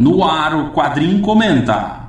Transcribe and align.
No 0.00 0.24
ar, 0.24 0.54
o 0.54 0.70
Quadrinho 0.72 1.20
Comenta. 1.20 2.00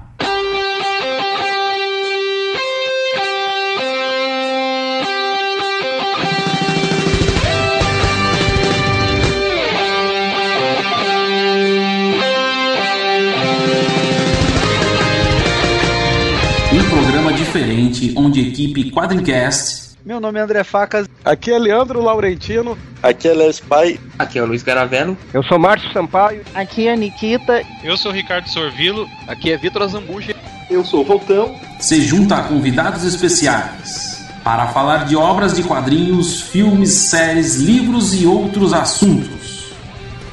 Um 16.71 16.89
programa 16.89 17.33
diferente 17.33 18.13
onde 18.15 18.39
a 18.39 18.43
equipe 18.43 18.89
Quadrincast 18.89 19.97
Meu 20.05 20.21
nome 20.21 20.39
é 20.39 20.41
André 20.41 20.63
Facas. 20.63 21.10
Aqui 21.31 21.49
é 21.49 21.57
Leandro 21.57 22.01
Laurentino. 22.01 22.77
Aqui 23.01 23.25
é 23.29 23.33
Léo 23.33 23.49
Spy. 23.51 23.97
Aqui 24.19 24.37
é 24.37 24.43
o 24.43 24.45
Luiz 24.45 24.63
Garavello. 24.63 25.17
Eu 25.33 25.41
sou 25.43 25.57
Márcio 25.57 25.89
Sampaio. 25.93 26.41
Aqui 26.53 26.89
é 26.89 26.95
Nikita. 26.97 27.63
Eu 27.81 27.95
sou 27.95 28.11
Ricardo 28.11 28.49
Sorvilo. 28.49 29.07
Aqui 29.29 29.49
é 29.49 29.55
Vitor 29.55 29.83
Azambuja. 29.83 30.35
Eu 30.69 30.83
sou 30.83 30.99
o 30.99 31.05
Voltão. 31.05 31.55
se 31.79 32.01
junta 32.01 32.35
a 32.35 32.43
convidados 32.43 33.05
especiais 33.05 34.29
para 34.43 34.67
falar 34.67 35.05
de 35.05 35.15
obras 35.15 35.55
de 35.55 35.63
quadrinhos, 35.63 36.41
filmes, 36.41 36.91
séries, 36.91 37.55
livros 37.55 38.13
e 38.13 38.25
outros 38.25 38.73
assuntos. 38.73 39.71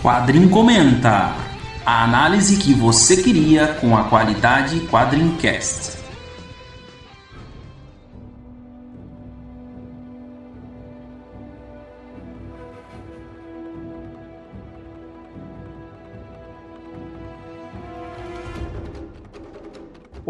Quadrinho 0.02 0.50
Comenta. 0.50 1.32
A 1.86 2.02
análise 2.02 2.56
que 2.56 2.74
você 2.74 3.18
queria 3.18 3.68
com 3.80 3.96
a 3.96 4.02
qualidade 4.02 4.80
Quadrincast. 4.90 5.97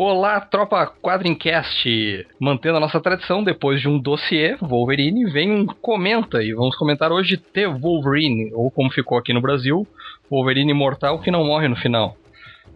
Olá, 0.01 0.41
tropa 0.41 0.87
Quadrincast! 1.03 2.25
Mantendo 2.39 2.77
a 2.77 2.81
nossa 2.81 3.01
tradição, 3.01 3.43
depois 3.43 3.81
de 3.81 3.89
um 3.89 3.99
dossiê 3.99 4.55
Wolverine, 4.61 5.29
vem 5.29 5.51
um 5.51 5.67
comenta 5.67 6.41
e 6.41 6.55
vamos 6.55 6.77
comentar 6.77 7.11
hoje 7.11 7.37
The 7.37 7.67
Wolverine, 7.67 8.53
ou 8.55 8.71
como 8.71 8.93
ficou 8.93 9.19
aqui 9.19 9.33
no 9.33 9.41
Brasil, 9.41 9.85
Wolverine 10.31 10.71
Imortal 10.71 11.19
que 11.19 11.33
não 11.33 11.45
morre 11.45 11.67
no 11.67 11.75
final. 11.75 12.17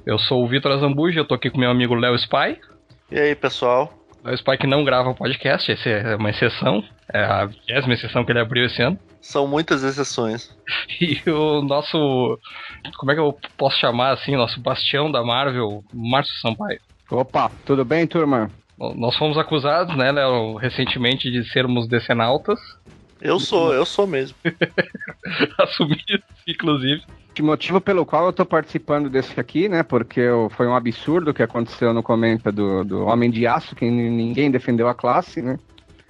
Eu 0.05 0.19
sou 0.19 0.42
o 0.42 0.48
Vitor 0.48 0.72
Azambuja, 0.72 1.20
eu 1.20 1.24
tô 1.24 1.34
aqui 1.34 1.48
com 1.48 1.60
meu 1.60 1.70
amigo 1.70 1.94
Léo 1.94 2.16
Spy. 2.16 2.58
E 3.08 3.20
aí, 3.20 3.36
pessoal? 3.36 3.94
Léo 4.25 4.34
Spy 4.34 4.58
que 4.58 4.66
não 4.66 4.82
grava 4.82 5.14
podcast, 5.14 5.70
essa 5.70 5.88
é 5.88 6.16
uma 6.16 6.30
exceção, 6.30 6.82
é 7.14 7.22
a 7.22 7.47
vigésima 7.47 7.94
exceção 7.94 8.25
que 8.25 8.32
ele 8.32 8.41
abriu 8.41 8.66
esse 8.66 8.82
ano. 8.82 8.98
São 9.20 9.47
muitas 9.47 9.84
exceções. 9.84 10.50
E 11.00 11.22
o 11.30 11.62
nosso. 11.62 12.41
Como 12.98 13.12
é 13.12 13.14
que 13.14 13.20
eu 13.20 13.38
posso 13.56 13.78
chamar 13.78 14.10
assim? 14.10 14.34
Nosso 14.34 14.60
bastião 14.60 15.10
da 15.10 15.22
Marvel, 15.22 15.84
Márcio 15.94 16.34
Sampaio. 16.41 16.80
Opa, 17.12 17.50
tudo 17.66 17.84
bem, 17.84 18.06
turma? 18.06 18.50
Bom, 18.78 18.94
Nós 18.94 19.14
fomos 19.16 19.36
acusados, 19.36 19.94
né, 19.96 20.10
Léo, 20.10 20.56
recentemente 20.56 21.30
de 21.30 21.44
sermos 21.52 21.86
decenautas. 21.86 22.58
Eu 23.20 23.38
sou, 23.38 23.72
eu 23.74 23.84
sou 23.84 24.06
mesmo. 24.06 24.36
Assumidos, 25.58 26.24
inclusive. 26.48 27.00
O 27.38 27.44
motivo 27.44 27.80
pelo 27.80 28.04
qual 28.04 28.27
eu 28.27 28.32
tô 28.32 28.44
participando 28.44 29.08
desse 29.08 29.38
aqui, 29.38 29.69
né? 29.69 29.82
Porque 29.82 30.20
eu- 30.20 30.50
foi 30.50 30.66
um 30.66 30.74
absurdo 30.74 31.30
o 31.30 31.34
que 31.34 31.42
aconteceu 31.42 31.92
no 31.92 32.02
comenta 32.02 32.50
do, 32.50 32.82
do 32.84 33.04
Homem 33.06 33.30
de 33.30 33.47
Aço, 33.47 33.76
que 33.76 33.91
ninguém 33.91 34.50
defendeu 34.50 34.88
a 34.88 34.94
classe, 34.94 35.41
né? 35.41 35.56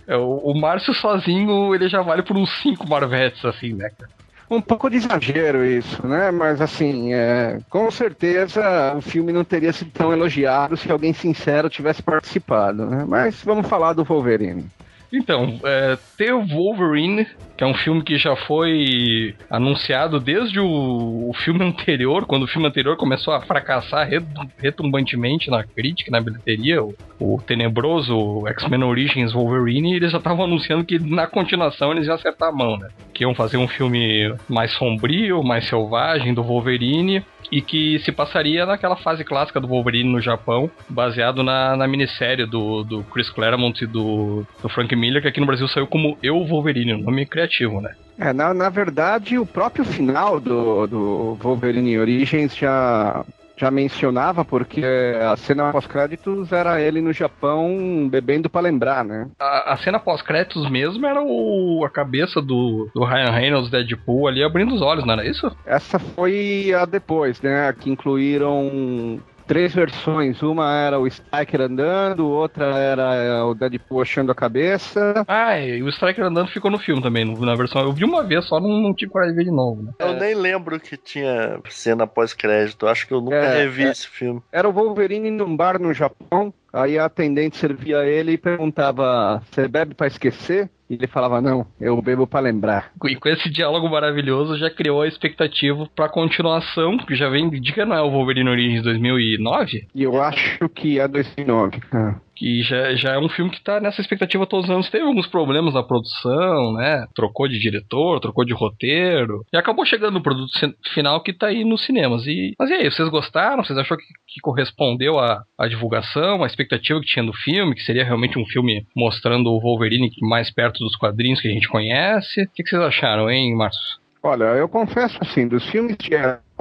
É, 0.06 0.16
o, 0.16 0.38
o 0.38 0.60
Márcio 0.60 0.94
sozinho, 0.94 1.74
ele 1.74 1.88
já 1.88 2.00
vale 2.02 2.22
por 2.22 2.36
uns 2.36 2.50
5 2.62 2.88
Marvetes, 2.88 3.44
assim, 3.44 3.72
né, 3.74 3.88
cara? 3.90 4.21
Um 4.52 4.60
pouco 4.60 4.90
de 4.90 4.98
exagero 4.98 5.64
isso, 5.64 6.06
né? 6.06 6.30
Mas 6.30 6.60
assim, 6.60 7.14
é, 7.14 7.58
com 7.70 7.90
certeza 7.90 8.94
o 8.94 9.00
filme 9.00 9.32
não 9.32 9.44
teria 9.44 9.72
sido 9.72 9.90
tão 9.90 10.12
elogiado 10.12 10.76
se 10.76 10.92
alguém 10.92 11.14
sincero 11.14 11.70
tivesse 11.70 12.02
participado, 12.02 12.84
né? 12.84 13.06
Mas 13.08 13.42
vamos 13.42 13.66
falar 13.66 13.94
do 13.94 14.04
Wolverine. 14.04 14.66
Então, 15.10 15.58
é, 15.64 15.96
The 16.18 16.32
Wolverine, 16.32 17.26
que 17.56 17.64
é 17.64 17.66
um 17.66 17.74
filme 17.74 18.02
que 18.02 18.16
já 18.16 18.34
foi 18.34 19.34
anunciado 19.50 20.18
desde 20.18 20.58
o, 20.60 20.66
o 20.66 21.32
filme 21.34 21.62
anterior, 21.64 22.26
quando 22.26 22.44
o 22.44 22.48
filme 22.48 22.66
anterior 22.66 22.96
começou 22.96 23.34
a 23.34 23.40
fracassar 23.40 24.08
re- 24.08 24.22
retumbantemente 24.58 25.50
na 25.50 25.62
crítica, 25.64 26.10
na 26.10 26.20
bilheteria, 26.20 26.82
o, 26.82 26.94
o 27.20 27.40
tenebroso 27.46 28.46
X-Men 28.48 28.84
Origins 28.84 29.32
Wolverine, 29.32 29.94
eles 29.94 30.10
já 30.12 30.18
estavam 30.18 30.44
anunciando 30.44 30.84
que 30.84 30.98
na 30.98 31.26
continuação 31.26 31.92
eles 31.92 32.06
iam 32.06 32.14
acertar 32.14 32.48
a 32.48 32.52
mão, 32.52 32.76
né? 32.76 32.88
Que 33.14 33.24
iam 33.24 33.34
fazer 33.34 33.56
um 33.56 33.68
filme 33.68 34.34
mais 34.48 34.72
sombrio, 34.72 35.42
mais 35.42 35.66
selvagem 35.66 36.34
do 36.34 36.42
Wolverine, 36.42 37.22
e 37.50 37.60
que 37.60 37.98
se 37.98 38.10
passaria 38.10 38.64
naquela 38.64 38.96
fase 38.96 39.22
clássica 39.24 39.60
do 39.60 39.68
Wolverine 39.68 40.10
no 40.10 40.22
Japão, 40.22 40.70
baseado 40.88 41.42
na, 41.42 41.76
na 41.76 41.86
minissérie 41.86 42.46
do, 42.46 42.82
do 42.82 43.02
Chris 43.04 43.28
Claremont 43.28 43.78
e 43.84 43.86
do, 43.86 44.46
do 44.62 44.68
Frank 44.70 44.96
Miller, 44.96 45.20
que 45.20 45.28
aqui 45.28 45.38
no 45.38 45.44
Brasil 45.44 45.68
saiu 45.68 45.86
como 45.86 46.16
Eu 46.22 46.42
Wolverine, 46.46 46.94
um 46.94 47.02
nome 47.02 47.26
criativo, 47.42 47.80
né? 47.80 47.94
É, 48.18 48.32
na, 48.32 48.52
na 48.54 48.68
verdade, 48.68 49.38
o 49.38 49.46
próprio 49.46 49.84
final 49.84 50.38
do, 50.38 50.86
do 50.86 51.34
Wolverine 51.40 51.98
Origins 51.98 52.54
já, 52.56 53.24
já 53.56 53.70
mencionava, 53.70 54.44
porque 54.44 54.82
a 54.84 55.36
cena 55.36 55.72
pós-créditos 55.72 56.52
era 56.52 56.80
ele 56.80 57.00
no 57.00 57.12
Japão 57.12 58.08
bebendo 58.10 58.50
pra 58.50 58.60
lembrar, 58.60 59.04
né? 59.04 59.28
A, 59.40 59.72
a 59.72 59.76
cena 59.78 59.98
pós-créditos 59.98 60.70
mesmo 60.70 61.04
era 61.06 61.22
o, 61.22 61.84
a 61.84 61.90
cabeça 61.90 62.40
do, 62.40 62.88
do 62.94 63.04
Ryan 63.04 63.30
Reynolds, 63.30 63.70
Deadpool, 63.70 64.28
ali 64.28 64.44
abrindo 64.44 64.74
os 64.74 64.82
olhos, 64.82 65.04
não 65.04 65.14
era 65.14 65.26
isso? 65.26 65.50
Essa 65.66 65.98
foi 65.98 66.72
a 66.74 66.84
depois, 66.84 67.40
né? 67.40 67.72
Que 67.72 67.90
incluíram 67.90 69.18
três 69.46 69.74
versões. 69.74 70.42
Uma 70.42 70.74
era 70.74 70.98
o 70.98 71.06
Striker 71.06 71.60
andando, 71.62 72.26
outra 72.28 72.66
era 72.78 73.44
o 73.44 73.54
Deadpool 73.54 74.00
achando 74.02 74.32
a 74.32 74.34
cabeça. 74.34 75.24
Ah, 75.26 75.58
e 75.58 75.82
o 75.82 75.88
Striker 75.88 76.24
andando 76.24 76.48
ficou 76.48 76.70
no 76.70 76.78
filme 76.78 77.02
também, 77.02 77.24
na 77.38 77.54
versão. 77.54 77.82
Eu 77.82 77.92
vi 77.92 78.04
uma 78.04 78.22
vez 78.22 78.44
só, 78.46 78.60
não, 78.60 78.80
não 78.80 78.94
tive 78.94 79.12
coragem 79.12 79.34
de 79.34 79.38
ver 79.38 79.50
de 79.50 79.54
novo, 79.54 79.82
né? 79.82 79.92
Eu 79.98 80.14
nem 80.14 80.34
lembro 80.34 80.78
que 80.80 80.96
tinha 80.96 81.60
cena 81.68 82.06
pós-crédito. 82.06 82.86
Acho 82.86 83.06
que 83.06 83.14
eu 83.14 83.20
nunca 83.20 83.36
É, 83.36 83.58
revi 83.62 83.84
é. 83.84 83.90
esse 83.90 84.08
filme. 84.08 84.40
Era 84.52 84.68
o 84.68 84.72
Wolverine 84.72 85.30
num 85.30 85.56
bar 85.56 85.78
no 85.80 85.92
Japão. 85.92 86.52
Aí 86.72 86.98
a 86.98 87.04
atendente 87.04 87.56
servia 87.56 88.04
ele 88.04 88.32
e 88.32 88.38
perguntava: 88.38 89.42
Você 89.50 89.68
bebe 89.68 89.94
pra 89.94 90.06
esquecer? 90.06 90.70
E 90.88 90.94
ele 90.94 91.06
falava: 91.06 91.40
Não, 91.40 91.66
eu 91.80 92.00
bebo 92.00 92.26
pra 92.26 92.40
lembrar. 92.40 92.90
E 93.04 93.16
com 93.16 93.28
esse 93.28 93.50
diálogo 93.50 93.88
maravilhoso 93.88 94.58
já 94.58 94.70
criou 94.70 95.02
a 95.02 95.08
expectativa 95.08 95.86
pra 95.94 96.08
continuação, 96.08 96.96
que 96.98 97.14
já 97.14 97.28
vem 97.28 97.48
de 97.50 97.72
que 97.72 97.84
não 97.84 97.96
é 97.96 98.02
o 98.02 98.10
Wolverine 98.10 98.48
Origins 98.50 98.82
2009, 98.82 99.86
E 99.94 100.02
eu 100.02 100.20
acho 100.22 100.68
que 100.70 100.98
é 100.98 101.06
2009. 101.08 101.80
cara. 101.90 102.20
Que 102.34 102.62
já, 102.62 102.94
já 102.94 103.12
é 103.14 103.18
um 103.18 103.28
filme 103.28 103.50
que 103.50 103.62
tá 103.62 103.80
nessa 103.80 104.00
expectativa 104.00 104.46
todos 104.46 104.66
os 104.66 104.70
anos. 104.70 104.90
Teve 104.90 105.04
alguns 105.04 105.26
problemas 105.26 105.74
na 105.74 105.82
produção, 105.82 106.74
né? 106.74 107.06
Trocou 107.14 107.48
de 107.48 107.58
diretor, 107.58 108.20
trocou 108.20 108.44
de 108.44 108.52
roteiro. 108.52 109.44
E 109.52 109.56
acabou 109.56 109.84
chegando 109.84 110.14
no 110.14 110.22
produto 110.22 110.52
final 110.92 111.22
que 111.22 111.32
tá 111.32 111.48
aí 111.48 111.64
nos 111.64 111.84
cinemas. 111.84 112.26
E, 112.26 112.54
mas 112.58 112.70
e 112.70 112.74
aí, 112.74 112.90
vocês 112.90 113.08
gostaram? 113.08 113.64
Vocês 113.64 113.78
acharam 113.78 114.00
que, 114.00 114.34
que 114.34 114.40
correspondeu 114.40 115.18
à, 115.18 115.42
à 115.58 115.68
divulgação, 115.68 116.42
à 116.42 116.46
expectativa 116.46 117.00
que 117.00 117.06
tinha 117.06 117.24
do 117.24 117.32
filme? 117.32 117.74
Que 117.74 117.82
seria 117.82 118.04
realmente 118.04 118.38
um 118.38 118.46
filme 118.46 118.84
mostrando 118.96 119.50
o 119.50 119.60
Wolverine 119.60 120.10
mais 120.20 120.52
perto 120.52 120.78
dos 120.78 120.96
quadrinhos 120.96 121.40
que 121.40 121.48
a 121.48 121.52
gente 121.52 121.68
conhece? 121.68 122.42
O 122.42 122.50
que, 122.54 122.62
que 122.62 122.70
vocês 122.70 122.82
acharam, 122.82 123.30
hein, 123.30 123.54
Marcos? 123.54 124.00
Olha, 124.22 124.44
eu 124.44 124.68
confesso 124.68 125.18
assim, 125.20 125.48
dos 125.48 125.68
filmes 125.68 125.96
de 125.96 126.10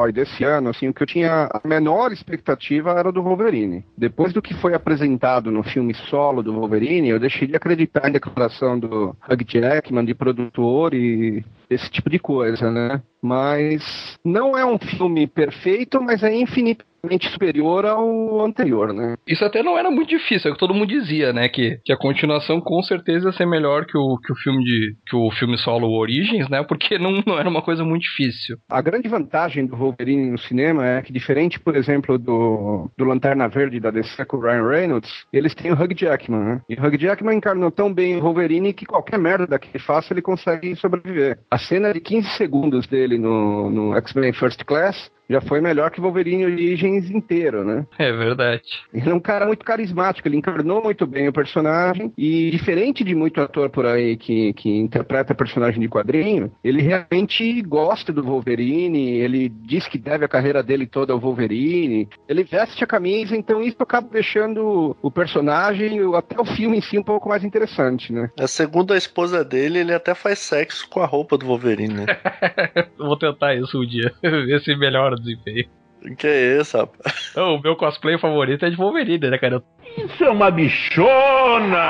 desse 0.10 0.44
ano, 0.44 0.70
assim, 0.70 0.88
o 0.88 0.94
que 0.94 1.04
eu 1.04 1.08
tinha 1.08 1.50
a 1.52 1.68
menor 1.68 2.14
expectativa 2.14 2.92
era 2.92 3.12
do 3.12 3.22
Wolverine. 3.22 3.84
Depois 3.98 4.32
do 4.32 4.42
que 4.42 4.54
foi 4.54 4.74
apresentado 4.74 5.52
no 5.52 5.64
filme 5.64 5.94
solo 5.94 6.42
do 6.42 6.54
Wolverine, 6.54 7.10
eu 7.10 7.20
deixei 7.20 7.48
de 7.48 7.56
acreditar 7.56 8.08
em 8.08 8.14
declaração 8.14 8.80
do 8.80 9.16
Hugh 9.30 9.46
Jackman 9.46 10.06
de 10.06 10.16
produtor 10.16 10.94
e 10.94 11.44
esse 11.70 11.90
tipo 11.90 12.10
de 12.10 12.20
coisa, 12.20 12.72
né? 12.72 13.02
Mas 13.22 14.18
não 14.24 14.58
é 14.58 14.66
um 14.66 14.80
filme 14.80 15.28
perfeito, 15.28 16.02
mas 16.02 16.24
é 16.24 16.34
infinitamente 16.34 16.92
superior 17.32 17.86
ao 17.86 18.46
anterior, 18.46 18.94
né? 18.94 19.16
Isso 19.28 19.44
até 19.44 19.64
não 19.64 19.78
era 19.78 19.90
muito 19.90 20.10
difícil, 20.10 20.50
é 20.50 20.52
o 20.52 20.54
que 20.54 20.60
todo 20.60 20.74
mundo 20.74 20.88
dizia, 20.88 21.34
né? 21.34 21.50
Que, 21.50 21.80
que 21.84 21.92
a 21.92 21.98
continuação 21.98 22.62
com 22.62 22.82
certeza 22.84 23.30
ia 23.30 23.34
ser 23.34 23.46
melhor 23.46 23.86
que 23.86 23.98
o, 23.98 24.18
que 24.18 24.32
o 24.32 24.36
filme 24.36 24.64
de. 24.64 24.96
que 25.08 25.16
o 25.16 25.32
filme 25.32 25.58
solo 25.58 25.92
Origins, 25.92 26.48
né? 26.50 26.64
Porque 26.64 26.98
não, 26.98 27.24
não 27.26 27.40
era 27.40 27.50
uma 27.50 27.62
coisa 27.62 27.84
muito 27.84 28.04
difícil. 28.04 28.58
A 28.70 28.82
grande 28.82 29.08
vantagem 29.08 29.66
do 29.66 29.76
Wolverine 29.76 30.32
no 30.32 30.38
cinema 30.38 30.86
é 30.86 31.02
que, 31.02 31.12
diferente, 31.12 31.60
por 31.60 31.76
exemplo, 31.76 32.18
do, 32.18 32.90
do 32.98 33.06
Lanterna 33.06 33.48
Verde 33.48 33.80
da 33.80 33.92
DC 33.92 34.24
com 34.26 34.38
o 34.38 34.42
Ryan 34.42 34.68
Reynolds, 34.68 35.12
eles 35.34 35.56
têm 35.56 35.72
o 35.72 35.76
Hugh 35.76 35.96
Jackman, 35.96 36.40
né? 36.40 36.62
E 36.70 36.76
o 36.76 36.86
Hugh 36.86 36.98
Jackman 36.98 37.38
encarnou 37.38 37.72
tão 37.72 37.92
bem 37.92 38.18
o 38.18 38.22
Wolverine 38.22 38.74
que 38.74 38.86
qualquer 38.86 39.18
merda 39.18 39.58
que 39.58 39.70
ele 39.74 39.84
faça, 39.84 40.14
ele 40.14 40.22
consegue 40.22 40.76
sobreviver. 40.76 41.40
A 41.50 41.58
cena 41.58 41.94
de 41.94 42.00
15 42.00 42.30
segundos 42.38 42.88
dele 42.88 43.11
no, 43.18 43.70
no 43.70 43.96
X-Men 43.96 44.34
First 44.34 44.66
Class 44.66 45.10
já 45.30 45.42
foi 45.42 45.62
melhor 45.62 45.92
que 45.92 46.02
Wolverine 46.02 46.46
Origins 46.46 47.10
inteiro, 47.10 47.64
né? 47.64 47.86
É 47.98 48.12
verdade. 48.12 48.64
Ele 48.94 49.10
é 49.10 49.14
um 49.14 49.20
cara 49.20 49.46
muito 49.46 49.64
carismático, 49.64 50.28
ele 50.28 50.38
encarnou 50.38 50.84
muito 50.84 51.06
bem 51.08 51.28
o 51.28 51.34
personagem 51.34 52.12
e 52.18 52.52
diferente 52.52 53.04
de 53.04 53.16
muito 53.16 53.40
ator 53.42 53.70
por 53.70 53.86
aí 53.86 54.18
que, 54.18 54.54
que 54.54 54.70
interpreta 54.70 55.34
personagem 55.34 55.80
de 55.80 55.88
quadrinho, 55.88 56.52
ele 56.64 56.82
realmente 56.82 57.62
gosta 57.62 58.12
do 58.12 58.24
Wolverine, 58.24 59.18
ele 59.18 59.50
diz 59.50 59.88
que 59.88 59.98
deve 59.98 60.26
a 60.26 60.28
carreira 60.28 60.62
dele 60.62 60.86
toda 60.86 61.14
ao 61.14 61.20
Wolverine, 61.20 62.08
ele 62.28 62.44
veste 62.44 62.84
a 62.84 62.88
camisa, 62.88 63.36
então 63.36 63.62
isso 63.62 63.78
acaba 63.80 64.08
deixando 64.10 64.96
o 65.02 65.12
personagem, 65.12 66.00
até 66.16 66.40
o 66.40 66.46
filme 66.46 66.78
em 66.78 66.82
si, 66.82 66.98
um 66.98 67.04
pouco 67.04 67.30
mais 67.30 67.44
interessante, 67.44 68.12
né? 68.12 68.30
É, 68.38 68.48
segundo 68.48 68.94
a 68.94 68.98
esposa 68.98 69.44
dele, 69.44 69.80
ele 69.80 69.94
até 69.94 70.14
faz 70.14 70.40
sexo 70.40 70.90
com 70.90 71.00
a 71.00 71.06
roupa 71.06 71.38
do 71.38 71.46
Wolverine, 71.46 71.94
né? 71.94 72.06
Vou 72.98 73.18
tentar 73.18 73.56
isso 73.56 73.80
um 73.80 73.86
dia, 73.86 74.14
ver 74.22 74.62
se 74.62 74.76
melhora 74.76 75.16
desempenho. 75.22 75.70
Que 76.18 76.28
é 76.28 76.60
isso, 76.60 76.78
rapaz? 76.78 77.36
o 77.38 77.60
meu 77.60 77.76
cosplay 77.76 78.18
favorito 78.18 78.66
é 78.66 78.70
de 78.70 78.76
Wolverine, 78.76 79.30
né, 79.30 79.38
cara? 79.38 79.62
Isso 79.98 80.24
é 80.24 80.30
uma 80.30 80.50
bichona! 80.50 81.82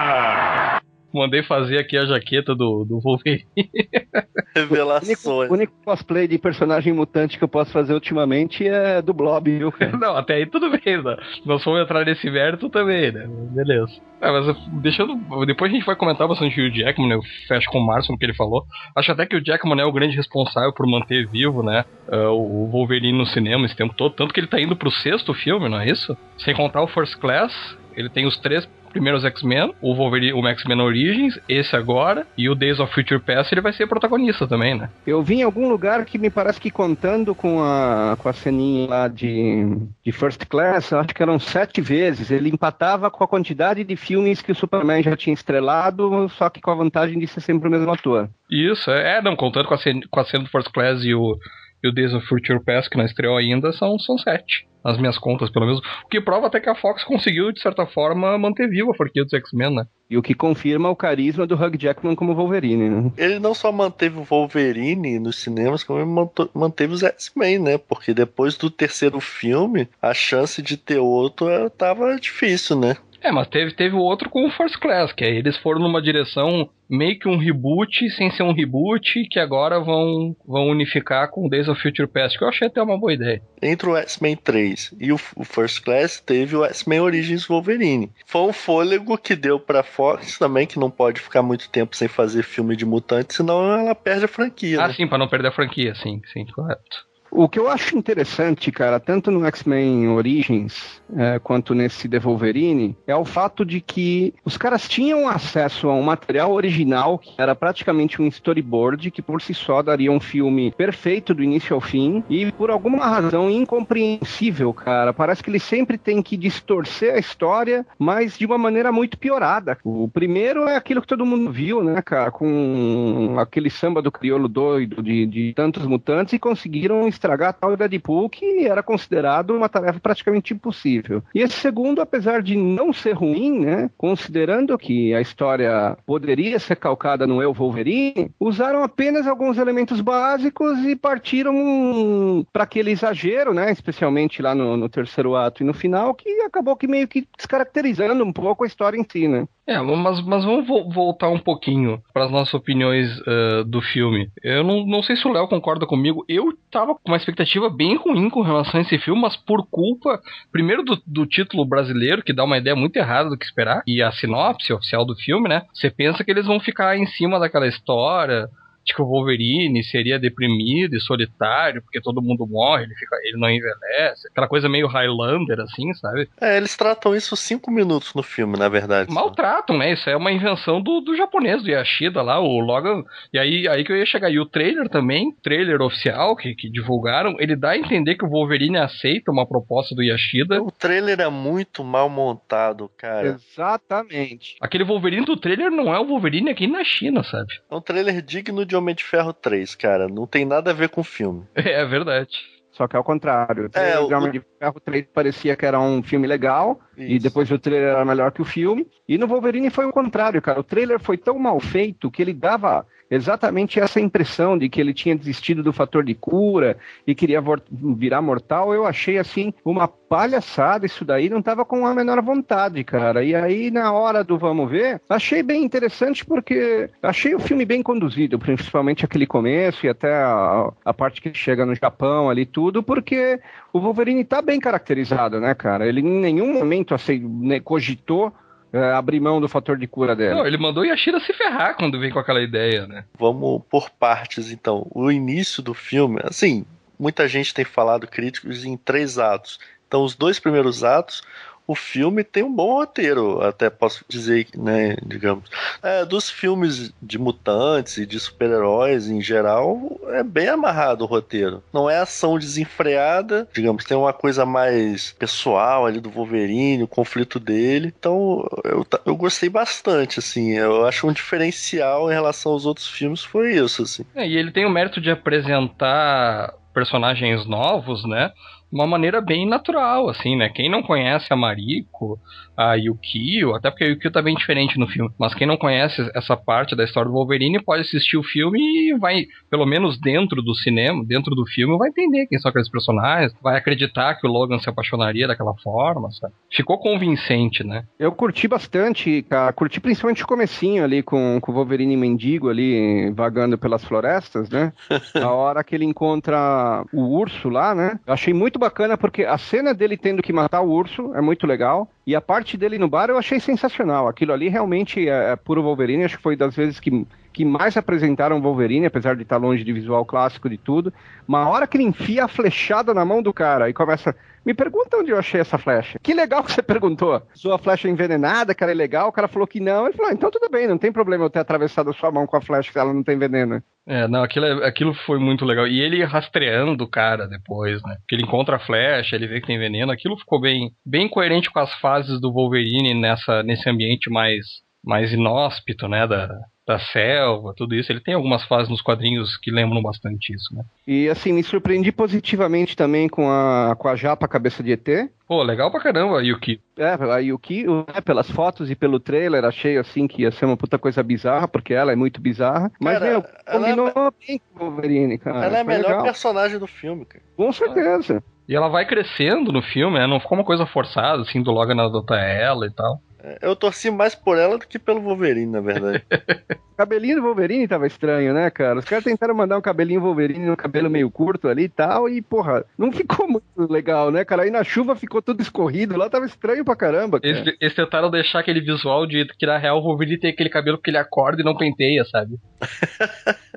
Mandei 1.14 1.44
fazer 1.44 1.78
aqui 1.78 1.98
a 1.98 2.06
jaqueta 2.06 2.56
do, 2.56 2.86
do 2.86 3.00
Wolverine. 3.00 3.46
Revelações. 4.56 5.26
O 5.26 5.40
único, 5.40 5.54
único 5.54 5.74
cosplay 5.84 6.28
de 6.28 6.38
personagem 6.38 6.94
mutante 6.94 7.38
que 7.38 7.44
eu 7.44 7.48
posso 7.48 7.72
fazer 7.72 7.94
ultimamente 7.94 8.68
é 8.68 9.02
do 9.02 9.14
Blob, 9.14 9.50
viu, 9.50 9.72
cara? 9.72 9.96
Não, 9.98 10.16
até 10.16 10.36
aí 10.36 10.46
tudo 10.46 10.70
bem, 10.70 11.02
né? 11.02 11.18
Nós 11.46 11.64
vamos 11.64 11.82
entrar 11.82 12.06
nesse 12.06 12.30
mérito 12.30 12.70
também, 12.70 13.12
né? 13.12 13.28
Beleza. 13.52 13.92
Ah, 14.22 14.32
mas 14.32 14.56
deixando. 14.82 15.16
Depois 15.46 15.72
a 15.72 15.76
gente 15.76 15.86
vai 15.86 15.96
comentar 15.96 16.28
bastante 16.28 16.62
o 16.62 16.72
Jackman, 16.72 17.10
né? 17.10 17.16
Eu 17.16 17.22
fecho 17.48 17.70
com 17.70 17.80
o 17.80 17.86
Márcio 17.86 18.12
no 18.12 18.18
que 18.18 18.26
ele 18.26 18.36
falou. 18.36 18.64
Acho 18.96 19.12
até 19.12 19.26
que 19.26 19.36
o 19.36 19.44
Jackman 19.44 19.82
é 19.82 19.86
o 19.86 19.92
grande 19.92 20.16
responsável 20.16 20.72
por 20.74 20.86
manter 20.86 21.28
vivo, 21.28 21.64
né? 21.64 21.86
Uh, 22.08 22.30
o 22.30 22.68
Wolverine 22.68 23.18
no 23.18 23.26
cinema 23.26 23.66
esse 23.66 23.76
tempo 23.76 23.96
todo. 23.96 24.14
Tanto 24.14 24.34
que 24.34 24.40
ele 24.40 24.48
tá 24.48 24.62
indo 24.62 24.76
pro 24.76 24.92
sexto 24.92 25.34
filme, 25.34 25.68
não 25.68 25.80
é 25.80 25.88
isso? 25.88 26.16
Sem 26.38 26.54
contar 26.54 26.84
o 26.84 26.88
First 26.88 27.18
Class. 27.20 27.52
Ele 27.96 28.10
tem 28.10 28.26
os 28.26 28.38
três 28.38 28.66
primeiros 28.92 29.24
X-Men, 29.26 29.74
o 29.82 29.96
Wolverine, 29.96 30.34
o 30.34 30.48
X-Men 30.48 30.82
Origins, 30.82 31.40
esse 31.48 31.76
agora, 31.76 32.26
e 32.38 32.50
o 32.50 32.56
Days 32.56 32.80
of 32.80 32.94
Future 32.94 33.20
Past 33.20 33.54
ele 33.54 33.62
vai 33.62 33.74
ser 33.74 33.88
protagonista 33.88 34.48
também, 34.48 34.78
né? 34.78 34.90
Eu 35.06 35.22
vi 35.24 35.36
em 35.36 35.44
algum 35.44 35.70
lugar 35.70 36.06
que 36.06 36.18
me 36.18 36.30
parece 36.30 36.60
que 36.60 36.70
contando 36.70 37.34
com 37.34 37.62
a, 37.62 38.16
com 38.18 38.30
a 38.30 38.34
ceninha 38.34 38.88
lá 38.88 39.08
de, 39.08 39.66
de 40.04 40.12
First 40.12 40.46
Class, 40.46 40.94
acho 40.94 41.10
que 41.10 41.24
eram 41.24 41.40
sete 41.40 41.82
vezes, 41.82 42.32
ele 42.32 42.50
empatava 42.50 43.10
com 43.10 43.24
a 43.24 43.28
quantidade 43.28 43.84
de 43.84 43.96
filmes 43.96 44.42
que 44.42 44.52
o 44.52 44.56
Superman 44.56 45.02
já 45.02 45.16
tinha 45.16 45.34
estrelado, 45.34 46.30
só 46.30 46.50
que 46.50 46.62
com 46.62 46.72
a 46.72 46.76
vantagem 46.76 47.18
de 47.18 47.28
ser 47.28 47.42
sempre 47.42 47.68
o 47.68 47.72
mesmo 47.72 47.92
ator. 47.92 48.30
Isso, 48.50 48.92
é, 48.92 49.18
é 49.18 49.22
não, 49.22 49.36
contando 49.36 49.68
com 49.68 49.74
a, 49.74 49.78
cena, 49.78 50.02
com 50.10 50.20
a 50.20 50.26
cena 50.26 50.44
do 50.44 50.50
First 50.50 50.72
Class 50.72 51.04
e 51.04 51.14
o, 51.14 51.38
e 51.84 51.88
o 51.88 51.94
Days 51.94 52.14
of 52.14 52.26
Future 52.28 52.64
Past, 52.64 52.90
que 52.90 52.98
não 52.98 53.06
estreou 53.06 53.38
ainda, 53.38 53.72
são, 53.74 53.98
são 54.00 54.18
sete 54.18 54.68
nas 54.84 54.98
minhas 54.98 55.18
contas, 55.18 55.50
pelo 55.50 55.66
menos. 55.66 55.82
O 56.04 56.08
que 56.10 56.20
prova 56.20 56.48
até 56.48 56.60
que 56.60 56.70
a 56.70 56.76
Fox 56.76 57.04
conseguiu, 57.04 57.52
de 57.52 57.62
certa 57.62 57.86
forma, 57.86 58.38
manter 58.38 58.68
viva 58.68 58.92
a 58.92 58.96
franquia 58.96 59.24
dos 59.24 59.34
X-Men, 59.34 59.76
né? 59.76 59.86
E 60.10 60.18
o 60.18 60.22
que 60.22 60.34
confirma 60.34 60.90
o 60.90 60.96
carisma 60.96 61.48
do 61.48 61.56
Hugh 61.56 61.78
Jackman 61.78 62.16
como 62.16 62.36
Wolverine, 62.36 62.90
né? 62.90 63.12
Ele 63.18 63.40
não 63.40 63.54
só 63.54 63.72
manteve 63.72 64.20
o 64.20 64.24
Wolverine 64.24 65.20
nos 65.20 65.38
cinemas, 65.38 65.84
como 65.84 66.00
ele 66.00 66.50
manteve 66.54 66.94
os 66.94 67.04
X-Men, 67.04 67.60
né? 67.60 67.78
Porque 67.78 68.14
depois 68.14 68.58
do 68.58 68.70
terceiro 68.70 69.20
filme, 69.20 69.88
a 70.02 70.14
chance 70.14 70.62
de 70.62 70.76
ter 70.78 70.98
outro 70.98 71.48
tava 71.70 72.16
difícil, 72.20 72.80
né? 72.80 72.98
É, 73.22 73.32
mas 73.32 73.48
teve, 73.48 73.72
teve 73.74 73.96
o 73.96 74.00
outro 74.00 74.30
com 74.30 74.48
o 74.48 74.52
First 74.52 74.78
Class, 74.80 75.14
que 75.14 75.24
aí 75.24 75.38
eles 75.38 75.56
foram 75.58 75.80
numa 75.80 76.02
direção 76.02 76.70
meio 76.90 77.18
que 77.18 77.30
um 77.30 77.38
reboot, 77.38 78.10
sem 78.12 78.32
ser 78.32 78.44
um 78.44 78.52
reboot, 78.52 79.26
que 79.30 79.40
agora 79.40 79.80
vão, 79.80 80.36
vão 80.46 80.68
unificar 80.68 81.30
com 81.30 81.48
Days 81.48 81.70
of 81.70 81.82
Future 81.82 82.08
Past, 82.08 82.38
que 82.38 82.44
eu 82.44 82.50
achei 82.50 82.68
até 82.68 82.82
uma 82.82 83.00
boa 83.00 83.14
ideia. 83.14 83.42
Entre 83.62 83.88
o 83.88 83.96
X-Men 83.96 84.36
3 84.36 84.96
e 85.00 85.12
o, 85.14 85.16
o, 85.36 85.46
First 85.46 85.84
Class, 85.84 86.20
teve 86.20 86.56
o 86.56 86.66
X-Men 86.66 87.00
Origins 87.00 87.46
Wolverine. 87.46 88.12
Foi 88.26 88.42
um 88.42 88.52
fôlego 88.52 89.18
que 89.18 89.36
deu 89.36 89.60
pra 89.60 89.84
Fox 89.84 90.38
também, 90.38 90.68
que 90.68 90.80
não 90.80 90.90
pode 90.90 91.22
ficar 91.22 91.44
muito 91.44 91.70
tempo 91.70 91.96
sem 91.96 92.08
fazer 92.08 92.44
filme 92.44 92.76
de 92.76 92.86
mutante, 92.86 93.36
senão 93.36 93.80
ela 93.80 93.96
perde 93.96 94.26
a 94.26 94.28
franquia. 94.28 94.82
Ah, 94.84 94.88
né? 94.88 94.94
sim, 94.94 95.08
pra 95.08 95.18
não 95.18 95.28
perder 95.28 95.50
a 95.50 95.54
franquia, 95.54 95.96
sim, 95.96 96.22
sim, 96.34 96.46
correto. 96.48 97.11
O 97.32 97.48
que 97.48 97.58
eu 97.58 97.70
acho 97.70 97.98
interessante, 97.98 98.72
cara, 98.74 99.00
tanto 99.00 99.32
no 99.32 99.46
X-Men 99.46 100.10
Origins 100.10 101.02
é, 101.16 101.40
quanto 101.40 101.74
nesse 101.74 102.10
The 102.10 102.20
Wolverine, 102.20 102.96
é 103.08 103.16
o 103.16 103.24
fato 103.24 103.64
de 103.64 103.80
que 103.80 104.34
os 104.44 104.58
caras 104.58 104.88
tinham 104.88 105.30
acesso 105.30 105.88
a 105.88 105.94
um 105.94 106.04
material 106.04 106.52
original 106.52 107.18
que 107.18 107.34
era 107.38 107.56
praticamente 107.56 108.22
um 108.22 108.28
storyboard 108.28 109.10
que 109.12 109.22
por 109.22 109.42
si 109.42 109.54
só 109.54 109.82
daria 109.82 110.12
um 110.12 110.20
filme 110.20 110.72
perfeito 110.72 111.34
do 111.34 111.42
início 111.42 111.74
ao 111.74 111.80
fim 111.80 112.22
e 112.30 112.52
por 112.52 112.70
alguma 112.70 113.06
razão 113.06 113.50
incompreensível, 113.50 114.74
cara, 114.74 115.14
parece 115.14 115.42
que 115.42 115.50
ele 115.50 115.60
sempre 115.60 115.98
tem 115.98 116.22
que 116.22 116.36
distorcer 116.36 117.16
a 117.16 117.20
história, 117.20 117.86
mas 117.98 118.38
de 118.38 118.46
uma 118.46 118.58
maneira 118.58 118.92
muito 118.92 119.18
piorada. 119.18 119.78
O 119.86 120.10
primeiro 120.10 120.68
é 120.68 120.76
aquilo 120.76 121.02
que 121.02 121.08
todo 121.08 121.26
mundo 121.26 121.50
viu, 121.50 121.82
né, 121.82 122.02
cara, 122.02 122.30
com 122.30 123.38
aquele 123.40 123.70
samba 123.70 124.02
do 124.02 124.12
crioulo 124.12 124.50
doido 124.50 125.02
de, 125.02 125.26
de 125.26 125.54
tantos 125.54 125.86
mutantes 125.86 126.34
e 126.34 126.40
conseguiram 126.40 127.08
estragar 127.22 127.54
tal 127.54 127.78
Deadpool 127.78 128.30
que 128.30 128.66
era 128.66 128.82
considerado 128.82 129.56
uma 129.56 129.70
tarefa 129.70 130.00
praticamente 130.00 130.54
impossível. 130.54 131.24
E 131.36 131.42
esse 131.42 131.54
segundo, 131.54 132.02
apesar 132.02 132.42
de 132.42 132.56
não 132.56 132.92
ser 132.92 133.14
ruim, 133.14 133.60
né, 133.60 133.90
considerando 133.98 134.78
que 134.78 135.14
a 135.14 135.22
história 135.22 135.96
poderia 136.06 136.58
ser 136.58 136.76
calcada 136.78 137.28
no 137.28 137.42
Eu 137.42 137.54
Wolverine, 137.54 138.32
usaram 138.40 138.84
apenas 138.84 139.28
alguns 139.28 139.58
elementos 139.58 140.02
básicos 140.02 140.80
e 140.80 140.96
partiram 140.96 142.46
para 142.52 142.64
aquele 142.64 142.92
exagero, 142.92 143.54
né, 143.54 143.72
especialmente 143.72 144.42
lá 144.42 144.56
no, 144.56 144.76
no 144.76 144.90
terceiro 144.90 145.36
ato 145.36 145.62
e 145.62 145.66
no 145.66 145.74
final, 145.74 146.16
que 146.16 146.30
acabou 146.42 146.76
que 146.76 146.88
meio 146.88 147.08
que 147.08 147.28
descaracterizando 147.38 148.24
um 148.24 148.34
pouco 148.34 148.64
a 148.64 148.68
história 148.68 148.98
em 148.98 149.06
si, 149.10 149.28
né? 149.28 149.46
É, 149.72 149.80
mas, 149.80 150.20
mas 150.22 150.44
vamos 150.44 150.68
vo 150.68 150.90
voltar 150.90 151.30
um 151.30 151.40
pouquinho 151.40 152.02
para 152.14 152.26
as 152.26 152.32
nossas 152.32 152.54
opiniões 152.54 153.10
uh, 153.22 153.64
do 153.64 153.82
filme. 153.82 154.30
Eu 154.44 154.66
não, 154.66 154.86
não 154.86 155.02
sei 155.02 155.16
se 155.16 155.26
o 155.26 155.32
Léo 155.32 155.48
concorda 155.48 155.86
comigo. 155.86 156.26
Eu 156.28 156.52
tava 156.70 156.94
com 156.94 157.10
uma 157.10 157.16
expectativa 157.16 157.70
bem 157.70 157.96
ruim 157.96 158.30
com 158.30 158.42
relação 158.42 158.80
a 158.80 158.84
esse 158.84 158.98
filme, 158.98 159.22
mas 159.22 159.38
por 159.38 159.66
culpa, 159.72 160.20
primeiro, 160.52 160.84
do, 160.84 161.02
do 161.08 161.26
título 161.26 161.66
brasileiro, 161.66 162.22
que 162.22 162.34
dá 162.34 162.44
uma 162.44 162.58
ideia 162.58 162.76
muito 162.76 162.98
errada 162.98 163.30
do 163.30 163.38
que 163.38 163.46
esperar, 163.46 163.82
e 163.88 164.02
a 164.02 164.12
sinopse 164.12 164.74
oficial 164.74 165.06
do 165.06 165.16
filme, 165.16 165.48
né? 165.48 165.64
Você 165.74 165.90
pensa 165.90 166.22
que 166.22 166.32
eles 166.32 166.46
vão 166.46 166.60
ficar 166.60 166.98
em 166.98 167.06
cima 167.06 167.40
daquela 167.40 167.68
história 167.68 168.50
de 168.84 168.94
que 168.94 169.02
o 169.02 169.06
Wolverine 169.06 169.84
seria 169.84 170.20
deprimido 170.20 170.96
e 170.96 171.00
solitário, 171.00 171.82
porque 171.82 172.02
todo 172.02 172.22
mundo 172.22 172.48
morre, 172.48 172.84
ele, 172.84 172.96
fica, 172.96 173.16
ele 173.24 173.38
não 173.38 173.50
envelhece. 173.50 174.28
Aquela 174.30 174.48
coisa 174.48 174.68
meio 174.68 174.88
Highlander, 174.88 175.60
assim, 175.60 175.94
sabe? 175.94 176.30
É, 176.40 176.58
eles 176.58 176.76
tratam 176.76 177.16
isso 177.16 177.36
cinco 177.36 177.72
minutos 177.72 178.14
no 178.14 178.24
filme, 178.24 178.58
na 178.58 178.70
verdade. 178.70 179.12
Maltratam, 179.12 179.78
né? 179.78 179.94
Isso 179.94 180.10
é 180.10 180.16
uma 180.16 180.32
invenção 180.32 180.82
do, 180.82 181.02
do 181.02 181.16
japonês, 181.16 181.64
do 181.64 181.70
Yashida 181.70 182.22
lá, 182.22 182.40
o 182.40 182.60
Logan. 182.60 183.04
E 183.32 183.40
aí, 183.40 183.68
aí 183.68 183.84
que 183.84 183.92
eu 183.92 183.98
ia 183.98 184.06
chegar. 184.06 184.30
E 184.30 184.40
o 184.40 184.46
trailer 184.46 184.90
também, 184.90 185.32
trailer 185.44 185.82
oficial 185.82 186.36
que, 186.36 186.56
que 186.56 186.70
divulgaram, 186.70 187.36
ele 187.40 187.56
dá 187.56 187.72
a 187.72 187.78
entender 187.78 188.16
que 188.16 188.26
o 188.26 188.30
Wolverine 188.30 188.78
aceita 188.78 189.32
uma 189.32 189.46
proposta 189.46 189.94
do 189.94 190.04
Yashida. 190.04 190.62
O 190.62 190.72
trailer 190.72 191.20
é 191.20 191.30
muito 191.30 191.84
mal 191.84 192.10
montado, 192.10 192.90
cara. 192.98 193.28
Exatamente. 193.28 194.56
Aquele 194.62 194.84
Wolverine 194.84 195.26
do 195.26 195.38
trailer 195.38 195.72
não 195.72 195.94
é 195.94 196.00
o 196.00 196.06
Wolverine 196.06 196.50
aqui 196.50 196.68
na 196.68 196.84
China, 196.84 197.24
sabe? 197.24 197.54
É 197.70 197.76
um 197.76 197.82
trailer 197.82 198.22
digno 198.22 198.66
de 198.66 198.71
Homem 198.76 198.96
de 198.96 199.04
Ferro 199.04 199.34
3, 199.34 199.76
cara. 199.76 200.08
Não 200.08 200.26
tem 200.28 200.46
nada 200.46 200.72
a 200.72 200.74
ver 200.74 200.90
com 200.90 201.02
o 201.02 201.04
filme. 201.04 201.46
É 201.56 201.86
verdade. 201.86 202.38
Só 202.72 202.88
que 202.88 202.96
ao 202.96 203.04
contrário. 203.04 203.70
O 203.74 203.78
É, 203.78 204.00
o- 204.00 204.08
de 204.08 204.14
Homem 204.14 204.32
de 204.32 204.42
Ferro 204.62 204.80
3 204.80 205.08
parecia 205.12 205.56
que 205.56 205.66
era 205.66 205.80
um 205.80 206.04
filme 206.04 206.28
legal, 206.28 206.80
e 206.96 207.16
Isso. 207.16 207.24
depois 207.24 207.50
o 207.50 207.58
trailer 207.58 207.90
era 207.90 208.06
melhor 208.06 208.32
que 208.32 208.44
o 208.44 208.46
filme. 208.46 208.86
E 209.08 209.18
no 209.18 209.26
Wolverine 209.26 209.72
foi 209.72 209.88
o 209.88 209.92
contrário, 209.92 210.40
cara. 210.40 210.60
O 210.60 210.64
trailer 210.64 211.00
foi 211.00 211.18
tão 211.18 211.40
mal 211.40 211.60
feito 211.60 212.12
que 212.12 212.22
ele 212.22 212.32
dava 212.32 212.86
exatamente 213.12 213.78
essa 213.78 214.00
impressão 214.00 214.58
de 214.58 214.70
que 214.70 214.80
ele 214.80 214.94
tinha 214.94 215.18
desistido 215.18 215.62
do 215.62 215.74
fator 215.74 216.04
de 216.04 216.16
cura 216.16 216.78
e 217.06 217.14
queria 217.14 217.44
virar 217.70 218.22
mortal. 218.22 218.74
Eu 218.74 218.86
achei 218.86 219.18
assim 219.18 219.54
uma 219.66 219.86
palhaçada 219.88 220.86
isso 220.86 221.04
daí, 221.04 221.30
não 221.30 221.42
tava 221.42 221.66
com 221.66 221.86
a 221.86 221.94
menor 221.94 222.22
vontade, 222.22 222.82
cara. 222.86 223.22
E 223.22 223.36
aí 223.36 223.70
na 223.70 223.92
hora 223.92 224.24
do 224.24 224.38
vamos 224.38 224.72
ver, 224.72 225.02
achei 225.10 225.44
bem 225.44 225.64
interessante 225.64 226.26
porque 226.26 226.90
achei 227.04 227.36
o 227.36 227.40
filme 227.40 227.66
bem 227.66 227.84
conduzido, 227.84 228.40
principalmente 228.40 229.04
aquele 229.04 229.28
começo 229.28 229.86
e 229.86 229.90
até 229.90 230.14
a, 230.14 230.72
a 230.86 230.94
parte 230.94 231.22
que 231.22 231.34
chega 231.34 231.66
no 231.66 231.76
Japão 231.76 232.30
ali 232.30 232.46
tudo, 232.46 232.82
porque 232.82 233.42
o 233.74 233.80
Wolverine 233.80 234.24
tá 234.24 234.42
bem 234.42 234.60
caracterizado, 234.60 235.40
né, 235.40 235.54
cara? 235.54 235.88
Ele 235.88 236.02
em 236.02 236.20
nenhum 236.20 236.54
momento 236.54 236.94
assim, 236.94 237.22
cogitou 237.64 238.34
é, 238.74 238.92
abrir 238.94 239.20
mão 239.20 239.42
do 239.42 239.50
fator 239.50 239.78
de 239.78 239.88
cura 239.88 240.16
dele. 240.16 240.36
Não, 240.36 240.48
ele 240.48 240.58
mandou 240.58 240.84
o 240.84 240.86
Yashida 240.86 241.20
se 241.20 241.34
ferrar 241.34 241.76
quando 241.76 242.00
veio 242.00 242.14
com 242.14 242.20
aquela 242.20 242.42
ideia, 242.42 242.88
né? 242.88 243.04
Vamos 243.18 243.62
por 243.70 243.90
partes, 243.90 244.52
então. 244.52 244.88
O 244.92 245.12
início 245.12 245.62
do 245.62 245.74
filme, 245.74 246.22
assim, 246.24 246.66
muita 246.98 247.28
gente 247.28 247.54
tem 247.54 247.66
falado 247.66 248.08
críticos 248.08 248.64
em 248.64 248.78
três 248.78 249.18
atos. 249.18 249.60
Então, 249.88 250.04
os 250.04 250.16
dois 250.16 250.40
primeiros 250.40 250.86
atos, 250.86 251.22
o 251.68 251.76
filme 251.76 252.24
tem 252.24 252.44
um 252.44 252.54
bom 252.54 252.74
roteiro, 252.74 253.42
até 253.42 253.70
posso 253.70 254.04
dizer, 254.08 254.48
né, 254.56 254.96
digamos. 255.06 255.50
É, 255.82 256.06
dos 256.06 256.30
filmes 256.30 256.94
de 257.02 257.18
mutantes 257.18 257.98
e 257.98 258.06
de 258.06 258.20
super-heróis 258.20 259.08
em 259.08 259.22
geral, 259.22 260.00
é 260.10 260.24
bem 260.24 260.50
amarrado 260.50 261.04
o 261.04 261.08
roteiro. 261.08 261.64
Não 261.74 261.90
é 261.90 261.98
ação 261.98 262.38
desenfreada, 262.38 263.48
digamos, 263.54 263.86
tem 263.86 263.96
uma 263.96 264.14
coisa 264.14 264.46
mais 264.46 265.14
pessoal 265.14 265.86
ali 265.86 266.00
do 266.00 266.10
Wolverine, 266.10 266.84
o 266.84 266.88
conflito 266.88 267.40
dele. 267.40 267.94
Então, 267.98 268.48
eu, 268.64 268.86
eu 269.06 269.16
gostei 269.16 269.50
bastante, 269.50 270.20
assim. 270.20 270.52
Eu 270.52 270.86
acho 270.86 271.08
um 271.08 271.14
diferencial 271.14 272.12
em 272.12 272.14
relação 272.14 272.52
aos 272.52 272.66
outros 272.66 272.88
filmes 272.88 273.24
foi 273.24 273.54
isso, 273.54 273.84
assim. 273.84 274.04
É, 274.16 274.28
e 274.28 274.36
ele 274.36 274.52
tem 274.52 274.66
o 274.66 274.70
mérito 274.70 275.00
de 275.00 275.12
apresentar 275.12 276.54
personagens 276.74 277.46
novos, 277.46 278.06
né? 278.06 278.32
Uma 278.72 278.88
maneira 278.88 279.20
bem 279.22 279.48
natural, 279.48 280.10
assim, 280.10 280.36
né? 280.36 280.50
Quem 280.50 280.70
não 280.70 280.82
conhece 280.82 281.32
a 281.32 281.36
Mariko, 281.36 282.20
a 282.56 282.76
Yukio, 282.76 283.56
até 283.56 283.70
porque 283.70 283.84
a 283.84 283.88
Yukio 283.88 284.12
tá 284.12 284.22
bem 284.22 284.36
diferente 284.36 284.80
no 284.80 284.88
filme, 284.88 285.12
mas 285.20 285.34
quem 285.34 285.48
não 285.48 285.58
conhece 285.58 286.10
essa 286.16 286.38
parte 286.38 286.76
da 286.76 286.84
história 286.84 287.10
do 287.10 287.14
Wolverine 287.14 287.64
pode 287.64 287.82
assistir 287.82 288.18
o 288.18 288.24
filme 288.24 288.60
e 288.60 288.98
vai, 288.98 289.26
pelo 289.50 289.66
menos 289.66 290.00
dentro 290.00 290.42
do 290.42 290.56
cinema, 290.56 291.04
dentro 291.06 291.36
do 291.36 291.46
filme, 291.46 291.78
vai 291.78 291.90
entender 291.90 292.28
quem 292.28 292.40
são 292.40 292.50
aqueles 292.50 292.70
personagens, 292.70 293.34
vai 293.42 293.58
acreditar 293.58 294.16
que 294.16 294.28
o 294.28 294.32
Logan 294.32 294.60
se 294.60 294.70
apaixonaria 294.70 295.28
daquela 295.28 295.54
forma, 295.56 296.10
sabe? 296.12 296.34
Ficou 296.52 296.78
convincente, 296.78 297.64
né? 297.64 297.84
Eu 298.00 298.12
curti 298.12 298.48
bastante, 298.48 299.24
cara. 299.24 299.52
Curti 299.54 299.80
principalmente 299.80 300.24
o 300.24 300.28
comecinho 300.28 300.84
ali 300.84 301.02
com, 301.02 301.40
com 301.42 301.52
o 301.52 301.56
Wolverine 301.56 301.98
mendigo 301.98 302.50
ali 302.50 303.12
vagando 303.12 303.58
pelas 303.58 303.84
florestas, 303.84 304.50
né? 304.50 304.72
a 305.22 305.32
hora 305.32 305.64
que 305.64 305.76
ele 305.76 305.86
encontra 305.86 306.86
o 306.94 307.18
urso 307.18 307.50
lá, 307.50 307.74
né? 307.74 308.00
Eu 308.06 308.14
achei 308.14 308.34
muito 308.34 308.60
bacana 308.62 308.96
porque 308.96 309.26
a 309.26 309.38
cena 309.38 309.74
dele 309.74 309.98
tendo 309.98 310.22
que 310.22 310.32
matar 310.32 310.62
o 310.62 310.70
urso 310.72 311.14
é 311.16 311.22
muito 311.22 311.46
legal. 311.46 311.90
E 312.06 312.16
a 312.16 312.22
parte 312.22 312.56
dele 312.56 312.78
no 312.78 312.88
bar 312.88 313.10
eu 313.10 313.18
achei 313.18 313.40
sensacional. 313.40 314.08
Aquilo 314.08 314.32
ali 314.32 314.48
realmente 314.48 315.10
é, 315.10 315.32
é 315.32 315.36
puro 315.36 315.64
Wolverine. 315.64 316.06
Acho 316.06 316.18
que 316.18 316.24
foi 316.24 316.36
das 316.36 316.56
vezes 316.56 316.80
que, 316.80 317.06
que 317.32 317.46
mais 317.46 317.78
apresentaram 317.78 318.42
Wolverine, 318.42 318.86
apesar 318.86 319.16
de 319.16 319.24
estar 319.24 319.38
longe 319.38 319.64
de 319.64 319.74
visual 319.74 320.06
clássico 320.06 320.50
de 320.50 320.58
tudo. 320.58 320.94
Uma 321.28 321.48
hora 321.48 321.66
que 321.66 321.78
ele 321.78 321.86
enfia 321.86 322.26
a 322.26 322.28
flechada 322.28 322.94
na 322.94 323.06
mão 323.06 323.22
do 323.22 323.34
cara 323.34 323.70
e 323.70 323.74
começa. 323.74 324.16
Me 324.46 324.54
pergunta 324.54 324.98
onde 324.98 325.12
eu 325.12 325.20
achei 325.20 325.40
essa 325.40 325.58
flecha. 325.58 326.00
Que 326.02 326.14
legal 326.14 326.44
que 326.44 326.52
você 326.52 326.62
perguntou. 326.64 327.22
Sua 327.34 327.58
flecha 327.58 327.88
envenenada, 327.88 328.56
cara, 328.56 328.72
é 328.72 328.76
legal. 328.76 329.10
O 329.10 329.12
cara 329.12 329.28
falou 329.28 329.48
que 329.48 329.60
não. 329.60 329.86
Ele 329.86 329.96
falou, 329.96 330.12
ah, 330.12 330.14
então 330.14 330.32
tudo 330.32 330.50
bem, 330.50 330.68
não 330.68 330.78
tem 330.78 330.92
problema 330.92 331.26
eu 331.26 331.30
ter 331.30 331.40
atravessado 331.40 331.90
a 331.90 331.94
sua 331.94 332.12
mão 332.12 332.26
com 332.26 332.36
a 332.36 332.42
flecha 332.42 332.72
se 332.72 332.80
ela 332.80 332.94
não 332.94 333.04
tem 333.04 333.18
veneno. 333.18 333.62
É, 333.88 334.08
não, 334.08 334.24
aquilo, 334.24 334.46
é, 334.46 334.68
aquilo 334.68 334.94
foi 334.94 335.20
muito 335.20 335.46
legal. 335.46 335.68
E 335.68 335.80
ele 335.80 336.04
rastreando 336.04 336.84
o 336.84 336.90
cara 336.90 337.28
depois, 337.28 337.82
né? 337.84 337.98
Que 338.08 338.16
ele 338.16 338.24
encontra 338.24 338.58
a 338.58 338.60
flecha, 338.60 339.16
ele 339.16 339.28
vê 339.28 339.40
que 339.40 339.48
tem 339.48 339.60
veneno. 339.60 339.92
Aquilo 339.92 340.18
ficou 340.18 340.40
bem, 340.40 340.72
bem 340.86 341.08
coerente 341.08 341.52
com 341.52 341.60
as 341.60 341.74
fases 341.76 342.20
do 342.20 342.32
Wolverine 342.34 342.94
nessa, 342.94 343.44
nesse 343.44 343.70
ambiente 343.70 344.10
mais, 344.10 344.46
mais 344.84 345.14
inóspito, 345.14 345.88
né? 345.88 346.08
Da, 346.08 346.30
da 346.68 346.80
selva, 346.80 347.54
tudo 347.56 347.76
isso. 347.76 347.92
Ele 347.92 348.00
tem 348.00 348.14
algumas 348.14 348.44
fases 348.46 348.70
nos 348.70 348.82
quadrinhos 348.82 349.38
que 349.38 349.52
lembram 349.52 349.82
bastante 349.82 350.34
isso, 350.34 350.56
né? 350.56 350.64
E 350.88 351.10
assim, 351.10 351.34
me 351.34 351.44
surpreendi 351.44 351.92
positivamente 351.92 352.76
também 352.76 353.10
com 353.10 353.30
a, 353.30 353.76
com 353.78 353.88
a 353.88 353.96
Japa 353.96 354.28
Cabeça 354.28 354.62
de 354.62 354.74
ET. 354.74 355.10
Pô, 355.28 355.42
legal 355.44 355.72
pra 355.72 355.80
caramba 355.80 356.20
a 356.20 356.22
Yuki. 356.22 356.60
É, 356.78 356.94
a 356.94 357.18
Yuki, 357.20 357.66
né, 357.66 358.02
pelas 358.04 358.30
fotos 358.30 358.70
e 358.70 358.76
pelo 358.76 359.00
trailer, 359.00 359.46
achei 359.46 359.78
assim 359.78 360.08
que 360.08 360.24
ia 360.24 360.32
ser 360.32 360.46
uma 360.46 360.58
puta 360.58 360.78
coisa 360.78 361.02
bizarra, 361.02 361.48
porque 361.48 361.74
ela 361.74 361.92
é 361.92 361.96
muito 361.96 362.22
bizarra. 362.22 362.72
Mas, 362.80 363.00
cara, 363.00 363.12
meu, 363.12 363.24
combinou 363.50 363.88
é... 363.88 364.28
bem 364.28 364.42
com 364.54 364.66
o 364.66 364.70
Wolverine, 364.72 365.18
cara. 365.18 365.46
Ela 365.46 365.58
é 365.58 365.62
a 365.62 365.64
melhor 365.64 365.88
legal. 365.88 366.04
personagem 366.04 366.60
do 366.60 366.68
filme, 366.68 367.06
cara. 367.06 367.24
Com 367.36 367.52
certeza. 367.52 368.22
E 368.48 368.56
ela 368.56 368.68
vai 368.68 368.86
crescendo 368.86 369.52
no 369.52 369.62
filme, 369.62 369.98
né? 369.98 370.06
Não 370.06 370.20
ficou 370.20 370.38
uma 370.38 370.44
coisa 370.44 370.66
forçada, 370.66 371.22
assim, 371.22 371.42
do 371.42 371.52
Logan 371.52 371.82
adotar 371.82 372.20
ela 372.20 372.68
e 372.68 372.72
tal. 372.72 373.00
Eu 373.42 373.56
torci 373.56 373.92
mais 373.92 374.16
por 374.16 374.38
ela 374.38 374.58
do 374.58 374.68
que 374.68 374.80
pelo 374.80 375.02
Wolverine, 375.02 375.52
na 375.52 375.62
verdade. 375.62 376.04
cabelinho 376.82 377.18
do 377.18 377.22
Wolverine 377.22 377.68
tava 377.68 377.86
estranho, 377.86 378.34
né, 378.34 378.50
cara? 378.50 378.80
Os 378.80 378.86
caras 378.86 379.04
tentaram 379.04 379.36
mandar 379.36 379.58
um 379.58 379.62
cabelinho 379.62 380.02
Wolverine 380.02 380.46
no 380.48 380.58
cabelo 380.58 380.90
meio 380.90 381.12
curto 381.12 381.48
ali 381.48 381.64
e 381.64 381.70
tal, 381.70 382.10
e, 382.10 382.22
porra, 382.22 382.66
não 382.76 382.92
ficou 382.92 383.28
muito 383.28 383.72
legal, 383.72 384.10
né, 384.10 384.26
cara? 384.26 384.44
Aí 384.44 384.50
na 384.50 384.64
chuva 384.64 384.96
ficou 384.96 385.22
tudo 385.22 385.42
escorrido, 385.42 385.96
lá 385.96 386.10
tava 386.10 386.26
estranho 386.26 386.66
pra 386.66 386.76
caramba. 386.76 387.20
Cara. 387.20 387.32
Eles, 387.32 387.56
eles 387.62 387.76
tentaram 387.76 388.10
deixar 388.10 388.40
aquele 388.40 388.62
visual 388.62 389.06
de 389.06 389.26
que 389.38 389.46
na 389.46 389.58
real 389.58 389.78
o 389.78 389.84
Wolverine 389.84 390.20
tem 390.20 390.32
aquele 390.32 390.50
cabelo 390.50 390.80
que 390.80 390.90
ele 390.90 390.98
acorda 390.98 391.42
e 391.42 391.46
não 391.46 391.56
penteia, 391.56 392.04
sabe? 392.06 392.40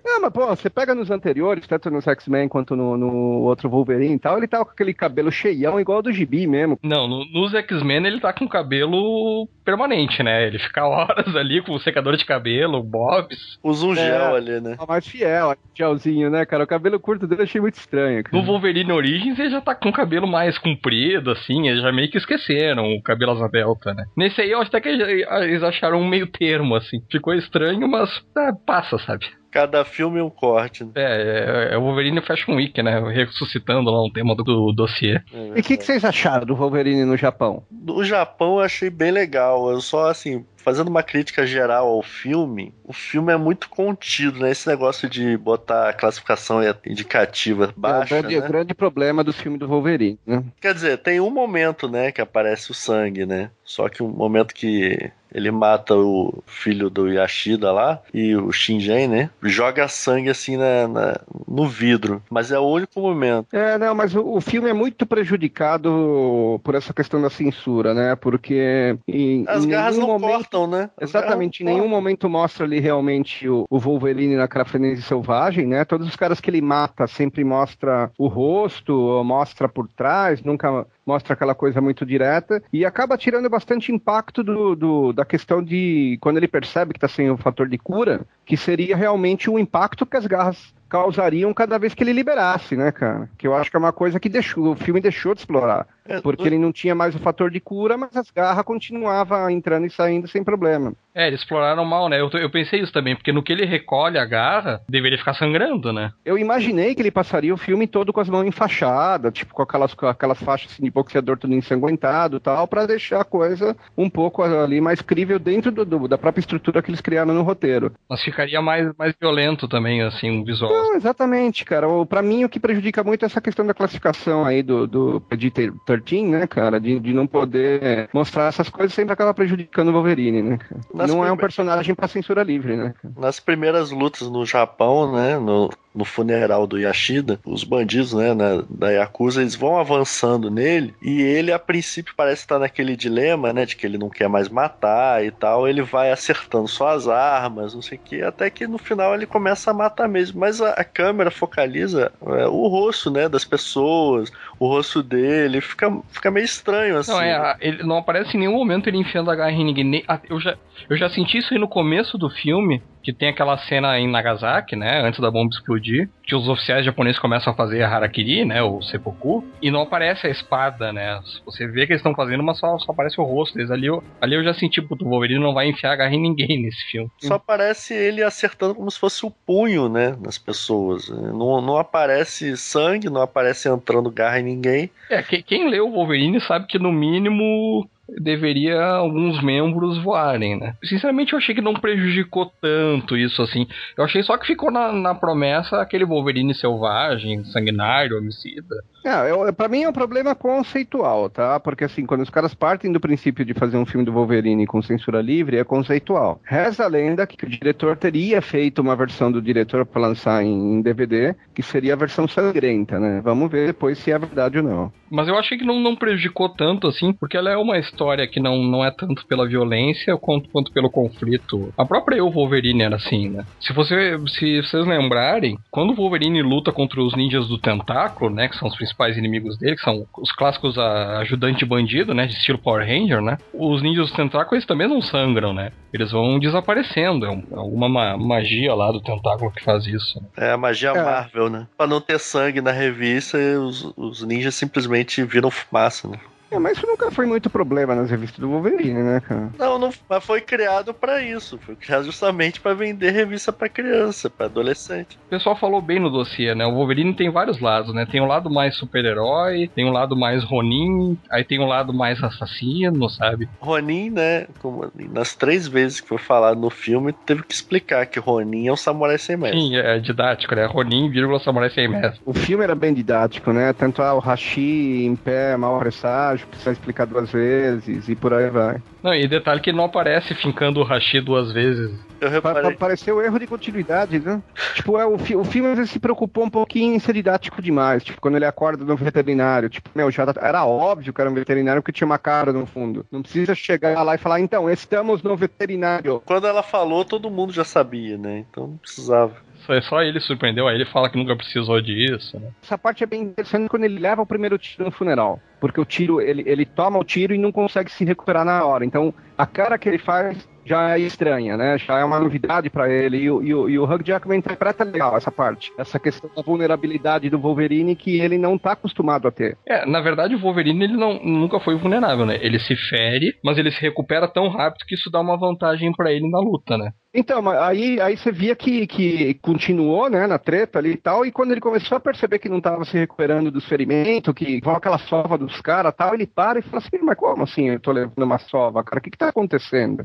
Não, 0.04 0.20
mas 0.22 0.32
pô, 0.32 0.46
você 0.46 0.68
pega 0.68 0.94
nos 0.94 1.10
anteriores, 1.10 1.66
tanto 1.66 1.90
nos 1.90 2.06
X-Men 2.06 2.48
quanto 2.48 2.76
no, 2.76 2.96
no, 2.96 3.42
outro 3.42 3.70
Wolverine 3.70 4.14
e 4.14 4.18
tal, 4.18 4.36
ele 4.36 4.48
tá 4.48 4.62
com 4.62 4.70
aquele 4.70 4.92
cabelo 4.92 5.32
cheião 5.32 5.80
igual 5.80 5.96
ao 5.96 6.02
do 6.02 6.12
Gibi 6.12 6.46
mesmo. 6.46 6.78
Não, 6.82 7.08
no, 7.08 7.24
nos 7.32 7.54
X-Men 7.54 8.06
ele 8.06 8.20
tá 8.20 8.34
com 8.34 8.46
cabelo 8.46 9.48
permanente, 9.64 10.22
né? 10.22 10.46
Ele 10.46 10.58
fica 10.58 10.84
horas 10.84 11.34
ali 11.34 11.62
com 11.62 11.72
o 11.72 11.80
secador 11.80 12.16
de 12.16 12.24
cabelo, 12.24 12.82
bobs. 13.14 13.58
Usa 13.62 13.86
um 13.86 13.94
gel 13.94 14.04
é, 14.04 14.36
ali, 14.36 14.60
né? 14.60 14.76
É 14.80 14.86
mais 14.86 15.06
fiel, 15.06 15.56
gelzinho, 15.74 16.30
né, 16.30 16.44
cara? 16.44 16.64
O 16.64 16.66
cabelo 16.66 16.98
curto 17.00 17.26
dele 17.26 17.42
eu 17.42 17.44
achei 17.44 17.60
muito 17.60 17.74
estranho. 17.74 18.22
Cara. 18.22 18.36
No 18.36 18.44
Wolverine 18.44 18.92
Origins 18.92 19.38
ele 19.38 19.50
já 19.50 19.60
tá 19.60 19.74
com 19.74 19.88
o 19.88 19.92
cabelo 19.92 20.26
mais 20.26 20.58
comprido, 20.58 21.30
assim, 21.30 21.68
eles 21.68 21.82
já 21.82 21.92
meio 21.92 22.10
que 22.10 22.18
esqueceram 22.18 22.94
o 22.94 23.02
cabelo 23.02 23.32
asa 23.32 23.48
delta, 23.48 23.94
né? 23.94 24.04
Nesse 24.16 24.40
aí 24.40 24.50
eu 24.50 24.60
acho 24.60 24.68
até 24.68 24.80
que 24.80 24.88
eles 24.88 25.62
acharam 25.62 26.00
um 26.00 26.08
meio 26.08 26.26
termo, 26.26 26.74
assim. 26.74 26.98
Ficou 27.10 27.34
estranho, 27.34 27.88
mas 27.88 28.10
ah, 28.36 28.52
passa, 28.66 28.98
sabe? 28.98 29.26
Cada 29.54 29.84
filme 29.84 30.20
um 30.20 30.28
corte. 30.28 30.82
Né? 30.82 30.90
É, 30.96 31.68
é, 31.70 31.74
é 31.74 31.78
o 31.78 31.82
Wolverine 31.82 32.20
Fashion 32.20 32.56
Week, 32.56 32.82
né? 32.82 32.98
Ressuscitando 33.12 33.88
lá 33.88 34.04
um 34.04 34.10
tema 34.10 34.34
do, 34.34 34.42
do 34.42 34.72
dossiê. 34.72 35.20
É 35.32 35.46
e 35.54 35.60
o 35.60 35.62
que, 35.62 35.76
que, 35.76 35.84
vocês 35.84 36.04
acharam 36.04 36.44
do 36.44 36.56
Wolverine 36.56 37.04
no 37.04 37.16
Japão? 37.16 37.62
Do 37.70 38.02
Japão 38.02 38.56
eu 38.56 38.62
achei 38.62 38.90
bem 38.90 39.12
legal. 39.12 39.70
Eu 39.70 39.80
só, 39.80 40.10
assim, 40.10 40.44
fazendo 40.56 40.88
uma 40.88 41.04
crítica 41.04 41.46
geral 41.46 41.86
ao 41.86 42.02
filme, 42.02 42.74
o 42.82 42.92
filme 42.92 43.32
é 43.32 43.36
muito 43.36 43.68
contido, 43.68 44.40
né? 44.40 44.50
Esse 44.50 44.66
negócio 44.66 45.08
de 45.08 45.36
botar 45.36 45.90
a 45.90 45.92
classificação 45.92 46.60
indicativa 46.84 47.72
baixa. 47.76 48.16
É 48.16 48.18
o 48.18 48.22
grande, 48.22 48.40
né? 48.40 48.48
grande 48.48 48.74
problema 48.74 49.22
do 49.22 49.32
filme 49.32 49.56
do 49.56 49.68
Wolverine, 49.68 50.18
né? 50.26 50.42
Quer 50.60 50.74
dizer, 50.74 50.98
tem 50.98 51.20
um 51.20 51.30
momento, 51.30 51.88
né, 51.88 52.10
que 52.10 52.20
aparece 52.20 52.70
o 52.70 52.74
sangue, 52.74 53.24
né? 53.24 53.50
Só 53.62 53.88
que 53.88 54.02
um 54.02 54.08
momento 54.08 54.54
que 54.54 55.12
ele 55.34 55.50
mata 55.50 55.96
o 55.96 56.42
filho 56.46 56.88
do 56.88 57.08
Yashida 57.08 57.72
lá 57.72 58.00
e 58.12 58.36
o 58.36 58.52
Shinjen, 58.52 59.08
né? 59.08 59.30
Joga 59.42 59.88
sangue 59.88 60.30
assim 60.30 60.56
na, 60.56 60.86
na, 60.86 61.20
no 61.46 61.66
vidro. 61.66 62.22
Mas 62.30 62.52
é 62.52 62.58
o 62.58 62.66
único 62.66 63.00
momento. 63.00 63.48
É, 63.52 63.76
não, 63.76 63.94
mas 63.94 64.14
o, 64.14 64.22
o, 64.22 64.40
filme 64.40 64.70
é 64.70 64.72
muito 64.72 65.04
prejudicado 65.04 66.60
por 66.62 66.76
essa 66.76 66.94
questão 66.94 67.20
da 67.20 67.28
censura, 67.28 67.92
né? 67.92 68.14
Porque 68.14 68.96
em, 69.08 69.44
as 69.48 69.64
em 69.64 69.68
garras 69.68 69.98
não 69.98 70.06
momento, 70.06 70.30
cortam, 70.30 70.66
né? 70.68 70.90
As 70.96 71.10
exatamente, 71.10 71.62
em 71.62 71.66
nenhum 71.66 71.78
cortam. 71.80 71.90
momento 71.96 72.28
mostra 72.28 72.64
ali 72.64 72.78
realmente 72.78 73.48
o, 73.48 73.64
o 73.68 73.78
Wolverine 73.78 74.36
na 74.36 74.46
Crafenese 74.46 75.02
selvagem, 75.02 75.66
né? 75.66 75.84
Todos 75.84 76.06
os 76.06 76.14
caras 76.14 76.40
que 76.40 76.48
ele 76.48 76.60
mata 76.60 77.08
sempre 77.08 77.42
mostra 77.42 78.10
o 78.16 78.28
rosto, 78.28 79.22
mostra 79.24 79.68
por 79.68 79.88
trás, 79.88 80.42
nunca 80.42 80.86
mostra 81.06 81.34
aquela 81.34 81.54
coisa 81.54 81.80
muito 81.80 82.04
direta 82.06 82.62
e 82.72 82.84
acaba 82.84 83.18
tirando 83.18 83.48
bastante 83.48 83.92
impacto 83.92 84.42
do, 84.42 84.74
do 84.74 85.12
da 85.12 85.24
questão 85.24 85.62
de 85.62 86.18
quando 86.20 86.38
ele 86.38 86.48
percebe 86.48 86.92
que 86.92 86.98
está 86.98 87.08
sem 87.08 87.30
o 87.30 87.36
fator 87.36 87.68
de 87.68 87.78
cura, 87.78 88.26
que 88.44 88.56
seria 88.56 88.96
realmente 88.96 89.50
o 89.50 89.58
impacto 89.58 90.06
que 90.06 90.16
as 90.16 90.26
garras 90.26 90.74
causariam 90.94 91.52
cada 91.52 91.76
vez 91.76 91.92
que 91.92 92.04
ele 92.04 92.12
liberasse, 92.12 92.76
né, 92.76 92.92
cara? 92.92 93.28
Que 93.36 93.48
eu 93.48 93.54
acho 93.54 93.68
que 93.68 93.76
é 93.76 93.80
uma 93.80 93.92
coisa 93.92 94.20
que 94.20 94.28
deixou, 94.28 94.70
o 94.70 94.76
filme 94.76 95.00
deixou 95.00 95.34
de 95.34 95.40
explorar. 95.40 95.88
É, 96.06 96.20
porque 96.20 96.46
ele 96.46 96.58
não 96.58 96.70
tinha 96.70 96.94
mais 96.94 97.14
o 97.14 97.18
fator 97.18 97.50
de 97.50 97.58
cura, 97.58 97.96
mas 97.96 98.14
as 98.14 98.30
garras 98.30 98.64
continuavam 98.64 99.48
entrando 99.48 99.86
e 99.86 99.90
saindo 99.90 100.28
sem 100.28 100.44
problema. 100.44 100.92
É, 101.14 101.28
eles 101.28 101.40
exploraram 101.40 101.84
mal, 101.84 102.08
né? 102.08 102.20
Eu, 102.20 102.28
eu 102.34 102.50
pensei 102.50 102.80
isso 102.80 102.92
também, 102.92 103.16
porque 103.16 103.32
no 103.32 103.42
que 103.42 103.52
ele 103.52 103.64
recolhe 103.64 104.18
a 104.18 104.24
garra, 104.24 104.82
deveria 104.88 105.16
ficar 105.16 105.32
sangrando, 105.34 105.92
né? 105.92 106.12
Eu 106.24 106.36
imaginei 106.36 106.94
que 106.94 107.00
ele 107.00 107.10
passaria 107.10 107.54
o 107.54 107.56
filme 107.56 107.86
todo 107.86 108.12
com 108.12 108.20
as 108.20 108.28
mãos 108.28 108.44
enfaixadas, 108.46 109.32
tipo 109.32 109.54
com 109.54 109.62
aquelas, 109.62 109.94
com 109.94 110.06
aquelas 110.06 110.42
faixas 110.42 110.72
assim, 110.72 110.82
de 110.82 110.90
boxeador 110.90 111.38
tudo 111.38 111.54
ensanguentado 111.54 112.36
e 112.36 112.40
tal, 112.40 112.68
para 112.68 112.86
deixar 112.86 113.20
a 113.20 113.24
coisa 113.24 113.76
um 113.96 114.10
pouco 114.10 114.42
ali 114.42 114.80
mais 114.80 115.00
crível 115.00 115.38
dentro 115.38 115.70
do, 115.70 115.84
do, 115.84 116.08
da 116.08 116.18
própria 116.18 116.40
estrutura 116.40 116.82
que 116.82 116.90
eles 116.90 117.00
criaram 117.00 117.32
no 117.32 117.42
roteiro. 117.42 117.92
Mas 118.10 118.22
ficaria 118.22 118.60
mais, 118.60 118.92
mais 118.98 119.14
violento 119.18 119.66
também, 119.68 120.02
assim, 120.02 120.40
o 120.40 120.44
visual. 120.44 120.70
Não, 120.84 120.96
exatamente, 120.96 121.64
cara. 121.64 121.86
Para 122.04 122.20
mim, 122.20 122.44
o 122.44 122.48
que 122.48 122.60
prejudica 122.60 123.02
muito 123.02 123.24
é 123.24 123.26
essa 123.26 123.40
questão 123.40 123.66
da 123.66 123.72
classificação 123.72 124.44
aí 124.44 124.62
do, 124.62 124.86
do 124.86 125.20
PG-13, 125.22 126.28
né, 126.28 126.46
cara? 126.46 126.78
De, 126.78 127.00
de 127.00 127.14
não 127.14 127.26
poder 127.26 128.08
mostrar 128.12 128.48
essas 128.48 128.68
coisas 128.68 128.92
sempre 128.92 129.14
acaba 129.14 129.32
prejudicando 129.32 129.88
o 129.88 129.92
Wolverine, 129.92 130.42
né? 130.42 130.58
Não 130.92 131.06
prime... 131.06 131.26
é 131.26 131.32
um 131.32 131.36
personagem 131.36 131.94
para 131.94 132.06
censura 132.06 132.42
livre, 132.42 132.76
né? 132.76 132.94
Nas 133.16 133.40
primeiras 133.40 133.90
lutas 133.90 134.28
no 134.28 134.44
Japão, 134.44 135.10
né, 135.12 135.38
no 135.38 135.70
no 135.94 136.04
funeral 136.04 136.66
do 136.66 136.78
Yashida, 136.78 137.38
os 137.44 137.62
bandidos, 137.62 138.12
né, 138.12 138.34
na, 138.34 138.64
da 138.68 138.90
Yakuza, 138.90 139.40
eles 139.40 139.54
vão 139.54 139.78
avançando 139.78 140.50
nele 140.50 140.94
e 141.00 141.22
ele, 141.22 141.52
a 141.52 141.58
princípio, 141.58 142.14
parece 142.16 142.42
estar 142.42 142.58
naquele 142.58 142.96
dilema, 142.96 143.52
né, 143.52 143.64
de 143.64 143.76
que 143.76 143.86
ele 143.86 143.96
não 143.96 144.10
quer 144.10 144.28
mais 144.28 144.48
matar 144.48 145.24
e 145.24 145.30
tal. 145.30 145.68
Ele 145.68 145.82
vai 145.82 146.10
acertando 146.10 146.66
suas 146.66 147.06
armas, 147.06 147.74
não 147.74 147.82
sei 147.82 147.98
o 147.98 148.00
que, 148.00 148.22
até 148.22 148.50
que 148.50 148.66
no 148.66 148.78
final 148.78 149.14
ele 149.14 149.26
começa 149.26 149.70
a 149.70 149.74
matar 149.74 150.08
mesmo. 150.08 150.40
Mas 150.40 150.60
a, 150.60 150.70
a 150.70 150.84
câmera 150.84 151.30
focaliza 151.30 152.12
é, 152.26 152.46
o 152.46 152.66
rosto, 152.66 153.10
né, 153.10 153.28
das 153.28 153.44
pessoas, 153.44 154.32
o 154.58 154.66
rosto 154.66 155.02
dele, 155.02 155.60
fica, 155.60 155.90
fica 156.10 156.30
meio 156.30 156.44
estranho 156.44 156.98
assim. 156.98 157.12
Não, 157.12 157.22
é, 157.22 157.56
ele 157.60 157.82
não 157.84 157.98
aparece 157.98 158.36
em 158.36 158.40
nenhum 158.40 158.54
momento 158.54 158.88
ele 158.88 158.98
enfiando 158.98 159.30
a 159.30 159.36
garra 159.36 159.52
em 159.52 159.64
ninguém. 159.64 160.04
Eu 160.28 160.40
já, 160.40 160.56
eu 160.88 160.96
já 160.96 161.08
senti 161.08 161.38
isso 161.38 161.54
aí 161.54 161.60
no 161.60 161.68
começo 161.68 162.18
do 162.18 162.28
filme, 162.28 162.82
que 163.04 163.12
tem 163.12 163.28
aquela 163.28 163.58
cena 163.58 163.98
em 163.98 164.08
Nagasaki, 164.08 164.74
né, 164.74 165.02
antes 165.02 165.20
da 165.20 165.30
bomba 165.30 165.50
explodir, 165.54 166.08
que 166.22 166.34
os 166.34 166.48
oficiais 166.48 166.84
japoneses 166.84 167.20
começam 167.20 167.52
a 167.52 167.56
fazer 167.56 167.82
a 167.82 167.94
harakiri, 167.94 168.44
né, 168.46 168.62
o 168.62 168.80
seppuku, 168.80 169.44
e 169.60 169.70
não 169.70 169.82
aparece 169.82 170.26
a 170.26 170.30
espada, 170.30 170.90
né, 170.90 171.20
você 171.44 171.66
vê 171.66 171.86
que 171.86 171.92
eles 171.92 172.00
estão 172.00 172.14
fazendo, 172.14 172.42
mas 172.42 172.58
só, 172.58 172.78
só 172.78 172.92
aparece 172.92 173.20
o 173.20 173.24
rosto 173.24 173.54
deles. 173.54 173.70
Ali 173.70 173.86
eu, 173.86 174.02
ali 174.20 174.34
eu 174.34 174.42
já 174.42 174.54
senti, 174.54 174.80
que 174.80 175.04
o 175.04 175.08
Wolverine 175.08 175.40
não 175.40 175.52
vai 175.52 175.68
enfiar 175.68 175.92
a 175.92 175.96
garra 175.96 176.14
em 176.14 176.22
ninguém 176.22 176.62
nesse 176.62 176.82
filme. 176.90 177.10
Só 177.20 177.34
aparece 177.34 177.92
ele 177.92 178.22
acertando 178.22 178.74
como 178.74 178.90
se 178.90 178.98
fosse 178.98 179.26
o 179.26 179.30
punho, 179.30 179.88
né, 179.88 180.16
nas 180.20 180.38
pessoas. 180.38 181.08
Não, 181.10 181.60
não 181.60 181.76
aparece 181.76 182.56
sangue, 182.56 183.10
não 183.10 183.20
aparece 183.20 183.68
entrando 183.68 184.10
garra 184.10 184.40
em 184.40 184.44
ninguém. 184.44 184.90
É, 185.10 185.22
que, 185.22 185.42
quem 185.42 185.68
lê 185.68 185.78
o 185.78 185.90
Wolverine 185.90 186.40
sabe 186.40 186.66
que 186.66 186.78
no 186.78 186.90
mínimo 186.90 187.88
deveria 188.20 188.82
alguns 188.82 189.42
membros 189.42 190.02
voarem, 190.02 190.58
né? 190.58 190.74
Sinceramente, 190.84 191.32
eu 191.32 191.38
achei 191.38 191.54
que 191.54 191.60
não 191.60 191.74
prejudicou 191.74 192.52
tanto 192.60 193.16
isso 193.16 193.42
assim. 193.42 193.66
Eu 193.96 194.04
achei 194.04 194.22
só 194.22 194.36
que 194.36 194.46
ficou 194.46 194.70
na, 194.70 194.92
na 194.92 195.14
promessa 195.14 195.80
aquele 195.80 196.04
Wolverine 196.04 196.54
selvagem, 196.54 197.44
sanguinário, 197.44 198.16
homicida. 198.16 198.76
É, 199.04 199.30
eu, 199.30 199.52
pra 199.52 199.68
mim 199.68 199.82
é 199.82 199.88
um 199.88 199.92
problema 199.92 200.34
conceitual, 200.34 201.28
tá? 201.28 201.60
Porque 201.60 201.84
assim, 201.84 202.06
quando 202.06 202.22
os 202.22 202.30
caras 202.30 202.54
partem 202.54 202.90
do 202.90 203.00
princípio 203.00 203.44
de 203.44 203.52
fazer 203.52 203.76
um 203.76 203.84
filme 203.84 204.04
do 204.04 204.12
Wolverine 204.12 204.66
com 204.66 204.80
censura 204.80 205.20
livre, 205.20 205.58
é 205.58 205.64
conceitual. 205.64 206.40
Reza 206.42 206.84
a 206.84 206.88
lenda 206.88 207.26
que 207.26 207.44
o 207.44 207.48
diretor 207.48 207.96
teria 207.96 208.40
feito 208.40 208.80
uma 208.80 208.96
versão 208.96 209.30
do 209.30 209.42
diretor 209.42 209.84
para 209.84 210.00
lançar 210.00 210.42
em 210.42 210.80
DVD, 210.80 211.34
que 211.54 211.62
seria 211.62 211.92
a 211.92 211.96
versão 211.96 212.26
sangrenta, 212.26 212.98
né? 212.98 213.20
Vamos 213.22 213.50
ver 213.50 213.66
depois 213.66 213.98
se 213.98 214.10
é 214.10 214.18
verdade 214.18 214.58
ou 214.58 214.64
não. 214.64 214.92
Mas 215.14 215.28
eu 215.28 215.38
achei 215.38 215.56
que 215.56 215.64
não, 215.64 215.78
não 215.78 215.94
prejudicou 215.94 216.48
tanto 216.48 216.88
assim, 216.88 217.12
porque 217.12 217.36
ela 217.36 217.50
é 217.50 217.56
uma 217.56 217.78
história 217.78 218.26
que 218.26 218.40
não, 218.40 218.64
não 218.64 218.84
é 218.84 218.90
tanto 218.90 219.24
pela 219.26 219.46
violência 219.46 220.16
quanto, 220.16 220.48
quanto 220.48 220.72
pelo 220.72 220.90
conflito. 220.90 221.72
A 221.78 221.84
própria 221.84 222.16
eu, 222.16 222.28
Wolverine, 222.28 222.82
era 222.82 222.96
assim, 222.96 223.28
né? 223.28 223.44
Se, 223.60 223.72
você, 223.72 224.18
se 224.26 224.60
vocês 224.60 224.84
lembrarem, 224.84 225.56
quando 225.70 225.90
o 225.90 225.94
Wolverine 225.94 226.42
luta 226.42 226.72
contra 226.72 227.00
os 227.00 227.14
ninjas 227.14 227.46
do 227.46 227.58
tentáculo, 227.58 228.28
né? 228.28 228.48
Que 228.48 228.56
são 228.56 228.66
os 228.66 228.74
principais 228.74 229.16
inimigos 229.16 229.56
dele, 229.56 229.76
que 229.76 229.82
são 229.82 230.04
os 230.18 230.32
clássicos 230.32 230.76
ajudante 230.76 231.64
bandido, 231.64 232.12
né? 232.12 232.26
De 232.26 232.34
estilo 232.34 232.58
Power 232.58 232.84
Ranger, 232.84 233.22
né? 233.22 233.38
Os 233.52 233.82
ninjas 233.82 234.10
do 234.10 234.16
tentáculo, 234.16 234.56
eles 234.56 234.66
também 234.66 234.88
não 234.88 235.00
sangram, 235.00 235.54
né? 235.54 235.70
Eles 235.92 236.10
vão 236.10 236.40
desaparecendo. 236.40 237.24
É, 237.26 237.32
é 237.32 237.56
alguma 237.56 237.88
ma 237.88 238.16
magia 238.16 238.74
lá 238.74 238.90
do 238.90 239.00
tentáculo 239.00 239.52
que 239.52 239.62
faz 239.62 239.86
isso. 239.86 240.20
Né? 240.20 240.48
É 240.48 240.50
a 240.50 240.56
magia 240.56 240.90
é. 240.90 241.02
Marvel, 241.02 241.48
né? 241.48 241.68
Pra 241.76 241.86
não 241.86 242.00
ter 242.00 242.18
sangue 242.18 242.60
na 242.60 242.72
revista, 242.72 243.38
os, 243.38 243.92
os 243.96 244.22
ninjas 244.24 244.56
simplesmente 244.56 245.03
viram 245.24 245.50
fumaça, 245.50 246.08
né? 246.08 246.20
É, 246.54 246.58
mas 246.58 246.78
isso 246.78 246.86
nunca 246.86 247.10
foi 247.10 247.26
muito 247.26 247.50
problema 247.50 247.96
nas 247.96 248.08
revistas 248.08 248.38
do 248.38 248.48
Wolverine, 248.48 249.02
né, 249.02 249.20
cara? 249.20 249.50
Não, 249.58 249.76
não 249.76 249.90
mas 250.08 250.24
foi 250.24 250.40
criado 250.40 250.94
para 250.94 251.20
isso. 251.20 251.58
Foi 251.58 251.74
criado 251.74 252.04
justamente 252.04 252.60
para 252.60 252.74
vender 252.74 253.10
revista 253.10 253.52
para 253.52 253.68
criança, 253.68 254.30
para 254.30 254.46
adolescente. 254.46 255.18
O 255.26 255.30
pessoal 255.30 255.56
falou 255.56 255.82
bem 255.82 255.98
no 255.98 256.10
dossiê, 256.10 256.54
né? 256.54 256.64
O 256.64 256.74
Wolverine 256.74 257.12
tem 257.12 257.30
vários 257.30 257.60
lados, 257.60 257.92
né? 257.92 258.06
Tem 258.08 258.20
um 258.20 258.26
lado 258.26 258.48
mais 258.48 258.76
super-herói, 258.76 259.68
tem 259.74 259.84
um 259.84 259.90
lado 259.90 260.16
mais 260.16 260.44
Ronin, 260.44 261.18
aí 261.28 261.42
tem 261.42 261.58
um 261.58 261.66
lado 261.66 261.92
mais 261.92 262.22
assassino, 262.22 263.08
sabe? 263.10 263.48
Ronin, 263.58 264.10
né? 264.10 264.46
Como, 264.60 264.90
nas 265.10 265.34
três 265.34 265.66
vezes 265.66 266.00
que 266.00 266.08
foi 266.08 266.18
falado 266.18 266.60
no 266.60 266.70
filme, 266.70 267.12
teve 267.12 267.42
que 267.42 267.52
explicar 267.54 268.06
que 268.06 268.20
Ronin 268.20 268.68
é 268.68 268.72
um 268.72 268.76
samurai 268.76 269.18
sem 269.18 269.36
mestre. 269.36 269.60
Sim, 269.60 269.76
é 269.76 269.98
didático, 269.98 270.54
né? 270.54 270.66
Ronin, 270.66 271.10
vírgula, 271.10 271.40
samurai 271.40 271.70
sem 271.70 271.88
mestre. 271.88 272.20
O 272.24 272.32
filme 272.32 272.62
era 272.62 272.76
bem 272.76 272.94
didático, 272.94 273.52
né? 273.52 273.72
Tanto 273.72 274.00
ah, 274.02 274.14
o 274.14 274.20
Hashi 274.20 275.04
em 275.04 275.16
pé, 275.16 275.56
mau 275.56 275.80
presságio, 275.80 276.43
precisa 276.46 276.72
explicar 276.72 277.06
duas 277.06 277.30
vezes 277.30 278.08
e 278.08 278.14
por 278.14 278.32
aí 278.32 278.50
vai. 278.50 278.82
Não, 279.02 279.14
e 279.14 279.26
detalhe 279.26 279.60
que 279.60 279.72
não 279.72 279.84
aparece 279.84 280.34
fincando 280.34 280.80
o 280.80 280.84
Hashi 280.84 281.20
duas 281.20 281.52
vezes. 281.52 281.92
Eu 282.20 282.30
reparei. 282.30 282.72
Apareceu 282.72 283.20
erro 283.20 283.38
de 283.38 283.46
continuidade, 283.46 284.18
né? 284.18 284.42
tipo, 284.74 284.98
é, 284.98 285.06
o, 285.06 285.18
fi 285.18 285.36
o 285.36 285.44
filme 285.44 285.70
às 285.70 285.76
vezes 285.76 285.92
se 285.92 285.98
preocupou 285.98 286.44
um 286.44 286.50
pouquinho 286.50 286.94
em 286.94 286.98
ser 286.98 287.14
didático 287.14 287.60
demais. 287.60 288.02
Tipo, 288.02 288.20
quando 288.20 288.36
ele 288.36 288.46
acorda 288.46 288.84
no 288.84 288.96
veterinário. 288.96 289.68
Tipo, 289.68 289.90
meu, 289.94 290.10
já 290.10 290.24
era 290.40 290.64
óbvio 290.64 291.12
que 291.12 291.20
era 291.20 291.30
um 291.30 291.34
veterinário 291.34 291.82
porque 291.82 291.92
tinha 291.92 292.06
uma 292.06 292.18
cara 292.18 292.52
no 292.52 292.66
fundo. 292.66 293.04
Não 293.10 293.22
precisa 293.22 293.54
chegar 293.54 294.02
lá 294.02 294.14
e 294.14 294.18
falar, 294.18 294.40
então, 294.40 294.70
estamos 294.70 295.22
no 295.22 295.36
veterinário. 295.36 296.22
Quando 296.24 296.46
ela 296.46 296.62
falou, 296.62 297.04
todo 297.04 297.30
mundo 297.30 297.52
já 297.52 297.64
sabia, 297.64 298.16
né? 298.16 298.44
Então 298.48 298.68
não 298.68 298.76
precisava. 298.76 299.34
Só, 299.66 299.80
só 299.82 300.02
ele 300.02 300.20
surpreendeu, 300.20 300.68
aí 300.68 300.74
ele 300.74 300.84
fala 300.86 301.08
que 301.08 301.16
nunca 301.16 301.36
precisou 301.36 301.80
disso, 301.80 302.38
né? 302.38 302.50
Essa 302.62 302.78
parte 302.78 303.02
é 303.02 303.06
bem 303.06 303.22
interessante 303.22 303.68
quando 303.68 303.84
ele 303.84 303.98
leva 303.98 304.22
o 304.22 304.26
primeiro 304.26 304.58
tiro 304.58 304.84
no 304.84 304.90
funeral. 304.90 305.40
Porque 305.60 305.80
o 305.80 305.84
tiro, 305.84 306.20
ele, 306.20 306.42
ele 306.46 306.64
toma 306.64 306.98
o 306.98 307.04
tiro 307.04 307.34
e 307.34 307.38
não 307.38 307.50
consegue 307.50 307.90
se 307.90 308.04
recuperar 308.04 308.44
na 308.44 308.64
hora. 308.64 308.84
Então, 308.84 309.14
a 309.36 309.46
cara 309.46 309.78
que 309.78 309.88
ele 309.88 309.98
faz 309.98 310.46
já 310.64 310.96
é 310.96 311.00
estranha, 311.00 311.56
né? 311.56 311.78
Já 311.78 311.98
é 311.98 312.04
uma 312.04 312.18
novidade 312.18 312.70
para 312.70 312.90
ele. 312.90 313.18
E, 313.18 313.24
e, 313.24 313.28
e, 313.28 313.78
o 313.78 313.84
Hugh 313.84 314.02
Jackman 314.02 314.38
interpreta 314.38 314.84
legal 314.84 315.16
essa 315.16 315.30
parte. 315.30 315.72
Essa 315.78 315.98
questão 315.98 316.30
da 316.34 316.42
vulnerabilidade 316.42 317.30
do 317.30 317.38
Wolverine 317.38 317.94
que 317.94 318.20
ele 318.20 318.38
não 318.38 318.58
tá 318.58 318.72
acostumado 318.72 319.28
a 319.28 319.30
ter. 319.30 319.56
É, 319.66 319.86
na 319.86 320.00
verdade, 320.00 320.34
o 320.34 320.38
Wolverine 320.38 320.84
ele 320.84 320.96
não, 320.96 321.18
nunca 321.22 321.60
foi 321.60 321.76
vulnerável, 321.76 322.24
né? 322.26 322.38
Ele 322.40 322.58
se 322.58 322.74
fere, 322.76 323.34
mas 323.44 323.58
ele 323.58 323.70
se 323.70 323.80
recupera 323.80 324.28
tão 324.28 324.48
rápido 324.48 324.84
que 324.86 324.94
isso 324.94 325.10
dá 325.10 325.20
uma 325.20 325.38
vantagem 325.38 325.92
para 325.92 326.12
ele 326.12 326.30
na 326.30 326.40
luta, 326.40 326.76
né? 326.78 326.92
Então, 327.16 327.48
aí, 327.48 328.00
aí 328.00 328.16
você 328.16 328.32
via 328.32 328.56
que, 328.56 328.88
que 328.88 329.34
continuou, 329.34 330.10
né, 330.10 330.26
na 330.26 330.36
treta 330.36 330.80
ali 330.80 330.90
e 330.90 330.96
tal, 330.96 331.24
e 331.24 331.30
quando 331.30 331.52
ele 331.52 331.60
começou 331.60 331.96
a 331.96 332.00
perceber 332.00 332.40
que 332.40 332.48
não 332.48 332.58
estava 332.58 332.84
se 332.84 332.98
recuperando 332.98 333.52
dos 333.52 333.64
ferimentos, 333.68 334.34
que 334.34 334.56
igual 334.56 334.74
aquela 334.74 334.98
sova 334.98 335.38
dos 335.38 335.60
caras 335.60 335.94
tal, 335.96 336.12
ele 336.12 336.26
para 336.26 336.58
e 336.58 336.62
fala 336.62 336.78
assim, 336.78 337.04
mas 337.04 337.16
como 337.16 337.44
assim 337.44 337.70
eu 337.70 337.78
tô 337.78 337.92
levando 337.92 338.24
uma 338.24 338.38
sova, 338.38 338.82
cara? 338.82 338.98
O 338.98 339.00
que 339.00 339.12
que 339.12 339.18
tá 339.18 339.28
acontecendo? 339.28 340.04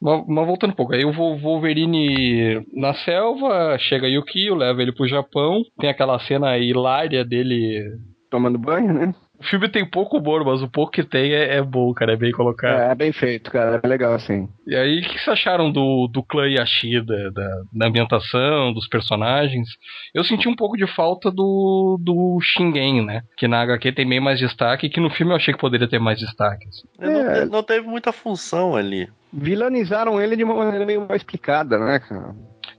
Mas, 0.00 0.24
mas, 0.28 0.46
voltando 0.46 0.70
um 0.70 0.76
pouco, 0.76 0.94
aí 0.94 1.04
o 1.04 1.12
Wolverine 1.12 2.64
na 2.72 2.94
selva, 2.94 3.76
chega 3.80 4.06
Yukio, 4.06 4.54
leva 4.54 4.80
ele 4.80 4.92
pro 4.92 5.08
Japão, 5.08 5.60
tem 5.80 5.90
aquela 5.90 6.20
cena 6.20 6.56
hilária 6.56 7.24
dele 7.24 7.82
tomando 8.30 8.58
banho, 8.58 8.92
né? 8.92 9.12
O 9.42 9.44
filme 9.44 9.68
tem 9.68 9.84
pouco 9.84 10.18
humor, 10.18 10.44
mas 10.44 10.62
o 10.62 10.68
pouco 10.68 10.92
que 10.92 11.02
tem 11.02 11.32
é, 11.32 11.56
é 11.56 11.62
bom, 11.62 11.92
cara. 11.92 12.12
É 12.12 12.16
bem 12.16 12.30
colocado. 12.30 12.78
É, 12.78 12.92
é 12.92 12.94
bem 12.94 13.12
feito, 13.12 13.50
cara. 13.50 13.80
É 13.82 13.86
legal, 13.88 14.14
assim. 14.14 14.48
E 14.64 14.76
aí, 14.76 15.00
o 15.00 15.02
que 15.02 15.18
vocês 15.18 15.28
acharam 15.28 15.70
do, 15.72 16.06
do 16.06 16.22
clã 16.22 16.48
Yashida, 16.48 17.32
da, 17.32 17.62
da 17.72 17.86
ambientação, 17.88 18.72
dos 18.72 18.86
personagens? 18.86 19.68
Eu 20.14 20.22
senti 20.22 20.48
um 20.48 20.54
pouco 20.54 20.76
de 20.76 20.86
falta 20.86 21.28
do, 21.28 21.98
do 22.00 22.38
Shingen, 22.40 23.04
né? 23.04 23.22
Que 23.36 23.48
na 23.48 23.62
HQ 23.62 23.90
tem 23.92 24.08
bem 24.08 24.20
mais 24.20 24.38
destaque, 24.38 24.88
que 24.88 25.00
no 25.00 25.10
filme 25.10 25.32
eu 25.32 25.36
achei 25.36 25.52
que 25.52 25.60
poderia 25.60 25.88
ter 25.88 25.98
mais 25.98 26.20
destaque. 26.20 26.68
Assim. 26.68 26.86
É, 27.00 27.40
não, 27.40 27.56
não 27.56 27.62
teve 27.64 27.84
muita 27.84 28.12
função 28.12 28.76
ali. 28.76 29.08
Vilanizaram 29.32 30.20
ele 30.20 30.36
de 30.36 30.44
uma 30.44 30.54
maneira 30.54 30.86
meio 30.86 31.00
mal 31.00 31.16
explicada, 31.16 31.78
né, 31.78 31.98
cara? 31.98 32.32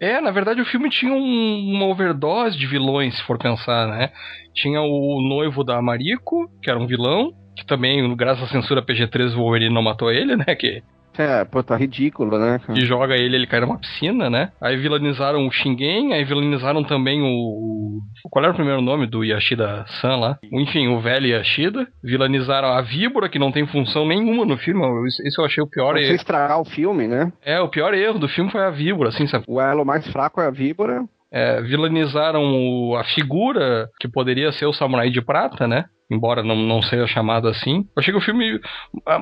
É, 0.03 0.19
na 0.19 0.31
verdade 0.31 0.59
o 0.59 0.65
filme 0.65 0.89
tinha 0.89 1.13
um, 1.13 1.75
uma 1.75 1.85
overdose 1.85 2.57
de 2.57 2.67
vilões, 2.67 3.15
se 3.15 3.23
for 3.23 3.37
pensar, 3.37 3.87
né? 3.87 4.11
Tinha 4.53 4.81
o 4.81 5.21
noivo 5.21 5.63
da 5.63 5.81
Mariko, 5.81 6.51
que 6.61 6.69
era 6.69 6.77
um 6.77 6.85
vilão, 6.85 7.31
que 7.55 7.65
também, 7.65 8.13
graças 8.13 8.43
à 8.43 8.47
censura 8.47 8.81
PG-13, 8.81 9.33
o 9.33 9.37
Wolverine 9.37 9.73
não 9.73 9.81
matou 9.81 10.11
ele, 10.11 10.35
né? 10.35 10.43
Que 10.59 10.83
é, 11.17 11.45
pô, 11.45 11.61
tá 11.61 11.75
ridículo, 11.75 12.37
né? 12.37 12.59
Que 12.73 12.81
joga 12.81 13.15
ele, 13.15 13.35
ele 13.35 13.47
cai 13.47 13.59
numa 13.59 13.77
piscina, 13.77 14.29
né? 14.29 14.51
Aí 14.61 14.77
vilanizaram 14.77 15.45
o 15.45 15.51
Shingen, 15.51 16.13
aí 16.13 16.23
vilanizaram 16.23 16.83
também 16.83 17.21
o. 17.21 17.99
Qual 18.29 18.43
era 18.43 18.53
o 18.53 18.55
primeiro 18.55 18.81
nome 18.81 19.05
do 19.05 19.23
Yashida-san 19.23 20.15
lá? 20.15 20.39
Enfim, 20.51 20.87
o 20.87 20.99
velho 20.99 21.27
Yashida. 21.27 21.87
Vilanizaram 22.03 22.69
a 22.69 22.81
víbora, 22.81 23.29
que 23.29 23.39
não 23.39 23.51
tem 23.51 23.67
função 23.67 24.07
nenhuma 24.07 24.45
no 24.45 24.57
filme. 24.57 24.81
Isso 25.07 25.41
eu 25.41 25.45
achei 25.45 25.63
o 25.63 25.69
pior 25.69 25.97
erro. 25.97 26.15
estragar 26.15 26.59
o 26.59 26.65
filme, 26.65 27.07
né? 27.07 27.31
É, 27.43 27.59
o 27.59 27.69
pior 27.69 27.93
erro 27.93 28.19
do 28.19 28.27
filme 28.27 28.51
foi 28.51 28.63
a 28.63 28.69
víbora, 28.69 29.09
assim, 29.09 29.27
sabe? 29.27 29.45
O 29.47 29.59
elo 29.59 29.85
mais 29.85 30.07
fraco 30.11 30.41
é 30.41 30.47
a 30.47 30.51
víbora. 30.51 31.03
É, 31.31 31.61
vilanizaram 31.61 32.43
o, 32.43 32.95
a 32.95 33.03
figura 33.03 33.89
que 33.99 34.07
poderia 34.07 34.51
ser 34.51 34.67
o 34.67 34.73
samurai 34.73 35.09
de 35.09 35.19
prata, 35.19 35.67
né? 35.67 35.85
Embora 36.09 36.43
não, 36.43 36.55
não 36.55 36.81
seja 36.81 37.07
chamado 37.07 37.47
assim. 37.47 37.87
Eu 37.95 37.99
achei 37.99 38.13
que 38.13 38.19
o 38.19 38.23
filme 38.23 38.59
ah, 39.05 39.19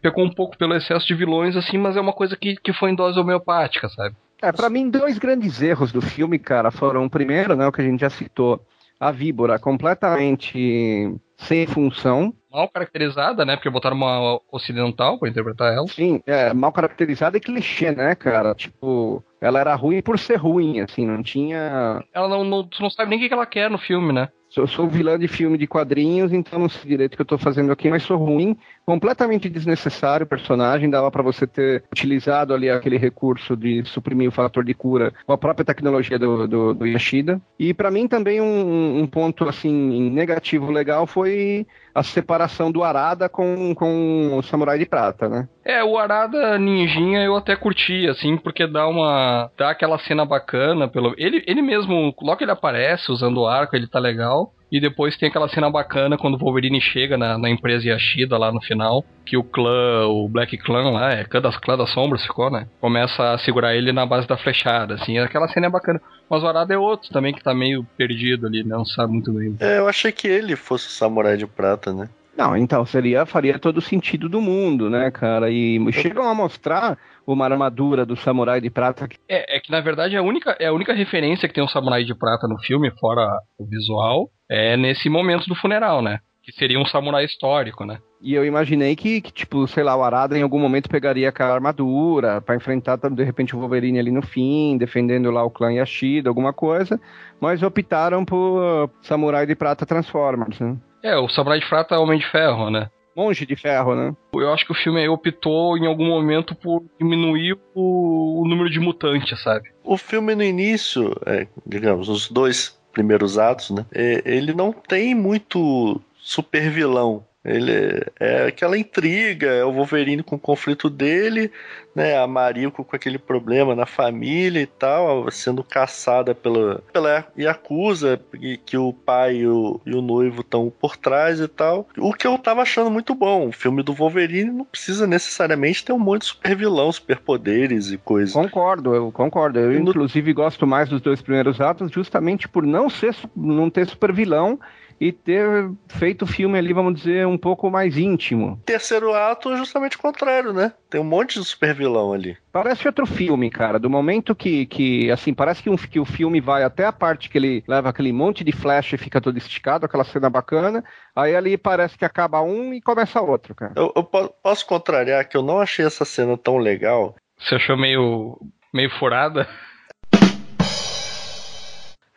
pecou 0.00 0.24
um 0.24 0.32
pouco 0.32 0.56
pelo 0.56 0.74
excesso 0.74 1.06
de 1.06 1.14
vilões, 1.14 1.56
assim, 1.56 1.78
mas 1.78 1.96
é 1.96 2.00
uma 2.00 2.12
coisa 2.12 2.36
que, 2.36 2.56
que 2.56 2.72
foi 2.72 2.90
em 2.90 2.94
dose 2.94 3.18
homeopática, 3.18 3.88
sabe? 3.88 4.14
É, 4.42 4.52
para 4.52 4.68
mim, 4.68 4.90
dois 4.90 5.18
grandes 5.18 5.62
erros 5.62 5.92
do 5.92 6.02
filme, 6.02 6.38
cara, 6.38 6.70
foram, 6.70 7.04
o 7.04 7.10
primeiro, 7.10 7.56
né, 7.56 7.66
o 7.66 7.72
que 7.72 7.80
a 7.80 7.84
gente 7.84 8.00
já 8.00 8.10
citou, 8.10 8.60
a 8.98 9.10
víbora 9.10 9.58
completamente 9.58 11.14
sem 11.36 11.66
função. 11.66 12.32
Mal 12.50 12.68
caracterizada, 12.68 13.44
né? 13.44 13.56
Porque 13.56 13.68
botaram 13.68 13.96
uma 13.96 14.40
ocidental 14.52 15.18
pra 15.18 15.28
interpretar 15.28 15.74
ela. 15.74 15.86
Sim, 15.88 16.22
é, 16.26 16.52
mal 16.54 16.72
caracterizada 16.72 17.36
e 17.36 17.40
clichê, 17.40 17.90
né, 17.90 18.14
cara? 18.14 18.54
Tipo, 18.54 19.24
ela 19.40 19.58
era 19.58 19.74
ruim 19.74 20.00
por 20.00 20.18
ser 20.18 20.36
ruim, 20.36 20.80
assim, 20.80 21.06
não 21.06 21.22
tinha. 21.22 22.04
Ela 22.12 22.28
não, 22.28 22.44
não, 22.44 22.64
tu 22.64 22.80
não 22.80 22.90
sabe 22.90 23.10
nem 23.10 23.24
o 23.24 23.28
que 23.28 23.34
ela 23.34 23.46
quer 23.46 23.68
no 23.68 23.78
filme, 23.78 24.12
né? 24.12 24.28
Eu 24.56 24.66
sou 24.66 24.88
vilã 24.88 25.18
de 25.18 25.28
filme 25.28 25.58
de 25.58 25.66
quadrinhos, 25.66 26.32
então 26.32 26.58
não 26.58 26.68
sei 26.68 26.88
direito 26.88 27.14
o 27.14 27.16
que 27.16 27.22
eu 27.22 27.26
tô 27.26 27.38
fazendo 27.38 27.72
aqui, 27.72 27.88
mas 27.90 28.02
sou 28.02 28.16
ruim, 28.16 28.56
completamente 28.86 29.48
desnecessário 29.48 30.24
o 30.24 30.28
personagem, 30.28 30.90
dava 30.90 31.10
para 31.10 31.22
você 31.22 31.46
ter 31.46 31.84
utilizado 31.92 32.54
ali 32.54 32.70
aquele 32.70 32.96
recurso 32.96 33.56
de 33.56 33.84
suprimir 33.84 34.28
o 34.28 34.32
fator 34.32 34.64
de 34.64 34.74
cura 34.74 35.12
com 35.26 35.32
a 35.32 35.38
própria 35.38 35.64
tecnologia 35.64 36.18
do, 36.18 36.46
do, 36.46 36.74
do 36.74 36.86
Yashida. 36.86 37.40
E 37.58 37.74
para 37.74 37.90
mim 37.90 38.06
também 38.06 38.40
um, 38.40 39.00
um 39.00 39.06
ponto 39.06 39.48
assim 39.48 40.10
negativo 40.10 40.70
legal 40.70 41.06
foi 41.06 41.66
a 41.94 42.02
separação 42.02 42.72
do 42.72 42.82
Arada 42.82 43.28
com, 43.28 43.74
com 43.74 44.36
o 44.36 44.42
Samurai 44.42 44.78
de 44.78 44.86
Prata, 44.86 45.28
né? 45.28 45.48
É, 45.64 45.84
o 45.84 45.96
Arada 45.96 46.58
Ninjinha 46.58 47.22
eu 47.22 47.36
até 47.36 47.54
curti, 47.54 48.08
assim, 48.08 48.36
porque 48.36 48.66
dá 48.66 48.86
uma. 48.88 49.50
dá 49.56 49.70
aquela 49.70 49.98
cena 49.98 50.24
bacana. 50.24 50.88
Pelo... 50.88 51.14
Ele, 51.16 51.42
ele 51.46 51.62
mesmo, 51.62 52.14
logo 52.20 52.36
que 52.36 52.44
ele 52.44 52.50
aparece 52.50 53.12
usando 53.12 53.40
o 53.40 53.46
arco, 53.46 53.76
ele 53.76 53.86
tá 53.86 53.98
legal. 53.98 54.52
E 54.74 54.80
depois 54.80 55.16
tem 55.16 55.28
aquela 55.28 55.48
cena 55.48 55.70
bacana 55.70 56.18
quando 56.18 56.34
o 56.34 56.36
Wolverine 56.36 56.80
chega 56.80 57.16
na, 57.16 57.38
na 57.38 57.48
empresa 57.48 57.90
Yashida 57.90 58.36
lá 58.36 58.50
no 58.50 58.60
final. 58.60 59.04
Que 59.24 59.36
o 59.36 59.44
clã, 59.44 60.04
o 60.08 60.28
Black 60.28 60.58
Clan 60.58 60.90
lá, 60.90 61.12
é 61.12 61.22
clã 61.22 61.40
das, 61.40 61.56
clã 61.56 61.76
das 61.78 61.90
sombras 61.90 62.24
ficou, 62.24 62.50
né? 62.50 62.66
Começa 62.80 63.34
a 63.34 63.38
segurar 63.38 63.76
ele 63.76 63.92
na 63.92 64.04
base 64.04 64.26
da 64.26 64.36
flechada, 64.36 64.94
assim. 64.94 65.16
Aquela 65.16 65.46
cena 65.46 65.68
é 65.68 65.70
bacana. 65.70 66.02
Mas 66.28 66.42
o 66.42 66.48
Arada 66.48 66.74
é 66.74 66.76
outro 66.76 67.08
também 67.10 67.32
que 67.32 67.40
tá 67.40 67.54
meio 67.54 67.86
perdido 67.96 68.48
ali, 68.48 68.64
né? 68.64 68.74
não 68.74 68.84
sabe 68.84 69.12
muito 69.12 69.32
bem. 69.32 69.56
É, 69.60 69.78
eu 69.78 69.86
achei 69.86 70.10
que 70.10 70.26
ele 70.26 70.56
fosse 70.56 70.88
o 70.88 70.90
Samurai 70.90 71.36
de 71.36 71.46
Prata, 71.46 71.92
né? 71.92 72.08
Não, 72.36 72.56
então 72.56 72.84
seria 72.84 73.24
faria 73.24 73.60
todo 73.60 73.78
o 73.78 73.80
sentido 73.80 74.28
do 74.28 74.40
mundo, 74.40 74.90
né, 74.90 75.08
cara? 75.12 75.52
E 75.52 75.80
chegam 75.92 76.28
a 76.28 76.34
mostrar 76.34 76.98
uma 77.24 77.44
armadura 77.44 78.04
do 78.04 78.16
samurai 78.16 78.60
de 78.60 78.70
prata. 78.70 79.08
É, 79.28 79.56
é 79.56 79.60
que 79.60 79.70
na 79.70 79.80
verdade 79.80 80.16
é 80.16 80.18
a 80.18 80.22
única 80.22 80.56
é 80.58 80.66
a 80.66 80.72
única 80.72 80.92
referência 80.92 81.46
que 81.46 81.54
tem 81.54 81.62
um 81.62 81.68
samurai 81.68 82.02
de 82.02 82.12
prata 82.12 82.48
no 82.48 82.58
filme, 82.58 82.90
fora 82.98 83.38
o 83.56 83.64
visual, 83.64 84.30
é 84.48 84.76
nesse 84.76 85.08
momento 85.08 85.46
do 85.46 85.54
funeral, 85.54 86.02
né? 86.02 86.20
Que 86.42 86.52
seria 86.52 86.78
um 86.78 86.84
samurai 86.84 87.24
histórico, 87.24 87.84
né? 87.84 87.98
E 88.20 88.34
eu 88.34 88.44
imaginei 88.44 88.96
que, 88.96 89.20
que, 89.20 89.32
tipo, 89.32 89.66
sei 89.66 89.82
lá, 89.82 89.96
o 89.96 90.02
Arada 90.02 90.38
em 90.38 90.42
algum 90.42 90.58
momento 90.58 90.88
pegaria 90.88 91.28
aquela 91.28 91.54
armadura 91.54 92.40
para 92.40 92.56
enfrentar, 92.56 92.96
de 92.96 93.22
repente, 93.22 93.54
o 93.54 93.58
Wolverine 93.58 93.98
ali 93.98 94.10
no 94.10 94.22
fim, 94.22 94.78
defendendo 94.78 95.30
lá 95.30 95.44
o 95.44 95.50
clã 95.50 95.72
Yashida, 95.72 96.28
alguma 96.28 96.52
coisa. 96.52 97.00
Mas 97.40 97.62
optaram 97.62 98.24
por 98.24 98.90
Samurai 99.02 99.46
de 99.46 99.54
Prata 99.54 99.84
Transformers, 99.84 100.58
né? 100.60 100.76
É, 101.02 101.16
o 101.18 101.28
Samurai 101.28 101.60
de 101.60 101.68
Prata 101.68 101.94
é 101.94 101.98
Homem 101.98 102.18
de 102.18 102.26
Ferro, 102.26 102.70
né? 102.70 102.88
Monge 103.16 103.46
de 103.46 103.56
Ferro, 103.56 103.94
né? 103.94 104.16
Eu 104.34 104.52
acho 104.52 104.64
que 104.64 104.72
o 104.72 104.74
filme 104.74 105.00
aí 105.00 105.08
optou 105.08 105.78
em 105.78 105.86
algum 105.86 106.06
momento 106.06 106.54
por 106.54 106.82
diminuir 106.98 107.56
o, 107.74 108.42
o 108.42 108.48
número 108.48 108.68
de 108.68 108.80
mutantes, 108.80 109.40
sabe? 109.42 109.68
O 109.84 109.96
filme 109.96 110.34
no 110.34 110.42
início, 110.42 111.14
é, 111.26 111.46
digamos, 111.66 112.08
os 112.08 112.28
dois 112.30 112.76
primeiros 112.94 113.36
atos, 113.36 113.70
né? 113.70 113.84
É, 113.92 114.22
ele 114.24 114.54
não 114.54 114.72
tem 114.72 115.14
muito 115.14 116.00
super 116.16 116.70
vilão 116.70 117.22
ele 117.44 118.02
é 118.18 118.46
aquela 118.46 118.78
intriga, 118.78 119.46
é 119.48 119.64
o 119.64 119.72
Wolverine 119.72 120.22
com 120.22 120.36
o 120.36 120.38
conflito 120.38 120.88
dele, 120.88 121.50
né? 121.94 122.16
A 122.18 122.26
Mariko 122.26 122.82
com 122.82 122.96
aquele 122.96 123.18
problema 123.18 123.74
na 123.74 123.84
família 123.84 124.60
e 124.60 124.66
tal, 124.66 125.30
sendo 125.30 125.62
caçada 125.62 126.34
pela, 126.34 126.82
pela 126.90 127.26
Yakuza, 127.38 128.18
que 128.64 128.78
o 128.78 128.94
pai 128.94 129.36
e 129.36 129.46
o, 129.46 129.78
e 129.84 129.94
o 129.94 130.00
noivo 130.00 130.40
estão 130.40 130.72
por 130.80 130.96
trás 130.96 131.38
e 131.38 131.46
tal. 131.46 131.86
O 131.98 132.14
que 132.14 132.26
eu 132.26 132.38
tava 132.38 132.62
achando 132.62 132.90
muito 132.90 133.14
bom. 133.14 133.48
O 133.48 133.52
filme 133.52 133.82
do 133.82 133.92
Wolverine 133.92 134.50
não 134.50 134.64
precisa 134.64 135.06
necessariamente 135.06 135.84
ter 135.84 135.92
um 135.92 135.98
monte 135.98 136.22
de 136.22 136.28
super 136.28 136.56
vilão, 136.56 136.90
super 136.90 137.18
poderes 137.18 137.90
e 137.90 137.98
coisas. 137.98 138.32
Concordo, 138.32 138.94
eu 138.94 139.12
concordo. 139.12 139.58
Eu, 139.58 139.70
no... 139.80 139.90
inclusive, 139.90 140.32
gosto 140.32 140.66
mais 140.66 140.88
dos 140.88 141.02
dois 141.02 141.20
primeiros 141.20 141.60
atos 141.60 141.90
justamente 141.90 142.48
por 142.48 142.64
não 142.64 142.88
ser 142.88 143.14
não 143.36 143.68
ter 143.68 143.86
super 143.86 144.12
vilão 144.12 144.58
e 145.04 145.12
ter 145.12 145.70
feito 145.86 146.22
o 146.22 146.26
filme 146.26 146.58
ali, 146.58 146.72
vamos 146.72 146.94
dizer, 146.94 147.26
um 147.26 147.36
pouco 147.36 147.70
mais 147.70 147.98
íntimo. 147.98 148.58
Terceiro 148.64 149.12
ato 149.12 149.52
é 149.52 149.56
justamente 149.58 149.96
o 149.96 150.00
contrário, 150.00 150.50
né? 150.54 150.72
Tem 150.88 150.98
um 150.98 151.04
monte 151.04 151.38
de 151.38 151.44
super 151.44 151.74
vilão 151.74 152.14
ali. 152.14 152.38
Parece 152.50 152.86
outro 152.86 153.04
filme, 153.04 153.50
cara. 153.50 153.78
Do 153.78 153.90
momento 153.90 154.34
que, 154.34 154.64
que 154.64 155.10
assim, 155.10 155.34
parece 155.34 155.62
que, 155.62 155.68
um, 155.68 155.76
que 155.76 156.00
o 156.00 156.06
filme 156.06 156.40
vai 156.40 156.62
até 156.62 156.86
a 156.86 156.92
parte 156.92 157.28
que 157.28 157.36
ele 157.36 157.62
leva 157.68 157.90
aquele 157.90 158.14
monte 158.14 158.42
de 158.42 158.52
flash 158.52 158.94
e 158.94 158.96
fica 158.96 159.20
todo 159.20 159.36
esticado, 159.36 159.84
aquela 159.84 160.04
cena 160.04 160.30
bacana. 160.30 160.82
Aí 161.14 161.36
ali 161.36 161.58
parece 161.58 161.98
que 161.98 162.04
acaba 162.06 162.40
um 162.40 162.72
e 162.72 162.80
começa 162.80 163.20
outro, 163.20 163.54
cara. 163.54 163.74
Eu, 163.76 163.92
eu 163.94 164.04
posso 164.04 164.66
contrariar 164.66 165.28
que 165.28 165.36
eu 165.36 165.42
não 165.42 165.60
achei 165.60 165.84
essa 165.84 166.06
cena 166.06 166.38
tão 166.38 166.56
legal. 166.56 167.14
Você 167.38 167.56
achou 167.56 167.76
meio, 167.76 168.38
meio 168.72 168.88
furada? 168.98 169.46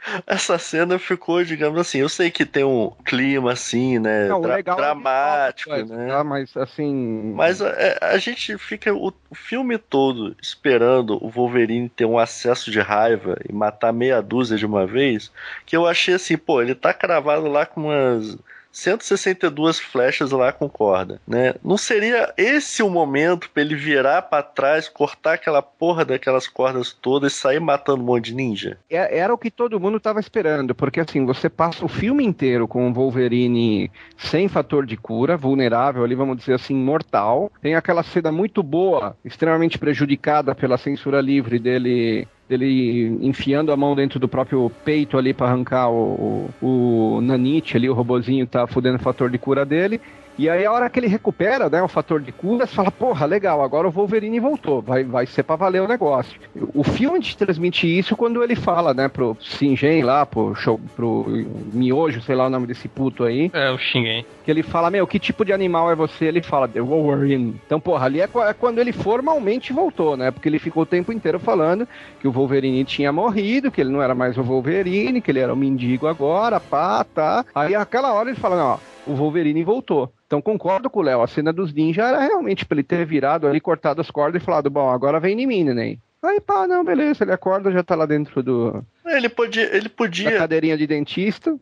essa 0.25 0.57
cena 0.57 0.97
ficou, 0.97 1.43
digamos 1.43 1.79
assim, 1.79 1.99
eu 1.99 2.09
sei 2.09 2.31
que 2.31 2.45
tem 2.45 2.63
um 2.63 2.91
clima 3.05 3.51
assim, 3.51 3.99
né, 3.99 4.27
Não, 4.27 4.41
dra 4.41 4.61
dramático, 4.61 5.73
é 5.73 5.83
né? 5.83 6.07
Tá, 6.07 6.23
mas 6.23 6.55
assim, 6.55 7.33
mas 7.35 7.61
a, 7.61 7.69
é, 7.69 7.97
a 8.01 8.17
gente 8.17 8.57
fica 8.57 8.93
o, 8.93 9.13
o, 9.29 9.35
filme 9.35 9.77
todo 9.77 10.35
esperando 10.41 11.23
o 11.23 11.29
Wolverine 11.29 11.89
ter 11.89 12.05
um 12.05 12.17
acesso 12.17 12.71
de 12.71 12.79
raiva 12.79 13.37
e 13.47 13.53
matar 13.53 13.93
meia 13.93 14.21
dúzia 14.21 14.57
de 14.57 14.65
uma 14.65 14.85
vez, 14.85 15.31
que 15.65 15.75
eu 15.75 15.85
achei 15.85 16.13
assim, 16.13 16.37
pô, 16.37 16.61
ele 16.61 16.75
tá 16.75 16.93
cravado 16.93 17.47
lá 17.47 17.65
com 17.65 17.81
umas 17.85 18.37
162 18.77 19.79
flechas 19.79 20.31
lá 20.31 20.51
com 20.51 20.69
corda, 20.69 21.19
né? 21.27 21.55
Não 21.63 21.77
seria 21.77 22.31
esse 22.37 22.83
o 22.83 22.89
momento 22.89 23.49
para 23.49 23.63
ele 23.63 23.75
virar 23.75 24.21
para 24.21 24.43
trás, 24.43 24.87
cortar 24.87 25.33
aquela 25.33 25.63
porra 25.63 26.05
daquelas 26.05 26.47
cordas 26.47 26.93
todas 26.93 27.33
e 27.33 27.35
sair 27.35 27.59
matando 27.59 28.03
um 28.03 28.05
monte 28.05 28.25
de 28.25 28.35
ninja? 28.35 28.77
É, 28.89 29.17
era 29.17 29.33
o 29.33 29.37
que 29.37 29.49
todo 29.49 29.79
mundo 29.79 29.99
tava 29.99 30.19
esperando, 30.19 30.75
porque 30.75 30.99
assim, 30.99 31.25
você 31.25 31.49
passa 31.49 31.83
o 31.83 31.87
filme 31.87 32.23
inteiro 32.23 32.67
com 32.67 32.87
o 32.87 32.93
Wolverine 32.93 33.91
sem 34.15 34.47
fator 34.47 34.85
de 34.85 34.95
cura, 34.95 35.35
vulnerável 35.35 36.03
ali, 36.03 36.13
vamos 36.13 36.37
dizer 36.37 36.53
assim, 36.53 36.75
mortal. 36.75 37.51
Tem 37.61 37.73
aquela 37.73 38.03
cena 38.03 38.31
muito 38.31 38.61
boa, 38.61 39.17
extremamente 39.25 39.79
prejudicada 39.79 40.53
pela 40.53 40.77
censura 40.77 41.19
livre 41.19 41.57
dele 41.57 42.27
dele 42.47 43.17
enfiando 43.21 43.71
a 43.71 43.77
mão 43.77 43.95
dentro 43.95 44.19
do 44.19 44.27
próprio 44.27 44.71
peito 44.85 45.17
ali 45.17 45.33
para 45.33 45.47
arrancar 45.47 45.89
o, 45.89 46.49
o, 46.61 47.15
o 47.17 47.21
nanite 47.21 47.75
ali, 47.75 47.89
o 47.89 47.93
robozinho 47.93 48.47
tá 48.47 48.65
fudendo 48.65 48.97
o 48.97 49.01
fator 49.01 49.29
de 49.29 49.37
cura 49.37 49.65
dele. 49.65 49.99
E 50.37 50.47
aí 50.47 50.65
a 50.65 50.71
hora 50.71 50.89
que 50.89 50.99
ele 50.99 51.07
recupera, 51.07 51.67
né, 51.67 51.81
o 51.81 51.87
fator 51.87 52.21
de 52.21 52.31
cura, 52.31 52.67
você 52.67 52.75
fala, 52.75 52.91
porra, 52.91 53.25
legal, 53.25 53.63
agora 53.63 53.87
o 53.87 53.91
Wolverine 53.91 54.39
voltou, 54.39 54.81
vai, 54.83 55.03
vai 55.03 55.25
ser 55.25 55.41
pra 55.41 55.55
valer 55.55 55.81
o 55.81 55.87
negócio. 55.87 56.39
O 56.75 56.83
filme 56.83 57.19
te 57.19 57.35
transmite 57.35 57.87
isso 57.87 58.15
quando 58.15 58.43
ele 58.43 58.55
fala, 58.55 58.93
né, 58.93 59.07
pro 59.07 59.35
Singen 59.41 60.03
lá, 60.03 60.25
pro, 60.27 60.53
show, 60.53 60.79
pro 60.95 61.25
Miojo, 61.73 62.21
sei 62.21 62.35
lá 62.35 62.45
o 62.45 62.49
nome 62.51 62.67
desse 62.67 62.87
puto 62.87 63.23
aí. 63.23 63.49
É, 63.51 63.71
o 63.71 63.79
Shingen. 63.79 64.23
Que 64.45 64.51
ele 64.51 64.61
fala, 64.61 64.91
meu, 64.91 65.07
que 65.07 65.17
tipo 65.17 65.43
de 65.43 65.51
animal 65.51 65.91
é 65.91 65.95
você? 65.95 66.25
Ele 66.25 66.43
fala, 66.43 66.67
The 66.67 66.81
Wolverine. 66.81 67.59
Então, 67.65 67.79
porra, 67.79 68.05
ali 68.05 68.21
é, 68.21 68.29
é 68.47 68.53
quando 68.53 68.77
ele 68.77 68.91
formalmente 68.91 69.73
voltou, 69.73 70.15
né, 70.15 70.29
porque 70.29 70.47
ele 70.47 70.59
ficou 70.59 70.83
o 70.83 70.85
tempo 70.85 71.11
inteiro 71.11 71.39
falando 71.39 71.87
que 72.19 72.27
o 72.27 72.31
Wolverine 72.31 72.85
tinha 72.85 73.11
morrido, 73.11 73.71
que 73.71 73.81
ele 73.81 73.91
não 73.91 74.03
era 74.03 74.13
mais 74.13 74.37
o 74.37 74.43
Wolverine, 74.43 75.19
que 75.19 75.31
ele 75.31 75.39
era 75.39 75.51
o 75.51 75.55
um 75.55 75.59
mendigo 75.59 76.05
agora, 76.05 76.59
pá, 76.59 77.03
tá. 77.03 77.43
Aí 77.55 77.73
aquela 77.73 78.13
hora 78.13 78.29
ele 78.29 78.39
fala, 78.39 78.55
não, 78.55 78.67
ó, 78.73 78.77
o 79.07 79.15
Wolverine 79.15 79.63
voltou. 79.63 80.11
Então 80.25 80.41
concordo 80.41 80.89
com 80.89 80.99
o 80.99 81.03
Léo, 81.03 81.21
a 81.21 81.27
cena 81.27 81.53
dos 81.53 81.73
ninjas 81.73 82.05
era 82.05 82.19
realmente 82.19 82.65
pra 82.65 82.75
ele 82.75 82.83
ter 82.83 83.05
virado 83.05 83.47
ali, 83.47 83.59
cortado 83.59 84.01
as 84.01 84.11
cordas 84.11 84.41
e 84.41 84.45
falado, 84.45 84.69
bom, 84.69 84.89
agora 84.89 85.19
vem 85.19 85.41
em 85.41 85.47
mim, 85.47 85.63
neném. 85.63 85.99
Aí 86.23 86.41
pá, 86.41 86.67
não, 86.67 86.83
beleza, 86.83 87.23
ele 87.23 87.31
acorda, 87.31 87.71
já 87.71 87.83
tá 87.83 87.95
lá 87.95 88.05
dentro 88.05 88.41
do, 88.41 88.83
ele 89.07 89.29
podia. 89.29 89.75
Ele 89.75 89.89
podia... 89.89 90.31
Da 90.31 90.37
cadeirinha 90.39 90.77
de 90.77 90.85
dentista. 90.85 91.57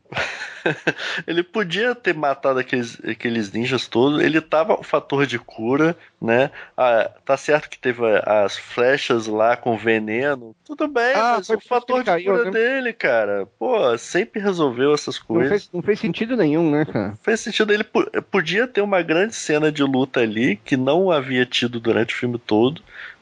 ele 1.28 1.44
podia 1.44 1.94
ter 1.94 2.16
matado 2.16 2.60
aqueles, 2.60 3.00
aqueles 3.06 3.52
ninjas 3.52 3.88
todos. 3.88 4.22
Ele 4.22 4.42
tava 4.42 4.80
o 4.80 4.84
fator 4.84 5.26
de 5.28 5.38
cura, 5.38 5.96
né? 6.20 6.50
Ah, 6.76 7.12
tá 7.24 7.38
certo 7.38 7.70
que 7.70 7.78
teve 7.78 8.02
as 8.26 8.58
flechas 8.58 9.28
lá 9.28 9.56
com 9.56 9.78
veneno. 9.78 10.56
Tudo 10.66 10.88
bem, 10.88 11.14
ah, 11.16 11.36
mas 11.38 11.50
o 11.50 11.60
fator 11.60 12.00
de 12.00 12.06
caiu, 12.06 12.34
cura 12.34 12.46
né? 12.46 12.52
dele, 12.52 12.94
cara. 12.94 13.48
Pô, 13.60 13.96
sempre 13.98 14.42
resolveu 14.42 14.94
essas 14.94 15.20
coisas. 15.20 15.44
Não 15.44 15.50
fez, 15.50 15.70
não 15.74 15.82
fez 15.82 16.00
sentido 16.00 16.36
nenhum, 16.36 16.72
né, 16.72 16.86
cara? 16.86 17.10
Não 17.10 17.18
fez 17.18 17.40
sentido. 17.40 17.72
Ele 17.72 17.86
podia 18.32 18.68
ter 18.68 18.82
uma 18.82 19.02
grande 19.02 19.36
cena 19.36 19.72
de 19.72 19.84
luta 19.84 20.22
ali 20.22 20.56
que 20.56 20.76
não 20.76 21.12
havia 21.12 21.46
tido 21.46 21.80
durante 21.80 22.16
o 22.16 22.18
filme 22.18 22.40
todo. 22.40 22.82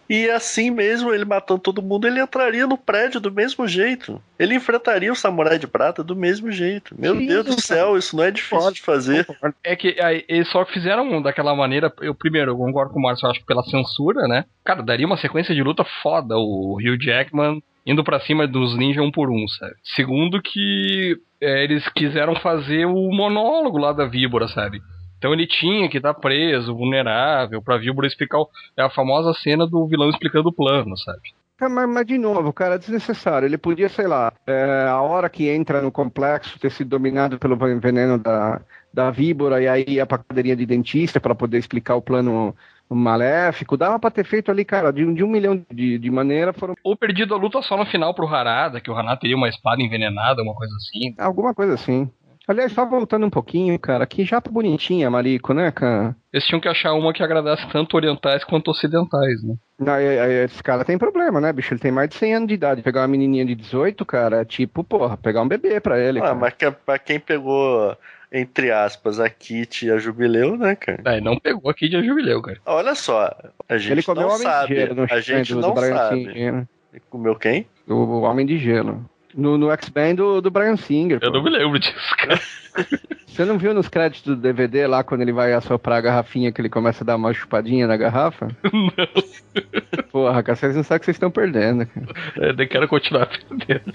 E 0.09 0.29
assim 0.29 0.69
mesmo, 0.69 1.13
ele 1.13 1.25
matando 1.25 1.61
todo 1.61 1.81
mundo, 1.81 2.07
ele 2.07 2.21
entraria 2.21 2.67
no 2.67 2.77
prédio 2.77 3.19
do 3.19 3.31
mesmo 3.31 3.67
jeito. 3.67 4.21
Ele 4.37 4.55
enfrentaria 4.55 5.11
o 5.11 5.15
Samurai 5.15 5.57
de 5.57 5.67
Prata 5.67 6.03
do 6.03 6.15
mesmo 6.15 6.51
jeito. 6.51 6.95
Meu 6.97 7.15
Sim, 7.15 7.27
Deus 7.27 7.45
do 7.45 7.61
céu, 7.61 7.97
isso 7.97 8.15
não 8.15 8.23
é 8.23 8.31
difícil 8.31 8.71
de 8.71 8.81
fazer. 8.81 9.25
É 9.63 9.75
que 9.75 9.99
aí, 10.01 10.25
eles 10.27 10.49
só 10.49 10.65
fizeram 10.65 11.21
daquela 11.21 11.55
maneira. 11.55 11.91
Eu, 12.01 12.13
primeiro, 12.13 12.51
eu 12.51 12.57
concordo 12.57 12.93
com 12.93 12.99
o 12.99 13.01
Márcio, 13.01 13.29
acho 13.29 13.43
pela 13.45 13.63
censura, 13.63 14.27
né? 14.27 14.45
Cara, 14.63 14.83
daria 14.83 15.05
uma 15.05 15.17
sequência 15.17 15.55
de 15.55 15.63
luta 15.63 15.85
foda. 16.01 16.35
O 16.37 16.77
Hugh 16.77 17.01
Jackman 17.01 17.61
indo 17.85 18.03
para 18.03 18.19
cima 18.19 18.47
dos 18.47 18.77
ninjas 18.77 19.03
um 19.03 19.11
por 19.11 19.29
um, 19.29 19.47
sabe? 19.47 19.73
Segundo 19.83 20.41
que 20.41 21.17
é, 21.41 21.63
eles 21.63 21.87
quiseram 21.89 22.35
fazer 22.35 22.85
o 22.85 23.11
monólogo 23.11 23.77
lá 23.77 23.91
da 23.91 24.05
víbora, 24.05 24.47
sabe? 24.47 24.81
Então 25.23 25.31
ele 25.31 25.47
tinha 25.47 25.87
que 25.87 25.95
estar 25.95 26.13
preso, 26.13 26.75
vulnerável, 26.75 27.61
pra 27.61 27.77
víbora 27.77 28.05
explicar. 28.05 28.39
O... 28.39 28.49
É 28.75 28.83
a 28.83 28.89
famosa 28.89 29.33
cena 29.33 29.65
do 29.65 29.87
vilão 29.87 30.09
explicando 30.09 30.49
o 30.49 30.53
plano, 30.53 30.97
sabe? 30.97 31.21
Mas, 31.61 31.87
mas, 31.87 32.05
de 32.05 32.17
novo, 32.17 32.51
cara, 32.51 32.75
é 32.75 32.77
desnecessário. 32.77 33.45
Ele 33.45 33.57
podia, 33.57 33.87
sei 33.87 34.05
lá, 34.05 34.33
é, 34.45 34.85
a 34.89 35.01
hora 35.01 35.29
que 35.29 35.47
entra 35.47 35.81
no 35.81 35.93
complexo 35.93 36.59
ter 36.59 36.69
sido 36.71 36.89
dominado 36.89 37.39
pelo 37.39 37.55
veneno 37.55 38.17
da, 38.17 38.59
da 38.93 39.11
víbora 39.11 39.61
e 39.61 39.67
aí 39.69 39.85
ia 39.87 40.05
pra 40.05 40.17
cadeirinha 40.17 40.57
de 40.57 40.65
dentista 40.65 41.21
para 41.21 41.33
poder 41.33 41.57
explicar 41.57 41.95
o 41.95 42.01
plano 42.01 42.53
maléfico. 42.89 43.77
Dava 43.77 43.97
pra 43.97 44.11
ter 44.11 44.25
feito 44.25 44.51
ali, 44.51 44.65
cara, 44.65 44.91
de, 44.91 45.09
de 45.13 45.23
um 45.23 45.29
milhão 45.29 45.63
de, 45.71 45.97
de 45.97 46.11
maneira. 46.11 46.51
Foram... 46.51 46.75
Ou 46.83 46.97
perdido 46.97 47.33
a 47.33 47.37
luta 47.37 47.61
só 47.61 47.77
no 47.77 47.85
final 47.85 48.13
pro 48.13 48.27
Harada, 48.27 48.81
que 48.81 48.91
o 48.91 48.93
Harada 48.93 49.21
teria 49.21 49.37
uma 49.37 49.47
espada 49.47 49.81
envenenada, 49.81 50.43
uma 50.43 50.53
coisa 50.53 50.75
assim. 50.75 51.15
Alguma 51.17 51.53
coisa 51.53 51.75
assim. 51.75 52.11
Aliás, 52.47 52.73
só 52.73 52.85
voltando 52.85 53.25
um 53.25 53.29
pouquinho, 53.29 53.77
cara, 53.79 54.05
que 54.05 54.25
japa 54.25 54.51
bonitinha, 54.51 55.09
Marico, 55.09 55.53
né, 55.53 55.71
cara? 55.71 56.15
Eles 56.31 56.45
tinham 56.45 56.59
que 56.59 56.67
achar 56.67 56.93
uma 56.93 57.13
que 57.13 57.23
agradasse 57.23 57.65
tanto 57.71 57.95
orientais 57.95 58.43
quanto 58.43 58.69
ocidentais, 58.69 59.41
né? 59.43 59.55
Não, 59.79 59.97
esse 59.99 60.61
cara 60.61 60.83
tem 60.83 60.97
problema, 60.97 61.39
né, 61.39 61.53
bicho? 61.53 61.73
Ele 61.73 61.79
tem 61.79 61.91
mais 61.91 62.09
de 62.09 62.15
100 62.15 62.35
anos 62.35 62.47
de 62.49 62.53
idade. 62.53 62.81
Pegar 62.81 63.01
uma 63.01 63.07
menininha 63.07 63.45
de 63.45 63.55
18, 63.55 64.05
cara, 64.05 64.41
é 64.41 64.45
tipo, 64.45 64.83
porra, 64.83 65.15
pegar 65.15 65.41
um 65.41 65.47
bebê 65.47 65.79
pra 65.79 65.97
ele. 65.99 66.19
Ah, 66.19 66.23
cara. 66.23 66.35
mas 66.35 66.53
que, 66.53 66.69
pra 66.69 66.99
quem 66.99 67.17
pegou, 67.17 67.95
entre 68.31 68.71
aspas, 68.71 69.21
a 69.21 69.29
Kit 69.29 69.85
e 69.85 69.91
a 69.91 69.97
Jubileu, 69.97 70.57
né, 70.57 70.75
cara? 70.75 71.01
É, 71.05 71.21
não 71.21 71.39
pegou 71.39 71.71
a 71.71 71.73
Kit 71.73 71.93
e 71.93 71.97
a 71.97 72.03
Jubileu, 72.03 72.41
cara. 72.41 72.57
Olha 72.65 72.93
só, 72.93 73.33
a 73.69 73.77
gente 73.77 73.91
ele 73.93 74.03
comeu 74.03 74.27
não 74.27 74.37
sabe. 74.37 74.75
a 75.09 75.19
gente 75.21 75.53
do, 75.53 75.61
não 75.61 75.73
do 75.73 75.81
sabe. 75.81 76.25
Né? 76.25 76.67
Comeu 77.09 77.35
quem? 77.35 77.65
O, 77.87 77.93
o 77.93 78.21
Homem 78.23 78.45
de 78.45 78.57
Gelo. 78.57 79.09
No, 79.35 79.57
no 79.57 79.71
X-Men 79.71 80.15
do, 80.15 80.41
do 80.41 80.51
Brian 80.51 80.75
Singer. 80.75 81.19
Eu 81.21 81.31
pô. 81.31 81.37
não 81.37 81.43
me 81.43 81.49
lembro 81.49 81.79
disso, 81.79 82.15
cara. 82.17 82.39
Você 83.27 83.45
não 83.45 83.57
viu 83.57 83.73
nos 83.73 83.87
créditos 83.87 84.35
do 84.35 84.41
DVD 84.41 84.85
lá 84.85 85.03
quando 85.03 85.21
ele 85.21 85.31
vai 85.31 85.53
assoprar 85.53 85.97
a 85.97 86.01
garrafinha 86.01 86.51
que 86.51 86.61
ele 86.61 86.69
começa 86.69 87.03
a 87.03 87.07
dar 87.07 87.15
uma 87.15 87.33
chupadinha 87.33 87.87
na 87.87 87.97
garrafa? 87.97 88.47
Não. 88.71 90.03
Porra, 90.11 90.43
cara, 90.43 90.55
vocês 90.55 90.75
não 90.75 90.83
sabem 90.83 90.97
o 90.97 90.99
que 90.99 91.05
vocês 91.05 91.15
estão 91.15 91.31
perdendo, 91.31 91.87
cara. 91.87 92.07
Eu 92.35 92.53
nem 92.55 92.67
quero 92.67 92.87
continuar 92.87 93.27
perdendo. 93.27 93.93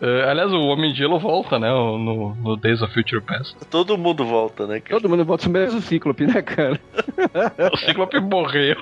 É, 0.00 0.30
aliás, 0.30 0.50
o 0.52 0.60
Homem 0.60 0.92
de 0.92 0.98
Gelo 0.98 1.18
volta, 1.18 1.58
né? 1.58 1.68
No, 1.68 2.34
no 2.34 2.56
Days 2.56 2.80
of 2.80 2.92
Future 2.94 3.20
Past. 3.20 3.54
Todo 3.70 3.98
mundo 3.98 4.24
volta, 4.24 4.66
né, 4.66 4.80
cara? 4.80 5.00
Todo 5.00 5.10
mundo 5.10 5.24
volta 5.24 5.46
no 5.46 5.52
mesmo 5.52 5.80
Cíclope, 5.82 6.26
né, 6.26 6.42
cara? 6.42 6.80
O 7.72 7.76
Ciclope 7.76 8.18
morreu. 8.18 8.76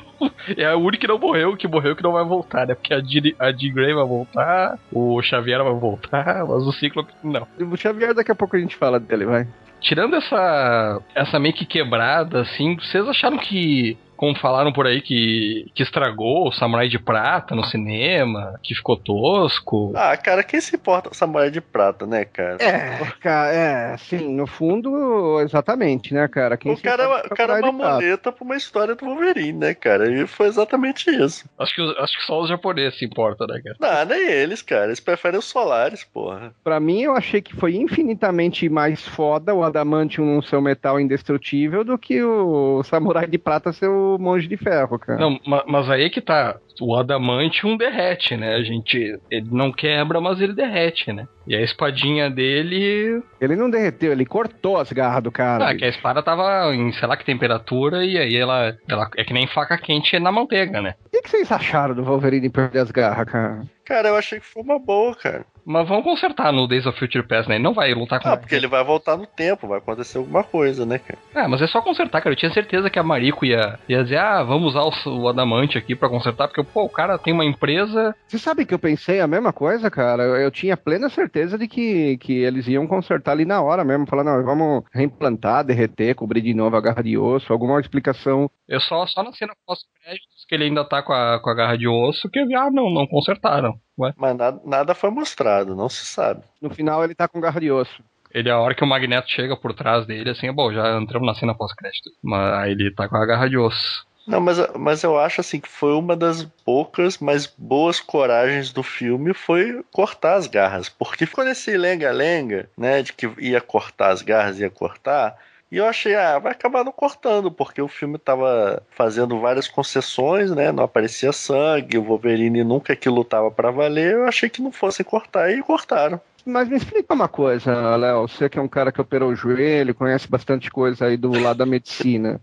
É 0.57 0.73
o 0.75 0.79
único 0.79 1.01
que 1.01 1.09
não 1.09 1.19
morreu, 1.19 1.57
que 1.57 1.67
morreu 1.67 1.97
que 1.97 2.03
não 2.03 2.13
vai 2.13 2.25
voltar, 2.25 2.67
né? 2.67 2.75
Porque 2.75 2.95
a 2.95 3.01
Jean, 3.01 3.33
a 3.39 3.51
Jean 3.51 3.75
Grey 3.75 3.95
vai 3.95 4.07
voltar, 4.07 4.79
o 4.93 5.21
Xavier 5.21 5.63
vai 5.63 5.75
voltar, 5.75 6.47
mas 6.47 6.63
o 6.65 6.73
Ciclope 6.73 7.13
não. 7.23 7.47
O 7.61 7.77
Xavier, 7.77 8.15
daqui 8.15 8.31
a 8.31 8.35
pouco 8.35 8.57
a 8.57 8.61
gente 8.61 8.77
fala 8.77 9.01
dele, 9.01 9.27
vai. 9.27 9.47
Tirando 9.81 10.17
essa 10.17 11.01
essa 11.15 11.39
meio 11.39 11.55
que 11.55 11.67
quebrada, 11.67 12.41
assim, 12.43 12.77
vocês 12.77 13.07
acharam 13.09 13.39
que, 13.39 13.97
como 14.19 14.37
falaram 14.37 14.73
por 14.73 14.85
aí, 14.85 15.01
que, 15.01 15.71
que 15.75 15.83
estragou 15.85 16.49
o 16.49 16.53
Samurai 16.53 16.89
de 16.89 16.99
Prata 16.99 17.55
no 17.55 17.63
cinema, 17.65 18.59
que 18.61 18.75
ficou 18.75 18.97
tosco? 18.97 19.93
Ah, 19.95 20.17
cara, 20.17 20.43
quem 20.43 20.61
se 20.61 20.75
importa 20.75 21.09
com 21.09 21.15
essa 21.15 21.27
moeda 21.27 21.53
de 21.53 21.61
prata, 21.61 22.05
né, 22.05 22.25
cara? 22.25 22.57
É, 22.61 23.13
cara, 23.21 23.55
é, 23.55 23.97
sim, 23.97 24.35
no 24.35 24.47
fundo, 24.47 25.41
exatamente, 25.41 26.13
né, 26.13 26.27
cara? 26.27 26.57
Quem 26.57 26.73
o 26.73 26.77
se 26.77 26.83
cara, 26.83 27.05
importa 27.05 27.33
o 27.33 27.37
cara 27.37 27.53
é 27.53 27.57
uma 27.61 27.67
Samurai 27.69 27.93
muleta 27.93 28.33
pra 28.33 28.45
uma 28.45 28.57
história 28.57 28.97
do 28.97 29.05
Wolverine, 29.05 29.53
né, 29.53 29.73
cara? 29.73 30.11
E 30.11 30.27
foi 30.27 30.49
exatamente 30.49 31.09
isso. 31.09 31.49
Acho 31.57 31.75
que, 31.77 31.97
acho 32.01 32.19
que 32.19 32.25
só 32.25 32.41
os 32.41 32.49
japoneses 32.49 32.99
se 32.99 33.05
importam, 33.05 33.47
né, 33.47 33.61
cara? 33.63 33.77
Não, 33.79 34.17
nem 34.17 34.29
eles, 34.29 34.63
cara. 34.63 34.87
Eles 34.87 34.99
preferem 34.99 35.39
os 35.39 35.45
solares, 35.45 36.03
porra. 36.03 36.53
Pra 36.65 36.81
mim, 36.81 37.03
eu 37.03 37.15
achei 37.15 37.41
que 37.41 37.55
foi 37.55 37.77
infinitamente 37.77 38.69
mais 38.69 39.07
foda 39.07 39.55
o 39.55 39.63
Adamantium 39.63 40.25
não 40.27 40.43
ser 40.43 40.57
um 40.57 40.61
metal 40.61 40.99
indestrutível 40.99 41.85
do 41.85 41.97
que 41.97 42.21
o 42.21 42.83
Samurai 42.83 43.29
de 43.29 43.39
Prata 43.39 43.73
ser 43.73 43.87
o 43.89 44.08
Monge 44.19 44.47
de 44.47 44.57
Ferro, 44.57 44.99
cara. 44.99 45.19
Não, 45.19 45.39
ma- 45.45 45.65
mas 45.67 45.91
aí 45.91 46.09
que 46.09 46.21
tá. 46.21 46.57
O 46.81 46.95
adamantium 46.95 47.77
derrete, 47.77 48.37
né? 48.37 48.55
A 48.55 48.63
gente. 48.63 49.19
Ele 49.29 49.49
não 49.51 49.73
quebra, 49.73 50.21
mas 50.21 50.41
ele 50.41 50.53
derrete, 50.53 51.13
né? 51.13 51.27
E 51.45 51.57
a 51.57 51.61
espadinha 51.61 52.31
dele. 52.31 53.21
Ele 53.41 53.57
não 53.57 53.69
derreteu, 53.69 54.13
ele 54.13 54.25
cortou 54.25 54.77
as 54.77 54.93
garras 54.93 55.23
do 55.25 55.33
cara. 55.33 55.69
Ah, 55.71 55.75
que 55.75 55.85
a 55.85 55.89
espada 55.89 56.23
tava 56.23 56.73
em 56.75 56.93
sei 56.93 57.09
lá 57.09 57.17
que 57.17 57.25
temperatura 57.25 58.05
e 58.05 58.17
aí 58.17 58.37
ela, 58.37 58.77
ela 58.89 59.11
é 59.17 59.25
que 59.25 59.33
nem 59.33 59.47
faca 59.49 59.77
quente 59.77 60.17
na 60.21 60.31
manteiga, 60.31 60.81
né? 60.81 60.95
O 61.07 61.11
que, 61.11 61.23
que 61.23 61.31
vocês 61.31 61.51
acharam 61.51 61.95
do 61.97 62.05
Wolverine 62.05 62.49
perder 62.49 62.79
as 62.81 62.91
garras, 62.93 63.27
cara? 63.27 63.63
Cara, 63.85 64.09
eu 64.09 64.17
achei 64.17 64.39
que 64.39 64.47
foi 64.47 64.63
uma 64.63 64.79
boa, 64.79 65.15
cara. 65.17 65.45
Mas 65.69 65.87
vamos 65.87 66.03
consertar 66.03 66.51
no 66.51 66.67
Days 66.67 66.87
of 66.87 66.99
Future 66.99 67.27
Past, 67.29 67.47
né? 67.47 67.57
Ele 67.57 67.63
não 67.63 67.75
vai 67.75 67.93
lutar 67.93 68.23
com 68.23 68.29
Ah, 68.31 68.39
porque 68.39 68.55
ele 68.55 68.67
vai 68.67 68.83
voltar 68.83 69.19
no 69.19 69.27
tempo, 69.27 69.69
vai 69.69 69.77
acontecer 69.77 70.17
alguma 70.17 70.43
coisa, 70.43 70.87
né, 70.87 70.99
cara? 70.99 71.19
Ah, 71.35 71.47
mas 71.47 71.61
é 71.61 71.67
só 71.67 71.83
consertar, 71.83 72.23
cara. 72.23 72.33
Eu 72.33 72.39
tinha 72.39 72.51
certeza 72.51 72.89
que 72.89 72.99
a 72.99 73.03
Mariko 73.03 73.45
ia, 73.45 73.79
ia 73.87 74.03
dizer, 74.03 74.17
ah, 74.17 74.43
vamos 74.43 74.75
usar 74.75 74.83
o, 74.85 75.21
o 75.21 75.29
adamante 75.29 75.77
aqui 75.77 75.95
pra 75.95 76.09
consertar, 76.09 76.49
porque, 76.49 76.63
pô, 76.63 76.85
o 76.85 76.89
cara 76.89 77.19
tem 77.19 77.35
uma 77.35 77.45
empresa. 77.45 78.17
Você 78.27 78.39
sabe 78.39 78.65
que 78.65 78.73
eu 78.73 78.79
pensei 78.79 79.21
a 79.21 79.27
mesma 79.27 79.53
coisa, 79.53 79.91
cara? 79.91 80.23
Eu, 80.23 80.37
eu 80.37 80.51
tinha 80.51 80.75
plena 80.75 81.11
certeza 81.11 81.59
de 81.59 81.69
que, 81.69 82.17
que 82.17 82.33
eles 82.33 82.67
iam 82.67 82.87
consertar 82.87 83.33
ali 83.33 83.45
na 83.45 83.61
hora 83.61 83.85
mesmo. 83.85 84.07
Falar, 84.09 84.25
não, 84.25 84.43
vamos 84.43 84.85
reimplantar, 84.91 85.65
derreter, 85.65 86.15
cobrir 86.15 86.41
de 86.41 86.55
novo 86.55 86.77
a 86.77 86.81
garra 86.81 87.03
de 87.03 87.19
osso, 87.19 87.53
alguma 87.53 87.79
explicação. 87.79 88.51
Eu 88.67 88.81
só, 88.81 89.07
só 89.07 89.23
na 89.23 89.33
cena 89.33 89.53
pós-créditos 89.67 90.47
que 90.49 90.55
ele 90.55 90.65
ainda 90.65 90.83
tá 90.83 91.03
com 91.03 91.13
a, 91.13 91.39
com 91.43 91.51
a 91.51 91.55
garra 91.55 91.77
de 91.77 91.87
osso, 91.87 92.31
que 92.31 92.39
eu 92.39 92.47
vi, 92.47 92.55
ah, 92.55 92.71
não, 92.73 92.89
não 92.89 93.07
consertaram. 93.07 93.79
Ué. 93.99 94.13
Mas 94.17 94.37
nada, 94.37 94.61
nada 94.65 94.95
foi 94.95 95.11
mostrado, 95.11 95.75
não 95.75 95.89
se 95.89 96.07
sabe. 96.07 96.43
No 96.61 96.71
final 96.71 97.03
ele 97.03 97.15
tá 97.15 97.27
com 97.27 97.41
garra 97.41 97.61
de 97.61 97.71
osso. 97.71 98.03
Ele, 98.31 98.51
a 98.51 98.59
hora 98.59 98.75
que 98.75 98.85
o 98.85 98.87
Magneto 98.87 99.31
chega 99.31 99.57
por 99.57 99.73
trás 99.73 100.07
dele, 100.07 100.31
assim, 100.31 100.53
bom, 100.53 100.73
já 100.73 100.99
entramos 101.01 101.27
na 101.27 101.35
cena 101.35 101.55
pós-crédito. 101.55 102.11
Mas 102.23 102.55
aí 102.59 102.73
ele 102.73 102.91
tá 102.95 103.09
com 103.09 103.17
a 103.17 103.27
garra 103.27 103.49
de 103.49 103.57
osso. 103.57 104.07
Não, 104.27 104.43
mas, 104.43 104.59
mas 104.77 105.03
eu 105.03 105.19
acho 105.19 105.41
assim 105.41 105.59
que 105.59 105.69
foi 105.69 105.95
uma 105.95 106.15
das 106.15 106.45
poucas, 106.63 107.17
mas 107.17 107.47
boas 107.47 107.99
coragens 107.99 108.71
do 108.71 108.83
filme 108.83 109.33
foi 109.33 109.83
cortar 109.91 110.35
as 110.35 110.47
garras. 110.47 110.91
Porque 110.91 111.25
ficou 111.25 111.43
nesse 111.43 111.75
lenga-lenga, 111.79 112.69
né? 112.77 113.01
De 113.01 113.15
que 113.15 113.27
ia 113.39 113.61
cortar 113.63 114.11
as 114.11 114.21
garras, 114.21 114.61
ia 114.61 114.69
cortar. 114.69 115.35
E 115.71 115.77
eu 115.77 115.87
achei, 115.87 116.15
ah, 116.15 116.39
vai 116.39 116.53
acabar 116.53 116.83
não 116.83 116.93
cortando, 116.93 117.51
porque 117.51 117.83
o 117.83 117.89
filme 117.89 118.17
tava 118.17 118.83
fazendo 118.91 119.39
várias 119.39 119.69
concessões, 119.69 120.51
né? 120.51 120.73
Não 120.73 120.85
aparecia 120.85 121.31
sangue, 121.31 121.99
o 121.99 122.03
Wolverine 122.03 122.65
nunca 122.65 122.97
que 122.97 123.09
lutava 123.09 123.51
pra 123.51 123.71
valer. 123.71 124.15
Eu 124.15 124.27
achei 124.27 124.49
que 124.49 124.63
não 124.63 124.73
fossem 124.73 125.05
cortar 125.05 125.51
e 125.53 125.63
cortaram. 125.63 126.19
Mas 126.45 126.69
me 126.69 126.77
explica 126.77 127.13
uma 127.13 127.29
coisa, 127.29 127.97
Léo. 127.97 128.27
Você 128.27 128.49
que 128.49 128.59
é 128.59 128.63
um 128.63 128.69
cara 128.69 128.91
que 128.91 129.01
operou 129.01 129.31
o 129.31 129.37
joelho, 129.37 129.95
conhece 129.95 130.27
bastante 130.27 130.71
coisa 130.71 131.05
aí 131.05 131.17
do 131.19 131.31
lado 131.39 131.59
da 131.59 131.67
medicina. 131.67 132.41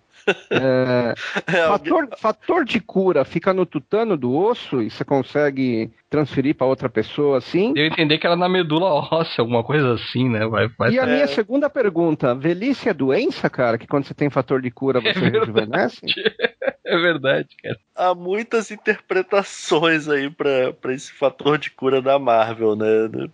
É, 0.49 1.13
É, 1.47 1.61
alguém- 1.61 1.91
fator, 1.91 2.07
fator 2.17 2.65
de 2.65 2.79
cura 2.79 3.23
fica 3.25 3.53
no 3.53 3.65
tutano 3.65 4.17
do 4.17 4.35
osso 4.35 4.81
e 4.81 4.89
você 4.89 5.03
consegue 5.05 5.91
transferir 6.09 6.55
para 6.55 6.67
outra 6.67 6.87
pessoa 6.89 7.37
assim? 7.39 7.73
Deu 7.73 7.83
a 7.83 7.87
entender 7.87 8.17
que 8.17 8.25
era 8.25 8.35
na 8.35 8.47
medula 8.47 8.85
óssea, 9.11 9.41
alguma 9.41 9.63
coisa 9.63 9.93
assim, 9.93 10.29
né? 10.29 10.45
Vai, 10.47 10.67
vai 10.77 10.91
E 10.91 10.99
a 10.99 11.03
É. 11.03 11.05
minha 11.05 11.27
segunda 11.27 11.69
pergunta, 11.69 12.33
velhice 12.33 12.87
é 12.89 12.93
doença, 12.93 13.49
cara? 13.49 13.77
Que 13.77 13.87
quando 13.87 14.05
você 14.05 14.13
tem 14.13 14.29
fator 14.29 14.61
de 14.61 14.71
cura 14.71 14.99
você 15.01 15.09
É 15.09 15.29
rejuvenesce? 15.29 16.01
É 16.87 16.97
verdade, 16.99 17.47
cara. 17.63 17.75
há 17.95 18.13
muitas 18.13 18.69
interpretações 18.69 20.07
aí 20.07 20.29
pra 20.29 20.71
pra 20.73 20.93
esse 20.93 21.11
fator 21.11 21.57
de 21.57 21.71
cura 21.71 21.99
da 21.99 22.19
Marvel, 22.19 22.75
né? 22.75 22.85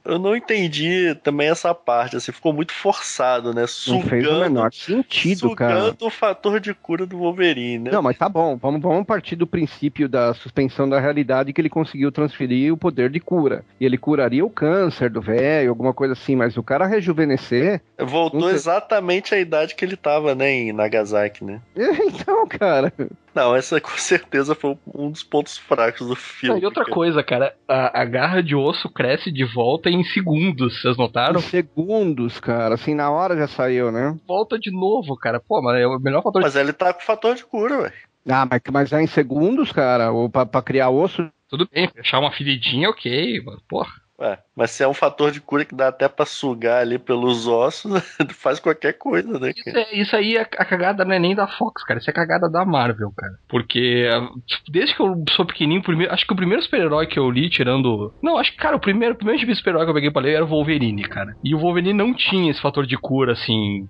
Eu 0.05 0.17
não 0.17 0.33
entendi 0.35 1.13
também 1.21 1.49
essa 1.49 1.75
parte, 1.75 2.15
assim, 2.15 2.31
ficou 2.31 2.53
muito 2.53 2.71
forçado, 2.71 3.53
né? 3.53 3.65
Não 3.87 4.01
fez 4.03 4.25
o 4.25 4.29
Sugando, 4.29 4.39
menor 4.39 4.73
sentido, 4.73 5.53
cara. 5.53 5.81
sugando 5.81 6.05
o 6.05 6.09
fator 6.09 6.61
de 6.61 6.73
cura 6.81 7.05
do 7.05 7.17
Wolverine, 7.17 7.85
né? 7.85 7.91
Não, 7.91 8.01
mas 8.01 8.17
tá 8.17 8.27
bom. 8.27 8.57
Vamos, 8.57 8.81
vamos 8.81 9.05
partir 9.05 9.35
do 9.35 9.47
princípio 9.47 10.09
da 10.09 10.33
suspensão 10.33 10.87
da 10.87 10.99
realidade 10.99 11.53
que 11.53 11.61
ele 11.61 11.69
conseguiu 11.69 12.11
transferir 12.11 12.73
o 12.73 12.77
poder 12.77 13.09
de 13.09 13.19
cura. 13.19 13.63
E 13.79 13.85
ele 13.85 13.97
curaria 13.97 14.45
o 14.45 14.49
câncer 14.49 15.09
do 15.09 15.21
velho, 15.21 15.69
alguma 15.69 15.93
coisa 15.93 16.13
assim. 16.13 16.35
Mas 16.35 16.57
o 16.57 16.63
cara 16.63 16.87
rejuvenescer. 16.87 17.81
Voltou 17.99 18.49
exatamente 18.49 19.33
a 19.33 19.39
idade 19.39 19.75
que 19.75 19.85
ele 19.85 19.95
tava, 19.95 20.33
né, 20.35 20.51
em 20.51 20.73
Nagasaki, 20.73 21.43
né? 21.43 21.61
Então, 22.11 22.45
cara. 22.47 22.91
Não, 23.33 23.55
essa 23.55 23.79
com 23.79 23.91
certeza 23.91 24.53
foi 24.53 24.77
um 24.93 25.09
dos 25.09 25.23
pontos 25.23 25.57
fracos 25.57 26.01
do 26.01 26.09
Não, 26.09 26.15
filme. 26.15 26.61
e 26.61 26.65
outra 26.65 26.83
cara. 26.83 26.93
coisa, 26.93 27.23
cara, 27.23 27.55
a, 27.67 28.01
a 28.01 28.05
garra 28.05 28.43
de 28.43 28.55
osso 28.55 28.89
cresce 28.89 29.31
de 29.31 29.45
volta 29.45 29.89
em 29.89 30.03
segundos, 30.03 30.81
vocês 30.81 30.97
notaram? 30.97 31.39
Em 31.39 31.43
segundos, 31.43 32.39
cara. 32.39 32.75
Assim, 32.75 32.93
na 32.93 33.09
hora 33.09 33.37
já 33.37 33.47
saiu, 33.47 33.91
né? 33.91 34.17
Volta 34.27 34.59
de 34.59 34.69
novo, 34.71 35.15
cara. 35.15 35.39
Pô, 35.39 35.61
mas 35.61 35.79
é 35.79 35.87
o 35.87 35.97
melhor 35.99 36.21
fator 36.21 36.41
de 36.41 36.45
Mas 36.47 36.57
ele 36.71 36.77
tá 36.77 36.93
com 36.93 37.01
fator 37.01 37.35
de 37.35 37.45
cura, 37.45 37.83
velho. 37.83 37.93
Ah, 38.27 38.47
mas, 38.49 38.61
mas 38.71 38.93
é 38.93 39.01
em 39.01 39.07
segundos, 39.07 39.71
cara. 39.71 40.11
Ou 40.11 40.29
pra, 40.29 40.45
pra 40.45 40.61
criar 40.61 40.89
osso. 40.89 41.29
Tudo 41.47 41.67
bem, 41.71 41.89
fechar 41.89 42.19
uma 42.19 42.31
feridinha, 42.31 42.89
ok, 42.89 43.41
mano. 43.43 43.61
Porra. 43.67 44.00
Ué, 44.21 44.37
mas 44.55 44.69
se 44.69 44.83
é 44.83 44.87
um 44.87 44.93
fator 44.93 45.31
de 45.31 45.41
cura 45.41 45.65
que 45.65 45.73
dá 45.73 45.87
até 45.87 46.07
pra 46.07 46.27
sugar 46.27 46.81
ali 46.81 46.99
pelos 46.99 47.47
ossos, 47.47 47.91
faz 48.37 48.59
qualquer 48.59 48.93
coisa, 48.93 49.39
né? 49.39 49.51
Isso, 49.55 49.77
é, 49.77 49.95
isso 49.95 50.15
aí, 50.15 50.37
a, 50.37 50.43
a, 50.43 50.65
cagada 50.65 51.03
não 51.03 51.15
é 51.15 51.17
nem 51.17 51.33
da 51.33 51.47
Fox, 51.47 51.83
cara. 51.83 51.99
Isso 51.99 52.09
é 52.09 52.13
cagada 52.13 52.47
da 52.47 52.63
Marvel, 52.63 53.11
cara. 53.17 53.33
Porque 53.49 54.07
tipo, 54.45 54.71
desde 54.71 54.95
que 54.95 55.01
eu 55.01 55.23
sou 55.31 55.43
pequenininho, 55.43 55.81
primeiro, 55.81 56.13
acho 56.13 56.27
que 56.27 56.33
o 56.33 56.35
primeiro 56.35 56.61
super-herói 56.61 57.07
que 57.07 57.17
eu 57.17 57.31
li, 57.31 57.49
tirando. 57.49 58.13
Não, 58.21 58.37
acho 58.37 58.51
que, 58.51 58.57
cara, 58.57 58.75
o 58.75 58.79
primeiro, 58.79 59.15
o 59.15 59.17
primeiro 59.17 59.39
tipo 59.39 59.51
de 59.51 59.57
super-herói 59.57 59.85
que 59.85 59.89
eu 59.89 59.95
peguei 59.95 60.11
pra 60.11 60.21
ler 60.21 60.35
era 60.35 60.45
o 60.45 60.47
Wolverine, 60.47 61.01
cara. 61.03 61.35
E 61.43 61.55
o 61.55 61.59
Wolverine 61.59 61.93
não 61.93 62.13
tinha 62.13 62.51
esse 62.51 62.61
fator 62.61 62.85
de 62.85 62.97
cura, 62.97 63.33
assim, 63.33 63.89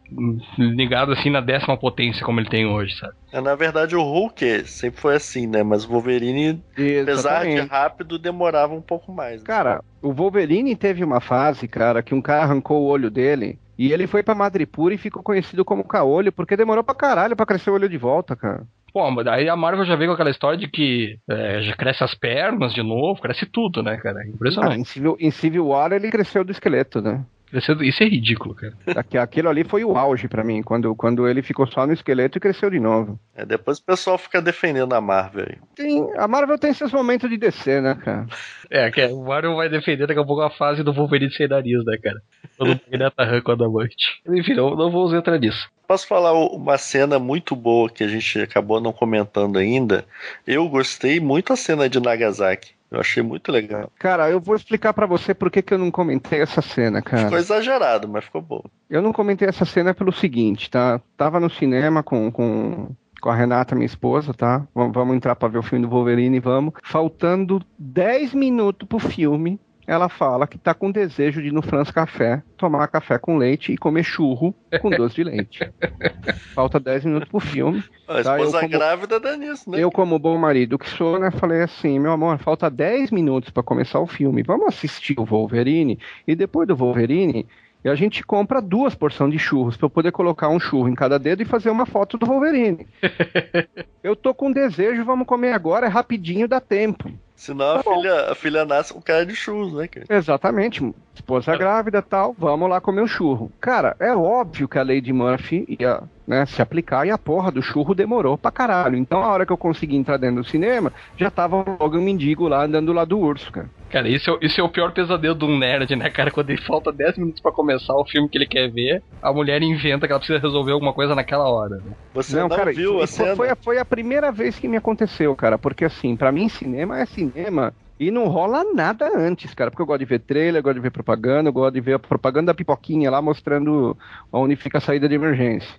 ligado 0.58 1.12
assim 1.12 1.30
na 1.30 1.42
décima 1.42 1.76
potência 1.76 2.26
como 2.26 2.40
ele 2.40 2.50
tem 2.50 2.66
hoje, 2.66 2.96
sabe? 2.96 3.14
É, 3.34 3.42
na 3.42 3.56
verdade, 3.56 3.98
o 3.98 4.02
Hulk 4.02 4.66
sempre 4.66 5.02
foi 5.02 5.16
assim, 5.16 5.46
né? 5.46 5.62
Mas 5.62 5.84
o 5.84 5.90
Wolverine, 5.90 6.64
Exatamente. 6.78 7.02
apesar 7.02 7.46
de 7.46 7.60
rápido, 7.70 8.18
demorava 8.18 8.74
um 8.74 8.82
pouco 8.82 9.12
mais. 9.12 9.44
Cara, 9.44 9.82
o 10.02 10.12
Wolverine 10.12 10.76
teve 10.76 11.04
uma 11.04 11.20
fase, 11.20 11.68
cara, 11.68 12.02
que 12.02 12.14
um 12.14 12.22
cara 12.22 12.44
arrancou 12.44 12.82
o 12.82 12.88
olho 12.88 13.10
dele 13.10 13.60
e 13.78 13.92
ele 13.92 14.08
foi 14.08 14.22
pra 14.22 14.36
Madripoor 14.36 14.92
e 14.92 14.98
ficou 14.98 15.24
conhecido 15.24 15.66
como 15.66 15.84
Caolho, 15.84 16.32
porque 16.32 16.58
demorou 16.58 16.84
pra 16.84 16.94
caralho 16.94 17.36
pra 17.36 17.46
crescer 17.46 17.70
o 17.70 17.74
olho 17.74 17.90
de 17.90 17.98
volta, 17.98 18.36
cara. 18.36 18.64
Pô, 18.94 19.24
daí 19.24 19.48
a 19.48 19.56
Marvel 19.56 19.86
já 19.86 19.96
veio 19.96 20.10
com 20.10 20.16
aquela 20.16 20.30
história 20.30 20.58
de 20.58 20.68
que 20.68 21.18
é, 21.30 21.62
já 21.62 21.76
cresce 21.76 22.04
as 22.04 22.14
pernas 22.14 22.74
de 22.74 22.84
novo, 22.84 23.22
cresce 23.22 23.46
tudo, 23.46 23.82
né, 23.82 23.98
cara? 23.98 24.28
Impressionante. 24.28 24.74
Ah, 24.74 24.78
em, 24.78 24.84
Civil, 24.84 25.18
em 25.20 25.32
Civil 25.32 25.68
War 25.68 25.94
ele 25.94 26.12
cresceu 26.12 26.44
do 26.44 26.52
esqueleto, 26.52 27.02
né? 27.02 27.24
Isso 27.54 28.04
é 28.04 28.08
ridículo, 28.08 28.56
cara. 28.56 28.74
Aquilo 29.22 29.50
ali 29.50 29.64
foi 29.64 29.84
o 29.84 29.98
auge 29.98 30.28
para 30.28 30.44
mim, 30.44 30.64
quando, 30.64 30.96
quando 30.96 31.28
ele 31.28 31.42
ficou 31.42 31.68
só 31.68 31.86
no 31.86 31.94
esqueleto 31.94 32.38
e 32.38 32.42
cresceu 32.42 32.70
de 32.70 32.80
novo. 32.80 33.20
É, 33.36 33.46
depois 33.46 33.80
o 33.80 33.84
pessoal 33.84 34.18
fica 34.18 34.42
defendendo 34.42 34.94
a 34.94 35.02
Marvel 35.02 35.46
aí. 35.50 35.58
Tem, 35.76 36.08
a 36.18 36.28
Marvel 36.28 36.58
tem 36.58 36.74
seus 36.74 36.92
momentos 36.94 37.30
de 37.30 37.38
descer, 37.38 37.82
né, 37.82 37.96
cara? 37.96 38.28
É, 38.70 38.90
que 38.90 39.06
o 39.08 39.24
Marvel 39.24 39.56
vai 39.56 39.68
defender 39.68 40.08
daqui 40.08 40.20
a 40.20 40.26
pouco 40.26 40.42
a 40.42 40.50
fase 40.50 40.84
do 40.84 40.94
Wolverine 40.94 41.32
sem 41.34 41.48
nariz, 41.48 41.84
né, 41.84 41.98
cara? 42.02 42.22
Todo 42.58 42.68
mundo 42.68 43.14
arranca 43.18 43.50
o 43.50 43.54
adamante. 43.54 44.22
Enfim, 44.28 44.54
não, 44.54 44.76
não 44.76 44.90
vou 44.90 45.14
entrar 45.14 45.38
nisso. 45.38 45.70
Posso 45.88 46.08
falar 46.08 46.34
uma 46.34 46.78
cena 46.78 47.20
muito 47.20 47.54
boa 47.54 47.90
que 47.90 48.04
a 48.04 48.08
gente 48.08 48.40
acabou 48.40 48.80
não 48.80 48.94
comentando 48.94 49.58
ainda? 49.58 50.06
Eu 50.48 50.70
gostei 50.70 51.20
muito 51.20 51.52
a 51.52 51.58
cena 51.58 51.90
de 51.90 52.00
Nagasaki. 52.00 52.74
Eu 52.92 53.00
achei 53.00 53.24
muito 53.24 53.50
legal. 53.54 53.90
Cara, 53.98 54.30
eu 54.30 54.40
vou 54.42 54.54
explicar 54.54 54.94
para 54.94 55.06
você 55.06 55.34
por 55.34 55.50
que, 55.50 55.62
que 55.62 55.74
eu 55.74 55.78
não 55.78 55.90
comentei 55.90 56.42
essa 56.42 56.62
cena, 56.62 57.02
cara. 57.02 57.24
Ficou 57.24 57.38
exagerado, 57.38 58.08
mas 58.10 58.26
ficou 58.26 58.42
bom. 58.42 58.62
Eu 58.90 59.02
não 59.02 59.14
comentei 59.14 59.48
essa 59.48 59.64
cena 59.64 59.94
pelo 59.94 60.12
seguinte, 60.12 60.70
tá? 60.70 61.00
Tava 61.16 61.40
no 61.40 61.50
cinema 61.50 62.04
com, 62.04 62.30
com, 62.30 62.90
com 63.22 63.30
a 63.30 63.36
Renata, 63.36 63.76
minha 63.76 63.86
esposa, 63.86 64.34
tá? 64.34 64.68
Vamos, 64.76 64.94
vamos 64.94 65.16
entrar 65.16 65.38
pra 65.38 65.48
ver 65.48 65.60
o 65.60 65.64
filme 65.64 65.86
do 65.86 65.90
Wolverine, 65.90 66.42
vamos. 66.42 66.74
Faltando 66.84 67.62
10 67.80 68.34
minutos 68.34 68.86
pro 68.86 69.00
filme, 69.00 69.58
ela 69.88 70.10
fala 70.10 70.48
que 70.48 70.58
tá 70.58 70.74
com 70.74 70.92
desejo 70.92 71.42
de 71.42 71.48
ir 71.48 71.52
no 71.52 71.62
France 71.62 71.92
Café, 71.92 72.44
tomar 72.56 72.88
café 72.88 73.18
com 73.18 73.38
leite 73.38 73.74
e 73.74 73.78
comer 73.78 74.04
churro 74.04 74.56
com 74.82 74.90
doce 74.90 75.16
de 75.16 75.24
leite. 75.24 75.72
Falta 76.54 76.80
10 76.80 77.06
minutos 77.06 77.30
pro 77.30 77.40
filme. 77.40 77.84
A 78.08 78.22
tá? 78.22 78.38
esposa 78.38 78.60
como, 78.60 78.72
grávida 78.72 79.20
dá 79.20 79.36
nisso, 79.36 79.70
né? 79.70 79.80
Eu, 79.80 79.92
como 79.92 80.20
bom 80.20 80.38
marido 80.38 80.78
que 80.78 80.90
sou, 80.90 81.20
né, 81.20 81.32
falei 81.32 81.62
assim, 81.62 82.00
meu 82.00 82.12
amor, 82.12 82.38
falta 82.38 82.70
10 82.70 83.12
minutos 83.12 83.50
para 83.50 83.64
começar 83.64 84.00
o 84.00 84.08
filme. 84.08 84.44
Vamos 84.44 84.68
assistir 84.68 85.20
o 85.20 85.26
Wolverine 85.26 85.98
e 86.28 86.36
depois 86.36 86.68
do 86.68 86.76
Wolverine 86.76 87.48
e 87.84 87.90
a 87.90 87.96
gente 87.96 88.24
compra 88.24 88.62
duas 88.62 88.94
porções 88.94 89.32
de 89.32 89.40
churros 89.40 89.76
para 89.76 89.86
eu 89.86 89.90
poder 89.90 90.12
colocar 90.12 90.50
um 90.50 90.60
churro 90.60 90.88
em 90.88 90.96
cada 90.96 91.18
dedo 91.18 91.42
e 91.42 91.46
fazer 91.46 91.70
uma 91.70 91.86
foto 91.86 92.18
do 92.18 92.26
Wolverine. 92.26 92.88
eu 94.04 94.16
tô 94.16 94.34
com 94.34 94.52
desejo, 94.52 95.04
vamos 95.04 95.28
comer 95.28 95.54
agora, 95.54 95.88
é 95.88 95.90
rapidinho, 95.90 96.48
dá 96.48 96.60
tempo. 96.60 97.12
Senão 97.36 97.78
a, 97.78 97.84
tá 97.84 97.92
filha, 97.92 98.32
a 98.32 98.36
filha 98.36 98.66
nasce 98.66 98.94
com 98.94 99.02
cara 99.02 99.26
de 99.26 99.36
churros, 99.36 99.74
né, 99.74 99.88
cara? 99.88 100.06
Exatamente. 100.10 100.94
Esposa 101.16 101.54
é. 101.54 101.58
grávida 101.58 101.98
e 101.98 102.04
tal, 102.04 102.36
vamos 102.38 102.70
lá 102.70 102.80
comer 102.80 103.02
um 103.02 103.08
churro. 103.08 103.52
Cara, 103.60 103.96
é 104.00 104.14
óbvio 104.16 104.68
que 104.68 104.78
a 104.78 104.84
lei 104.84 105.02
de 105.02 105.12
Murphy 105.12 105.66
ia 105.80 106.04
né, 106.32 106.46
se 106.46 106.62
aplicar 106.62 107.06
e 107.06 107.12
a 107.12 107.18
porra 107.18 107.52
do 107.52 107.62
churro 107.62 107.94
demorou 107.94 108.38
pra 108.38 108.50
caralho. 108.50 108.96
Então 108.96 109.22
a 109.22 109.28
hora 109.28 109.46
que 109.46 109.52
eu 109.52 109.58
consegui 109.58 109.98
entrar 109.98 110.16
dentro 110.16 110.42
do 110.42 110.48
cinema, 110.48 110.94
já 111.18 111.30
tava 111.30 111.58
logo 111.58 111.98
um 111.98 112.02
mendigo 112.02 112.48
lá 112.48 112.64
andando 112.64 112.94
lá 112.94 113.04
do 113.04 113.20
urso, 113.20 113.52
cara. 113.52 113.70
Cara, 113.90 114.08
isso 114.08 114.32
é, 114.32 114.46
isso 114.46 114.62
é 114.62 114.64
o 114.64 114.70
pior 114.70 114.94
pesadelo 114.94 115.36
de 115.36 115.44
um 115.44 115.60
nerd, 115.60 115.94
né, 115.98 116.10
cara? 116.10 116.32
Quando 116.32 116.50
ele 116.50 116.62
falta 116.62 116.90
10 116.90 117.18
minutos 117.18 117.42
para 117.42 117.52
começar 117.52 117.94
o 117.94 118.06
filme 118.06 118.30
que 118.30 118.38
ele 118.38 118.46
quer 118.46 118.72
ver, 118.72 119.04
a 119.22 119.34
mulher 119.34 119.62
inventa 119.62 120.08
que 120.08 120.14
ela 120.14 120.20
precisa 120.20 120.40
resolver 120.40 120.72
alguma 120.72 120.94
coisa 120.94 121.14
naquela 121.14 121.50
hora. 121.50 121.76
Né? 121.76 121.92
Você 122.14 122.38
não, 122.38 122.48
não 122.48 122.56
cara, 122.56 122.72
viu 122.72 122.94
isso, 122.94 123.04
a 123.04 123.08
cena? 123.08 123.36
Foi, 123.36 123.50
foi 123.62 123.78
a 123.78 123.84
primeira 123.84 124.32
vez 124.32 124.58
que 124.58 124.70
me 124.70 124.78
aconteceu, 124.78 125.36
cara. 125.36 125.58
Porque 125.58 125.84
assim, 125.84 126.16
para 126.16 126.32
mim 126.32 126.48
cinema 126.48 126.98
é 127.02 127.06
cinema 127.06 127.74
e 128.02 128.10
não 128.10 128.28
rola 128.28 128.64
nada 128.74 129.12
antes, 129.16 129.54
cara, 129.54 129.70
porque 129.70 129.84
eu 129.84 129.86
gosto 129.86 130.00
de 130.00 130.06
ver 130.06 130.22
trailer, 130.22 130.58
eu 130.58 130.64
gosto 130.64 130.78
de 130.78 130.82
ver 130.82 130.90
propaganda, 130.90 131.50
eu 131.50 131.54
gosto 131.54 131.76
de 131.76 131.82
ver 131.82 131.94
a 131.94 132.00
propaganda 132.00 132.48
da 132.48 132.56
pipoquinha 132.56 133.12
lá 133.12 133.22
mostrando 133.22 133.96
onde 134.34 134.56
fica 134.56 134.80
a 134.80 134.82
saída 134.82 135.08
de 135.08 135.14
emergência. 135.14 135.70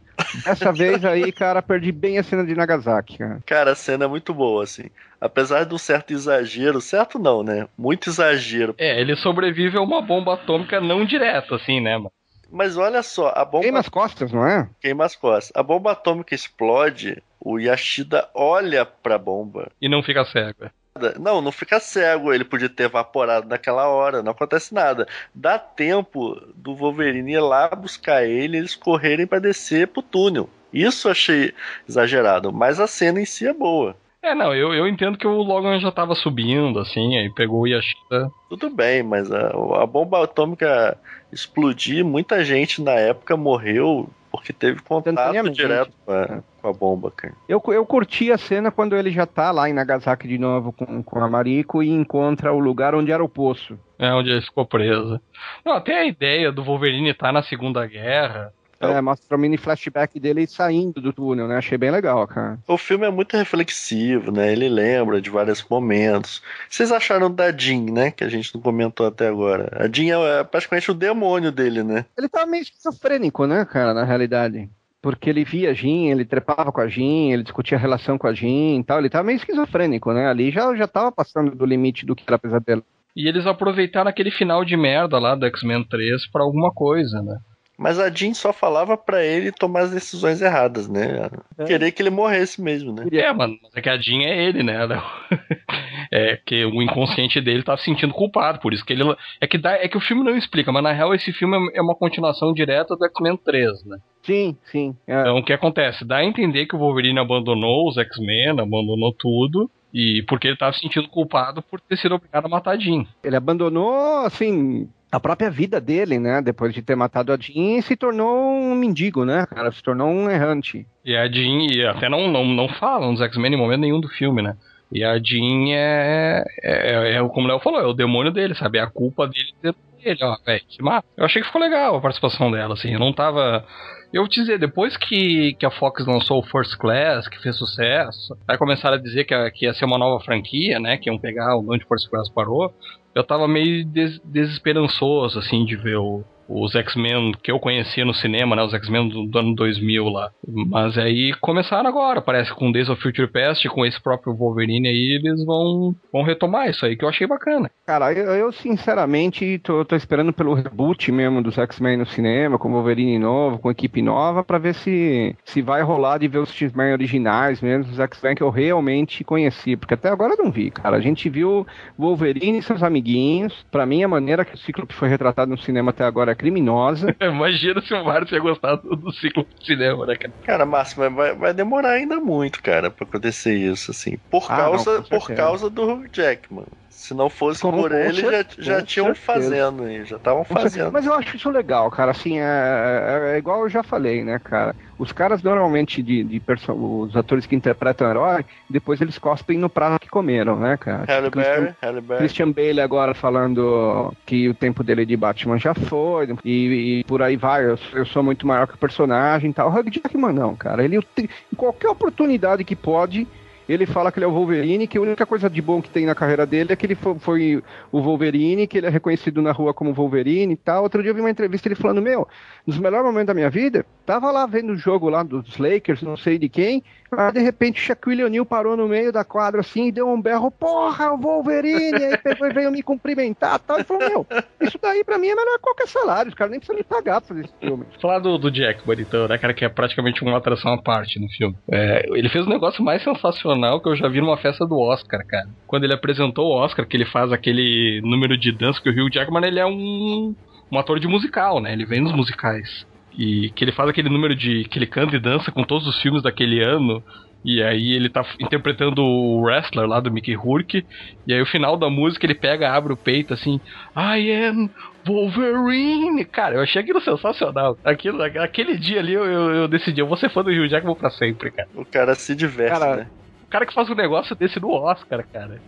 Dessa 0.44 0.70
vez 0.72 1.04
aí, 1.04 1.32
cara, 1.32 1.60
perdi 1.60 1.90
bem 1.90 2.18
a 2.18 2.22
cena 2.22 2.46
de 2.46 2.54
Nagasaki, 2.54 3.18
cara. 3.18 3.40
Cara, 3.44 3.72
a 3.72 3.74
cena 3.74 4.04
é 4.04 4.08
muito 4.08 4.32
boa, 4.32 4.62
assim. 4.62 4.84
Apesar 5.20 5.64
de 5.64 5.74
um 5.74 5.78
certo 5.78 6.12
exagero, 6.12 6.80
certo 6.80 7.18
não, 7.18 7.42
né? 7.42 7.66
Muito 7.76 8.08
exagero. 8.08 8.72
É, 8.78 9.00
ele 9.00 9.16
sobrevive 9.16 9.76
a 9.76 9.82
uma 9.82 10.00
bomba 10.00 10.34
atômica 10.34 10.80
não 10.80 11.04
direta, 11.04 11.56
assim, 11.56 11.80
né, 11.80 11.96
mano? 11.96 12.12
Mas 12.52 12.76
olha 12.76 13.02
só, 13.02 13.32
a 13.34 13.44
bomba. 13.44 13.64
Queima 13.64 13.80
as 13.80 13.88
costas, 13.88 14.30
não 14.30 14.46
é? 14.46 14.68
Queima 14.80 15.04
as 15.04 15.16
costas. 15.16 15.50
A 15.56 15.62
bomba 15.62 15.90
atômica 15.90 16.36
explode, 16.36 17.20
o 17.40 17.58
Yashida 17.58 18.28
olha 18.32 18.84
pra 18.84 19.18
bomba. 19.18 19.72
E 19.80 19.88
não 19.88 20.04
fica 20.04 20.24
cego. 20.24 20.70
Não, 21.18 21.40
não 21.40 21.50
fica 21.50 21.80
cego. 21.80 22.32
Ele 22.32 22.44
podia 22.44 22.68
ter 22.68 22.84
evaporado 22.84 23.48
naquela 23.48 23.88
hora, 23.88 24.22
não 24.22 24.32
acontece 24.32 24.74
nada. 24.74 25.06
Dá 25.34 25.58
tempo 25.58 26.34
do 26.54 26.74
Wolverine 26.74 27.32
ir 27.32 27.40
lá 27.40 27.68
buscar 27.68 28.24
ele 28.24 28.58
eles 28.58 28.74
correrem 28.74 29.26
para 29.26 29.40
descer 29.40 29.88
pro 29.88 30.02
túnel. 30.02 30.48
Isso 30.72 31.08
achei 31.08 31.54
exagerado, 31.88 32.52
mas 32.52 32.80
a 32.80 32.86
cena 32.86 33.20
em 33.20 33.26
si 33.26 33.46
é 33.46 33.52
boa. 33.52 33.96
É, 34.22 34.34
não, 34.34 34.54
eu, 34.54 34.72
eu 34.72 34.86
entendo 34.86 35.18
que 35.18 35.26
o 35.26 35.42
Logan 35.42 35.80
já 35.80 35.90
tava 35.90 36.14
subindo, 36.14 36.78
assim, 36.78 37.16
aí 37.16 37.28
pegou 37.28 37.62
o 37.62 37.66
Yashida. 37.66 38.30
Tudo 38.48 38.70
bem, 38.70 39.02
mas 39.02 39.30
a, 39.32 39.48
a 39.82 39.86
bomba 39.86 40.22
atômica 40.22 40.96
explodir, 41.32 42.04
muita 42.04 42.44
gente 42.44 42.80
na 42.80 42.92
época 42.92 43.36
morreu 43.36 44.08
porque 44.32 44.52
teve 44.52 44.80
contato 44.80 45.50
direto 45.50 45.92
com 46.06 46.12
a, 46.12 46.42
com 46.60 46.68
a, 46.68 46.72
bomba, 46.72 47.10
cara. 47.10 47.34
Eu, 47.46 47.62
eu 47.68 47.84
curti 47.84 48.32
a 48.32 48.38
cena 48.38 48.70
quando 48.70 48.96
ele 48.96 49.10
já 49.10 49.26
tá 49.26 49.50
lá 49.50 49.68
em 49.68 49.74
Nagasaki 49.74 50.26
de 50.26 50.38
novo 50.38 50.72
com, 50.72 51.02
com 51.02 51.18
a 51.22 51.28
Mariko 51.28 51.82
e 51.82 51.90
encontra 51.90 52.50
o 52.50 52.58
lugar 52.58 52.94
onde 52.94 53.12
era 53.12 53.22
o 53.22 53.28
poço. 53.28 53.78
É, 53.98 54.10
onde 54.14 54.30
ele 54.30 54.40
ficou 54.40 54.64
preso. 54.64 55.20
Não, 55.64 55.74
até 55.74 55.98
a 55.98 56.06
ideia 56.06 56.50
do 56.50 56.64
Wolverine 56.64 57.10
estar 57.10 57.26
tá 57.26 57.32
na 57.32 57.42
Segunda 57.42 57.86
Guerra, 57.86 58.52
é, 58.82 59.00
mostra 59.00 59.36
o 59.36 59.40
mini 59.40 59.56
flashback 59.56 60.18
dele 60.18 60.46
saindo 60.46 61.00
do 61.00 61.12
túnel, 61.12 61.46
né? 61.46 61.56
Achei 61.56 61.78
bem 61.78 61.90
legal, 61.90 62.26
cara. 62.26 62.58
O 62.66 62.76
filme 62.76 63.06
é 63.06 63.10
muito 63.10 63.36
reflexivo, 63.36 64.32
né? 64.32 64.52
Ele 64.52 64.68
lembra 64.68 65.20
de 65.20 65.30
vários 65.30 65.64
momentos. 65.68 66.42
Vocês 66.68 66.90
acharam 66.90 67.30
da 67.30 67.52
Jean, 67.52 67.92
né? 67.92 68.10
Que 68.10 68.24
a 68.24 68.28
gente 68.28 68.54
não 68.54 68.60
comentou 68.60 69.06
até 69.06 69.28
agora. 69.28 69.70
A 69.72 69.88
Jean 69.88 70.18
é 70.18 70.44
praticamente 70.44 70.90
o 70.90 70.94
demônio 70.94 71.52
dele, 71.52 71.82
né? 71.82 72.04
Ele 72.18 72.28
tá 72.28 72.44
meio 72.44 72.62
esquizofrênico, 72.62 73.46
né, 73.46 73.64
cara, 73.64 73.94
na 73.94 74.04
realidade. 74.04 74.68
Porque 75.00 75.28
ele 75.28 75.44
via 75.44 75.70
a 75.70 75.74
Jean, 75.74 76.12
ele 76.12 76.24
trepava 76.24 76.70
com 76.70 76.80
a 76.80 76.86
Jean, 76.86 77.32
ele 77.32 77.42
discutia 77.42 77.76
a 77.76 77.80
relação 77.80 78.16
com 78.16 78.26
a 78.26 78.32
Jean 78.32 78.78
e 78.78 78.84
tal. 78.84 78.98
Ele 78.98 79.10
tava 79.10 79.24
meio 79.24 79.36
esquizofrênico, 79.36 80.12
né? 80.12 80.28
Ali 80.28 80.50
já, 80.50 80.74
já 80.76 80.86
tava 80.86 81.10
passando 81.10 81.54
do 81.54 81.66
limite 81.66 82.06
do 82.06 82.14
que 82.14 82.24
era 82.26 82.38
pesadelo. 82.38 82.84
E 83.14 83.28
eles 83.28 83.46
aproveitaram 83.46 84.08
aquele 84.08 84.30
final 84.30 84.64
de 84.64 84.76
merda 84.76 85.18
lá 85.18 85.34
do 85.34 85.44
X-Men 85.46 85.84
3 85.84 86.26
pra 86.30 86.42
alguma 86.42 86.70
coisa, 86.72 87.20
né? 87.20 87.38
Mas 87.78 87.98
a 87.98 88.10
Jean 88.10 88.34
só 88.34 88.52
falava 88.52 88.96
para 88.96 89.24
ele 89.24 89.50
tomar 89.50 89.80
as 89.80 89.90
decisões 89.90 90.40
erradas, 90.40 90.88
né? 90.88 91.28
É. 91.58 91.64
Querer 91.64 91.90
que 91.92 92.02
ele 92.02 92.10
morresse 92.10 92.60
mesmo, 92.60 92.92
né? 92.92 93.06
É, 93.10 93.32
mano, 93.32 93.56
mas 93.62 93.74
é 93.74 93.80
que 93.80 93.88
a 93.88 93.96
Jean 93.96 94.22
é 94.22 94.44
ele, 94.44 94.62
né? 94.62 94.76
é 96.12 96.38
que 96.44 96.64
o 96.64 96.82
inconsciente 96.82 97.40
dele 97.40 97.62
tá 97.62 97.76
se 97.76 97.84
sentindo 97.84 98.14
culpado, 98.14 98.60
por 98.60 98.72
isso 98.72 98.84
que 98.84 98.92
ele. 98.92 99.02
É 99.40 99.46
que, 99.46 99.58
dá, 99.58 99.72
é 99.72 99.88
que 99.88 99.96
o 99.96 100.00
filme 100.00 100.22
não 100.22 100.36
explica, 100.36 100.70
mas 100.70 100.82
na 100.82 100.92
real 100.92 101.14
esse 101.14 101.32
filme 101.32 101.56
é 101.74 101.80
uma 101.80 101.94
continuação 101.94 102.52
direta 102.52 102.94
do 102.94 103.04
X-Men 103.06 103.36
3, 103.38 103.84
né? 103.86 103.98
Sim, 104.22 104.56
sim. 104.64 104.96
É. 105.06 105.20
Então 105.20 105.38
o 105.38 105.44
que 105.44 105.52
acontece? 105.52 106.04
Dá 106.04 106.18
a 106.18 106.24
entender 106.24 106.66
que 106.66 106.76
o 106.76 106.78
Wolverine 106.78 107.18
abandonou 107.18 107.88
os 107.88 107.96
X-Men, 107.96 108.60
abandonou 108.60 109.12
tudo. 109.12 109.70
E 109.94 110.22
porque 110.26 110.48
ele 110.48 110.56
tava 110.56 110.72
se 110.72 110.80
sentindo 110.80 111.06
culpado 111.08 111.60
por 111.60 111.78
ter 111.78 111.98
sido 111.98 112.14
obrigado 112.14 112.46
a 112.46 112.48
matar 112.48 112.70
a 112.70 112.78
Jean. 112.78 113.04
Ele 113.22 113.36
abandonou, 113.36 114.24
assim, 114.24 114.88
a 115.12 115.20
própria 115.20 115.50
vida 115.50 115.78
dele, 115.78 116.18
né? 116.18 116.40
Depois 116.40 116.72
de 116.72 116.80
ter 116.80 116.96
matado 116.96 117.32
a 117.32 117.36
Jean, 117.36 117.82
se 117.82 117.94
tornou 117.94 118.34
um 118.34 118.74
mendigo, 118.74 119.26
né, 119.26 119.46
cara? 119.46 119.70
Se 119.70 119.82
tornou 119.82 120.08
um 120.08 120.30
errante. 120.30 120.86
E 121.04 121.14
a 121.14 121.28
Jean, 121.28 121.66
e 121.70 121.84
até 121.84 122.08
não, 122.08 122.28
não, 122.28 122.46
não 122.46 122.68
falam 122.68 123.12
dos 123.12 123.22
X-Men 123.22 123.52
em 123.52 123.58
momento 123.58 123.80
nenhum 123.80 124.00
do 124.00 124.08
filme, 124.08 124.40
né? 124.40 124.56
E 124.90 125.04
a 125.04 125.18
Jean 125.18 125.70
é, 125.70 126.44
é, 126.62 126.92
é, 126.92 127.14
é 127.16 127.28
como 127.28 127.46
o 127.46 127.50
Léo 127.50 127.60
falou, 127.60 127.80
é 127.80 127.86
o 127.86 127.92
demônio 127.92 128.32
dele, 128.32 128.54
sabe? 128.54 128.78
É 128.78 128.80
a 128.80 128.86
culpa 128.86 129.28
dele 129.28 129.52
ter 129.60 129.74
ele, 130.04 130.18
ó, 130.24 130.36
velho, 130.44 130.64
se 130.68 130.82
mata. 130.82 131.06
Eu 131.16 131.24
achei 131.24 131.40
que 131.40 131.46
ficou 131.46 131.60
legal 131.60 131.96
a 131.96 132.00
participação 132.00 132.50
dela, 132.50 132.74
assim. 132.74 132.92
Eu 132.92 132.98
não 132.98 133.12
tava. 133.12 133.64
Eu 134.12 134.28
te 134.28 134.40
dizer, 134.40 134.58
depois 134.58 134.96
que, 134.96 135.54
que 135.54 135.64
a 135.64 135.70
Fox 135.70 136.04
lançou 136.06 136.40
o 136.40 136.42
First 136.42 136.76
Class, 136.76 137.28
que 137.28 137.40
fez 137.40 137.56
sucesso, 137.56 138.36
aí 138.46 138.58
começaram 138.58 138.96
a 138.96 139.00
dizer 139.00 139.24
que, 139.24 139.50
que 139.52 139.64
ia 139.64 139.72
ser 139.72 139.84
uma 139.84 139.98
nova 139.98 140.22
franquia, 140.22 140.78
né? 140.78 140.96
Que 140.96 141.08
iam 141.08 141.18
pegar 141.18 141.56
onde 141.56 141.86
First 141.86 142.10
Class 142.10 142.28
parou. 142.28 142.74
Eu 143.14 143.24
tava 143.24 143.46
meio 143.46 143.84
des 143.84 144.18
desesperançoso, 144.20 145.38
assim, 145.38 145.64
de 145.64 145.76
ver 145.76 145.96
o, 145.96 146.24
os 146.54 146.74
X-Men 146.74 147.32
que 147.42 147.50
eu 147.50 147.58
conhecia 147.58 148.04
no 148.04 148.14
cinema, 148.14 148.54
né? 148.54 148.62
Os 148.62 148.74
X-Men 148.74 149.08
do, 149.08 149.26
do, 149.26 149.38
ano 149.38 149.54
2000 149.54 150.04
lá. 150.08 150.30
Mas 150.46 150.98
aí 150.98 151.32
começaram 151.40 151.88
agora, 151.88 152.20
parece 152.20 152.52
com 152.54 152.70
Days 152.70 152.88
of 152.88 153.00
Future 153.00 153.28
Past, 153.28 153.68
com 153.68 153.84
esse 153.86 154.00
próprio 154.00 154.34
Wolverine 154.34 154.88
aí, 154.88 155.20
eles 155.22 155.44
vão, 155.44 155.94
vão 156.12 156.22
retomar 156.22 156.68
isso 156.68 156.84
aí, 156.84 156.96
que 156.96 157.04
eu 157.04 157.08
achei 157.08 157.26
bacana. 157.26 157.70
Cara, 157.86 158.12
eu, 158.12 158.32
eu 158.32 158.52
sinceramente 158.52 159.58
tô, 159.58 159.84
tô, 159.84 159.96
esperando 159.96 160.32
pelo 160.32 160.54
reboot 160.54 161.10
mesmo 161.10 161.42
dos 161.42 161.58
X-Men 161.58 161.96
no 161.96 162.06
cinema, 162.06 162.58
com 162.58 162.72
Wolverine 162.72 163.18
novo, 163.18 163.58
com 163.58 163.70
equipe 163.70 164.02
nova, 164.02 164.44
para 164.44 164.58
ver 164.58 164.74
se, 164.74 165.34
se 165.44 165.62
vai 165.62 165.82
rolar 165.82 166.18
de 166.18 166.28
ver 166.28 166.38
os 166.38 166.52
X-Men 166.52 166.92
originais 166.92 167.60
mesmo, 167.60 167.92
os 167.92 168.00
X-Men 168.00 168.34
que 168.34 168.42
eu 168.42 168.50
realmente 168.50 169.24
conheci, 169.24 169.76
porque 169.76 169.94
até 169.94 170.08
agora 170.08 170.34
eu 170.34 170.44
não 170.44 170.50
vi, 170.50 170.70
cara. 170.70 170.96
A 170.96 171.00
gente 171.00 171.28
viu 171.28 171.66
Wolverine 171.98 172.58
e 172.58 172.62
seus 172.62 172.82
amiguinhos. 172.82 173.64
Para 173.70 173.86
mim, 173.86 174.02
a 174.02 174.08
maneira 174.08 174.44
que 174.44 174.54
o 174.54 174.58
Ciclope 174.58 174.94
foi 174.94 175.08
retratado 175.08 175.50
no 175.50 175.58
cinema 175.58 175.90
até 175.90 176.04
agora 176.04 176.32
é 176.32 176.41
criminosa. 176.42 177.14
Imagina 177.22 177.80
se 177.80 177.94
o 177.94 178.04
Mário 178.04 178.26
tinha 178.26 178.40
gostado 178.40 178.96
do 178.96 179.12
ciclo 179.12 179.46
de 179.60 179.64
cinema, 179.64 180.04
né, 180.04 180.16
cara? 180.16 180.34
Cara, 180.42 180.66
Márcio, 180.66 181.10
vai, 181.10 181.34
vai 181.36 181.54
demorar 181.54 181.92
ainda 181.92 182.18
muito, 182.18 182.60
cara, 182.60 182.90
pra 182.90 183.06
acontecer 183.06 183.54
isso, 183.54 183.92
assim. 183.92 184.18
Por 184.28 184.44
ah, 184.50 184.56
causa, 184.56 184.94
não, 184.94 185.02
por 185.04 185.28
causa 185.28 185.70
do 185.70 186.04
Jackman. 186.12 186.66
Se 187.02 187.14
não 187.14 187.28
fosse 187.28 187.60
com, 187.60 187.72
por 187.72 187.90
ele, 187.90 188.12
já, 188.12 188.44
já 188.56 188.80
tinham 188.80 189.12
fazendo 189.12 189.82
aí, 189.82 190.04
já 190.04 190.14
estavam 190.14 190.44
fazendo. 190.44 190.92
Mas 190.92 191.04
eu 191.04 191.12
acho 191.12 191.36
isso 191.36 191.50
legal, 191.50 191.90
cara. 191.90 192.12
Assim, 192.12 192.38
é, 192.38 192.44
é, 192.44 193.34
é, 193.34 193.38
igual 193.38 193.62
eu 193.62 193.68
já 193.68 193.82
falei, 193.82 194.22
né, 194.22 194.38
cara? 194.38 194.76
Os 194.96 195.10
caras 195.10 195.42
normalmente 195.42 196.00
de, 196.00 196.22
de 196.22 196.40
os 196.68 197.16
atores 197.16 197.44
que 197.44 197.56
interpretam 197.56 198.06
o 198.06 198.10
herói, 198.10 198.44
depois 198.70 199.00
eles 199.00 199.18
cospem 199.18 199.58
no 199.58 199.68
prato 199.68 200.00
que 200.00 200.08
comeram, 200.08 200.54
né, 200.54 200.76
cara? 200.76 201.04
Halle 201.08 201.28
Berry, 201.28 201.74
Halle 201.82 202.00
Berry. 202.00 202.18
Christian 202.18 202.52
Bale 202.52 202.80
agora 202.80 203.14
falando 203.14 204.14
que 204.24 204.48
o 204.48 204.54
tempo 204.54 204.84
dele 204.84 205.04
de 205.04 205.16
Batman 205.16 205.58
já 205.58 205.74
foi, 205.74 206.36
e, 206.44 207.00
e 207.00 207.04
por 207.04 207.20
aí 207.20 207.36
vai, 207.36 207.64
eu, 207.64 207.76
eu, 207.94 208.06
sou 208.06 208.22
muito 208.22 208.46
maior 208.46 208.68
que 208.68 208.74
o 208.74 208.78
personagem 208.78 209.50
e 209.50 209.52
tal. 209.52 209.68
O 209.68 209.76
Hugh 209.76 209.90
Jackman 209.90 210.32
não, 210.32 210.54
cara. 210.54 210.84
Ele, 210.84 210.98
em 211.18 211.56
qualquer 211.56 211.88
oportunidade 211.88 212.62
que 212.62 212.76
pode, 212.76 213.26
ele 213.72 213.86
fala 213.86 214.12
que 214.12 214.18
ele 214.18 214.24
é 214.24 214.28
o 214.28 214.32
Wolverine, 214.32 214.86
que 214.86 214.98
a 214.98 215.00
única 215.00 215.24
coisa 215.24 215.48
de 215.48 215.62
bom 215.62 215.80
que 215.80 215.90
tem 215.90 216.06
na 216.06 216.14
carreira 216.14 216.46
dele 216.46 216.72
é 216.72 216.76
que 216.76 216.86
ele 216.86 216.94
foi, 216.94 217.62
o 217.90 218.00
Wolverine, 218.00 218.66
que 218.66 218.78
ele 218.78 218.86
é 218.86 218.90
reconhecido 218.90 219.40
na 219.40 219.52
rua 219.52 219.72
como 219.72 219.92
Wolverine 219.92 220.52
e 220.54 220.56
tal. 220.56 220.82
Outro 220.82 221.02
dia 221.02 221.10
eu 221.10 221.14
vi 221.14 221.20
uma 221.20 221.30
entrevista 221.30 221.68
ele 221.68 221.74
falando: 221.74 222.02
Meu, 222.02 222.26
nos 222.66 222.78
melhores 222.78 223.06
momentos 223.06 223.28
da 223.28 223.34
minha 223.34 223.50
vida, 223.50 223.84
tava 224.04 224.30
lá 224.30 224.46
vendo 224.46 224.72
o 224.72 224.76
jogo 224.76 225.08
lá 225.08 225.22
dos 225.22 225.56
Lakers, 225.58 226.02
não 226.02 226.16
sei 226.16 226.38
de 226.38 226.48
quem, 226.48 226.82
Aí, 227.16 227.30
de 227.30 227.40
repente, 227.40 227.78
Shaquille 227.78 228.24
O'Neal 228.24 228.46
parou 228.46 228.74
no 228.74 228.88
meio 228.88 229.12
da 229.12 229.22
quadra 229.22 229.60
assim 229.60 229.88
e 229.88 229.92
deu 229.92 230.08
um 230.08 230.20
berro, 230.20 230.50
porra, 230.50 231.12
o 231.12 231.18
Wolverine! 231.18 232.04
aí 232.04 232.16
pegou 232.16 232.48
e 232.48 232.52
veio 232.54 232.70
me 232.70 232.82
cumprimentar 232.82 233.58
tal. 233.58 233.78
E 233.78 233.84
falou, 233.84 234.08
meu, 234.08 234.26
isso 234.60 234.78
daí 234.80 235.04
pra 235.04 235.18
mim 235.18 235.28
é 235.28 235.34
melhor 235.34 235.56
que 235.56 235.62
qualquer 235.62 235.88
salário, 235.88 236.30
os 236.30 236.34
caras 236.34 236.50
nem 236.50 236.58
precisam 236.58 236.78
me 236.78 236.84
pagar 236.84 237.20
pra 237.20 237.28
fazer 237.28 237.44
esse 237.44 237.54
filme. 237.60 237.84
Falar 238.00 238.18
do, 238.18 238.38
do 238.38 238.50
Jack 238.50 238.84
Bonitão, 238.86 239.28
né, 239.28 239.36
cara, 239.36 239.52
que 239.52 239.64
é 239.64 239.68
praticamente 239.68 240.22
uma 240.22 240.38
atração 240.38 240.72
à 240.72 240.82
parte 240.82 241.20
no 241.20 241.28
filme. 241.28 241.54
É, 241.70 242.06
ele 242.14 242.30
fez 242.30 242.46
um 242.46 242.50
negócio 242.50 242.82
mais 242.82 243.02
sensacional 243.04 243.61
que 243.80 243.88
eu 243.88 243.96
já 243.96 244.08
vi 244.08 244.20
numa 244.20 244.36
festa 244.36 244.66
do 244.66 244.78
Oscar, 244.78 245.26
cara. 245.26 245.48
Quando 245.66 245.84
ele 245.84 245.94
apresentou 245.94 246.46
o 246.46 246.56
Oscar, 246.56 246.86
que 246.86 246.96
ele 246.96 247.04
faz 247.04 247.32
aquele 247.32 248.00
número 248.02 248.36
de 248.36 248.52
dança, 248.52 248.80
que 248.80 248.88
o 248.88 248.92
Hugh 248.92 249.12
Jackman, 249.12 249.44
ele 249.44 249.58
é 249.60 249.66
um, 249.66 250.34
um 250.70 250.78
ator 250.78 250.98
de 250.98 251.08
musical, 251.08 251.60
né? 251.60 251.72
Ele 251.72 251.84
vem 251.84 252.00
nos 252.00 252.12
musicais. 252.12 252.86
E 253.16 253.50
que 253.50 253.64
ele 253.64 253.72
faz 253.72 253.88
aquele 253.88 254.08
número 254.08 254.34
de. 254.34 254.64
que 254.64 254.78
ele 254.78 254.86
canta 254.86 255.16
e 255.16 255.20
dança 255.20 255.52
com 255.52 255.64
todos 255.64 255.86
os 255.86 256.00
filmes 256.00 256.22
daquele 256.22 256.62
ano. 256.62 257.02
E 257.44 257.60
aí 257.62 257.92
ele 257.92 258.08
tá 258.08 258.24
interpretando 258.38 259.02
o 259.02 259.42
wrestler 259.42 259.86
lá 259.86 259.98
do 260.00 260.12
Mickey 260.12 260.34
Rourke. 260.34 260.86
E 261.26 261.34
aí 261.34 261.42
o 261.42 261.46
final 261.46 261.76
da 261.76 261.90
música 261.90 262.24
ele 262.24 262.34
pega, 262.34 262.72
abre 262.72 262.92
o 262.92 262.96
peito 262.96 263.34
assim. 263.34 263.60
I 263.96 264.30
am 264.30 264.70
Wolverine! 265.04 266.24
Cara, 266.24 266.54
eu 266.54 266.62
achei 266.62 266.80
aquilo 266.80 267.00
sensacional. 267.00 267.76
Aquilo, 267.84 268.22
aquele 268.22 268.78
dia 268.78 269.00
ali 269.00 269.12
eu, 269.12 269.24
eu, 269.24 269.50
eu 269.50 269.68
decidi, 269.68 270.00
eu 270.00 270.06
vou 270.06 270.16
ser 270.16 270.30
fã 270.30 270.42
do 270.42 270.50
Hugh 270.50 270.68
Jackman 270.68 270.94
pra 270.94 271.10
sempre, 271.10 271.50
cara. 271.50 271.68
O 271.74 271.84
cara 271.84 272.14
se 272.14 272.34
diverte, 272.34 272.78
cara, 272.78 272.96
né? 272.96 273.06
Cara 273.52 273.66
que 273.66 273.74
faz 273.74 273.90
um 273.90 273.94
negócio 273.94 274.34
desse 274.34 274.58
no 274.58 274.70
Oscar, 274.70 275.26
cara. 275.30 275.60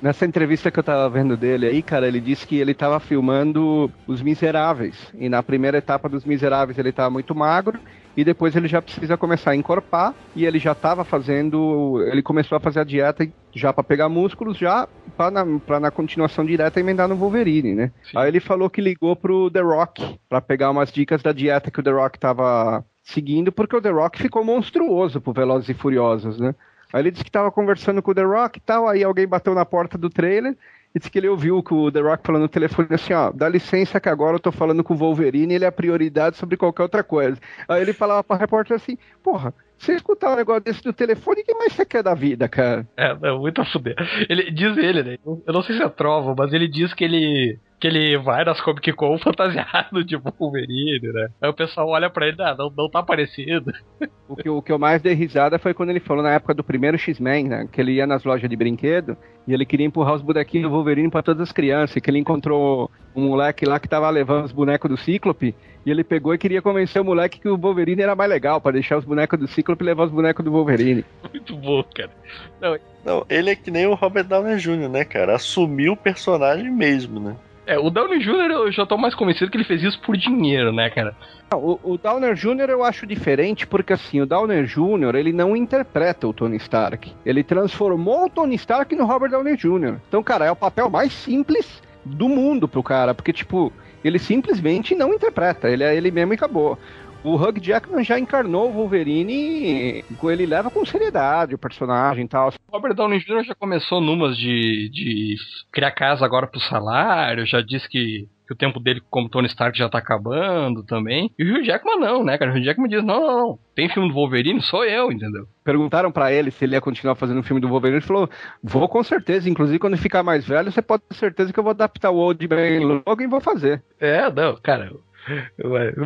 Nessa 0.00 0.24
entrevista 0.24 0.70
que 0.70 0.78
eu 0.78 0.82
tava 0.84 1.08
vendo 1.10 1.36
dele 1.36 1.66
aí, 1.66 1.82
cara, 1.82 2.06
ele 2.06 2.20
disse 2.20 2.46
que 2.46 2.56
ele 2.56 2.72
tava 2.72 3.00
filmando 3.00 3.90
Os 4.06 4.22
Miseráveis. 4.22 5.12
E 5.12 5.28
na 5.28 5.42
primeira 5.42 5.78
etapa 5.78 6.08
dos 6.08 6.24
Miseráveis 6.24 6.78
ele 6.78 6.92
tava 6.92 7.10
muito 7.10 7.34
magro. 7.34 7.80
E 8.16 8.22
depois 8.22 8.54
ele 8.54 8.68
já 8.68 8.80
precisa 8.80 9.16
começar 9.16 9.50
a 9.50 9.56
encorpar. 9.56 10.14
E 10.36 10.46
ele 10.46 10.60
já 10.60 10.72
tava 10.72 11.02
fazendo. 11.02 12.00
Ele 12.06 12.22
começou 12.22 12.54
a 12.54 12.60
fazer 12.60 12.78
a 12.78 12.84
dieta 12.84 13.28
já 13.52 13.72
para 13.72 13.82
pegar 13.82 14.08
músculos, 14.08 14.56
já 14.56 14.88
pra 15.16 15.28
na, 15.28 15.44
pra 15.66 15.80
na 15.80 15.90
continuação 15.90 16.44
direta 16.44 16.78
emendar 16.78 17.08
no 17.08 17.16
Wolverine, 17.16 17.74
né? 17.74 17.90
Sim. 18.04 18.18
Aí 18.18 18.28
ele 18.28 18.38
falou 18.38 18.70
que 18.70 18.80
ligou 18.80 19.16
pro 19.16 19.50
The 19.50 19.62
Rock 19.62 20.16
para 20.28 20.40
pegar 20.40 20.70
umas 20.70 20.92
dicas 20.92 21.20
da 21.20 21.32
dieta 21.32 21.72
que 21.72 21.80
o 21.80 21.82
The 21.82 21.90
Rock 21.90 22.20
tava 22.20 22.84
seguindo, 23.02 23.50
porque 23.50 23.74
o 23.74 23.82
The 23.82 23.90
Rock 23.90 24.22
ficou 24.22 24.44
monstruoso 24.44 25.20
pro 25.20 25.32
Velozes 25.32 25.68
e 25.68 25.74
Furiosos, 25.74 26.38
né? 26.38 26.54
Aí 26.92 27.02
ele 27.02 27.10
disse 27.10 27.24
que 27.24 27.30
tava 27.30 27.50
conversando 27.50 28.02
com 28.02 28.10
o 28.10 28.14
The 28.14 28.22
Rock 28.22 28.58
e 28.58 28.62
tal, 28.62 28.88
aí 28.88 29.02
alguém 29.02 29.26
bateu 29.26 29.54
na 29.54 29.64
porta 29.64 29.96
do 29.96 30.10
trailer 30.10 30.56
e 30.94 30.98
disse 30.98 31.10
que 31.10 31.18
ele 31.18 31.28
ouviu 31.28 31.58
o 31.58 31.90
The 31.90 32.00
Rock 32.00 32.26
falando 32.26 32.42
no 32.42 32.48
telefone 32.48 32.88
assim, 32.90 33.14
ó, 33.14 33.30
dá 33.30 33.48
licença 33.48 33.98
que 33.98 34.08
agora 34.08 34.36
eu 34.36 34.40
tô 34.40 34.52
falando 34.52 34.84
com 34.84 34.94
o 34.94 34.96
Wolverine, 34.96 35.54
ele 35.54 35.64
é 35.64 35.68
a 35.68 35.72
prioridade 35.72 36.36
sobre 36.36 36.56
qualquer 36.56 36.82
outra 36.82 37.02
coisa. 37.02 37.38
Aí 37.66 37.80
ele 37.80 37.92
falava 37.92 38.22
pra 38.22 38.36
repórter 38.36 38.76
assim, 38.76 38.98
porra, 39.22 39.54
você 39.78 39.94
escutar 39.94 40.32
um 40.32 40.36
negócio 40.36 40.62
desse 40.62 40.82
do 40.82 40.92
telefone, 40.92 41.40
o 41.40 41.44
que 41.44 41.54
mais 41.54 41.72
você 41.72 41.84
quer 41.84 42.02
da 42.02 42.14
vida, 42.14 42.48
cara? 42.48 42.86
É, 42.96 43.16
é 43.22 43.32
muito 43.32 43.60
a 43.60 43.64
fuder. 43.64 43.96
Ele 44.28 44.50
diz 44.50 44.76
ele, 44.76 45.02
né? 45.02 45.18
Eu 45.24 45.52
não 45.52 45.62
sei 45.62 45.76
se 45.76 45.82
é 45.82 45.88
trova, 45.88 46.34
mas 46.36 46.52
ele 46.52 46.68
diz 46.68 46.94
que 46.94 47.04
ele 47.04 47.58
que 47.82 47.88
ele 47.88 48.16
vai 48.16 48.44
nas 48.44 48.60
Comic 48.60 48.92
Con 48.92 49.18
fantasiado 49.18 50.04
de 50.04 50.16
Wolverine, 50.16 51.12
né? 51.12 51.30
Aí 51.40 51.50
o 51.50 51.52
pessoal 51.52 51.88
olha 51.88 52.08
pra 52.08 52.28
ele, 52.28 52.40
ah, 52.40 52.54
não, 52.56 52.72
não 52.76 52.88
tá 52.88 53.02
parecido. 53.02 53.72
O 54.28 54.36
que, 54.36 54.48
o 54.48 54.62
que 54.62 54.72
eu 54.72 54.78
mais 54.78 55.02
dei 55.02 55.12
risada 55.12 55.58
foi 55.58 55.74
quando 55.74 55.90
ele 55.90 56.00
falou 56.00 56.22
na 56.22 56.30
época 56.30 56.54
do 56.54 56.64
primeiro 56.64 56.96
X-Men, 56.96 57.48
né? 57.48 57.68
Que 57.70 57.82
ele 57.82 57.92
ia 57.92 58.06
nas 58.06 58.24
lojas 58.24 58.48
de 58.48 58.56
brinquedo 58.56 59.14
e 59.46 59.52
ele 59.52 59.66
queria 59.66 59.84
empurrar 59.84 60.14
os 60.14 60.22
bonequinhos 60.22 60.70
do 60.70 60.74
Wolverine 60.74 61.10
para 61.10 61.22
todas 61.22 61.42
as 61.42 61.52
crianças. 61.52 62.00
Que 62.00 62.08
ele 62.08 62.18
encontrou 62.18 62.90
um 63.14 63.28
moleque 63.28 63.66
lá 63.66 63.78
que 63.78 63.86
tava 63.86 64.08
levando 64.08 64.46
os 64.46 64.52
bonecos 64.52 64.88
do 64.88 64.96
Cíclope 64.96 65.54
e 65.84 65.90
ele 65.90 66.02
pegou 66.02 66.32
e 66.32 66.38
queria 66.38 66.62
convencer 66.62 67.02
o 67.02 67.04
moleque 67.04 67.40
que 67.40 67.48
o 67.48 67.58
Wolverine 67.58 68.00
era 68.00 68.16
mais 68.16 68.30
legal, 68.30 68.58
para 68.58 68.72
deixar 68.72 68.96
os 68.96 69.04
bonecos 69.04 69.38
do 69.38 69.46
Cíclope 69.46 69.84
e 69.84 69.86
levar 69.86 70.04
os 70.04 70.10
bonecos 70.10 70.42
do 70.42 70.50
Wolverine. 70.50 71.04
Muito 71.30 71.54
bom, 71.56 71.84
cara. 71.94 72.10
Não, 72.58 72.78
não, 73.04 73.26
ele 73.28 73.50
é 73.50 73.54
que 73.54 73.70
nem 73.70 73.86
o 73.86 73.92
Robert 73.92 74.24
Downey 74.24 74.56
Jr., 74.56 74.88
né, 74.88 75.04
cara? 75.04 75.34
Assumiu 75.34 75.92
o 75.92 75.96
personagem 75.96 76.70
mesmo, 76.70 77.20
né? 77.20 77.36
É, 77.72 77.78
o 77.78 77.88
Downey 77.88 78.18
Jr. 78.18 78.50
eu 78.50 78.70
já 78.70 78.84
tô 78.84 78.98
mais 78.98 79.14
convencido 79.14 79.50
que 79.50 79.56
ele 79.56 79.64
fez 79.64 79.82
isso 79.82 79.98
por 80.02 80.14
dinheiro, 80.14 80.70
né, 80.74 80.90
cara? 80.90 81.16
O, 81.54 81.78
o 81.82 81.96
Downer 81.96 82.34
Jr. 82.34 82.68
eu 82.68 82.84
acho 82.84 83.06
diferente 83.06 83.66
porque 83.66 83.94
assim, 83.94 84.20
o 84.20 84.26
Downer 84.26 84.66
Jr. 84.66 85.14
ele 85.14 85.32
não 85.32 85.56
interpreta 85.56 86.28
o 86.28 86.34
Tony 86.34 86.58
Stark. 86.58 87.10
Ele 87.24 87.42
transformou 87.42 88.26
o 88.26 88.28
Tony 88.28 88.56
Stark 88.56 88.94
no 88.94 89.06
Robert 89.06 89.30
Downey 89.30 89.56
Jr. 89.56 89.96
Então, 90.06 90.22
cara, 90.22 90.44
é 90.44 90.50
o 90.50 90.56
papel 90.56 90.90
mais 90.90 91.14
simples 91.14 91.82
do 92.04 92.28
mundo 92.28 92.68
pro 92.68 92.82
cara, 92.82 93.14
porque 93.14 93.32
tipo, 93.32 93.72
ele 94.04 94.18
simplesmente 94.18 94.94
não 94.94 95.14
interpreta, 95.14 95.70
ele 95.70 95.82
é 95.82 95.96
ele 95.96 96.10
mesmo 96.10 96.34
e 96.34 96.36
acabou 96.36 96.78
o 97.24 97.36
Hugh 97.36 97.60
Jackman 97.60 98.04
já 98.04 98.18
encarnou 98.18 98.68
o 98.68 98.72
Wolverine, 98.72 100.04
ele 100.24 100.46
leva 100.46 100.70
com 100.70 100.84
seriedade 100.84 101.54
o 101.54 101.58
personagem 101.58 102.24
e 102.24 102.28
tal. 102.28 102.48
O 102.48 102.76
Robert 102.76 102.94
Downey 102.94 103.20
Jr. 103.20 103.44
já 103.44 103.54
começou 103.54 104.00
numas 104.00 104.36
de, 104.36 104.88
de 104.90 105.36
criar 105.72 105.92
casa 105.92 106.24
agora 106.24 106.46
pro 106.46 106.60
salário, 106.60 107.46
já 107.46 107.60
disse 107.60 107.88
que 107.88 108.28
que 108.46 108.52
o 108.52 108.56
tempo 108.56 108.80
dele 108.80 109.00
como 109.10 109.28
Tony 109.28 109.46
Stark 109.46 109.76
já 109.76 109.88
tá 109.88 109.98
acabando 109.98 110.82
também. 110.82 111.30
E 111.38 111.44
o 111.44 111.54
Hugh 111.54 111.64
Jackman 111.64 111.98
não, 111.98 112.24
né, 112.24 112.36
cara? 112.36 112.50
O 112.50 112.54
Hugh 112.54 112.64
Jackman 112.64 112.88
diz: 112.88 113.02
não, 113.02 113.20
não, 113.20 113.40
não. 113.40 113.58
Tem 113.74 113.88
filme 113.88 114.08
do 114.08 114.14
Wolverine? 114.14 114.60
Sou 114.60 114.84
eu, 114.84 115.10
entendeu? 115.10 115.46
Perguntaram 115.64 116.12
para 116.12 116.32
ele 116.32 116.50
se 116.50 116.64
ele 116.64 116.74
ia 116.74 116.80
continuar 116.80 117.14
fazendo 117.14 117.40
um 117.40 117.42
filme 117.42 117.60
do 117.60 117.68
Wolverine. 117.68 117.98
Ele 117.98 118.06
falou: 118.06 118.28
vou 118.62 118.88
com 118.88 119.02
certeza. 119.02 119.48
Inclusive, 119.48 119.78
quando 119.78 119.96
ficar 119.96 120.22
mais 120.22 120.46
velho, 120.46 120.70
você 120.70 120.82
pode 120.82 121.04
ter 121.08 121.14
certeza 121.14 121.52
que 121.52 121.58
eu 121.58 121.64
vou 121.64 121.70
adaptar 121.70 122.10
o 122.10 122.16
Old 122.16 122.48
Man 122.48 123.02
Logan 123.06 123.24
e 123.24 123.28
vou 123.28 123.40
fazer. 123.40 123.82
É, 123.98 124.30
não, 124.30 124.56
cara. 124.56 124.90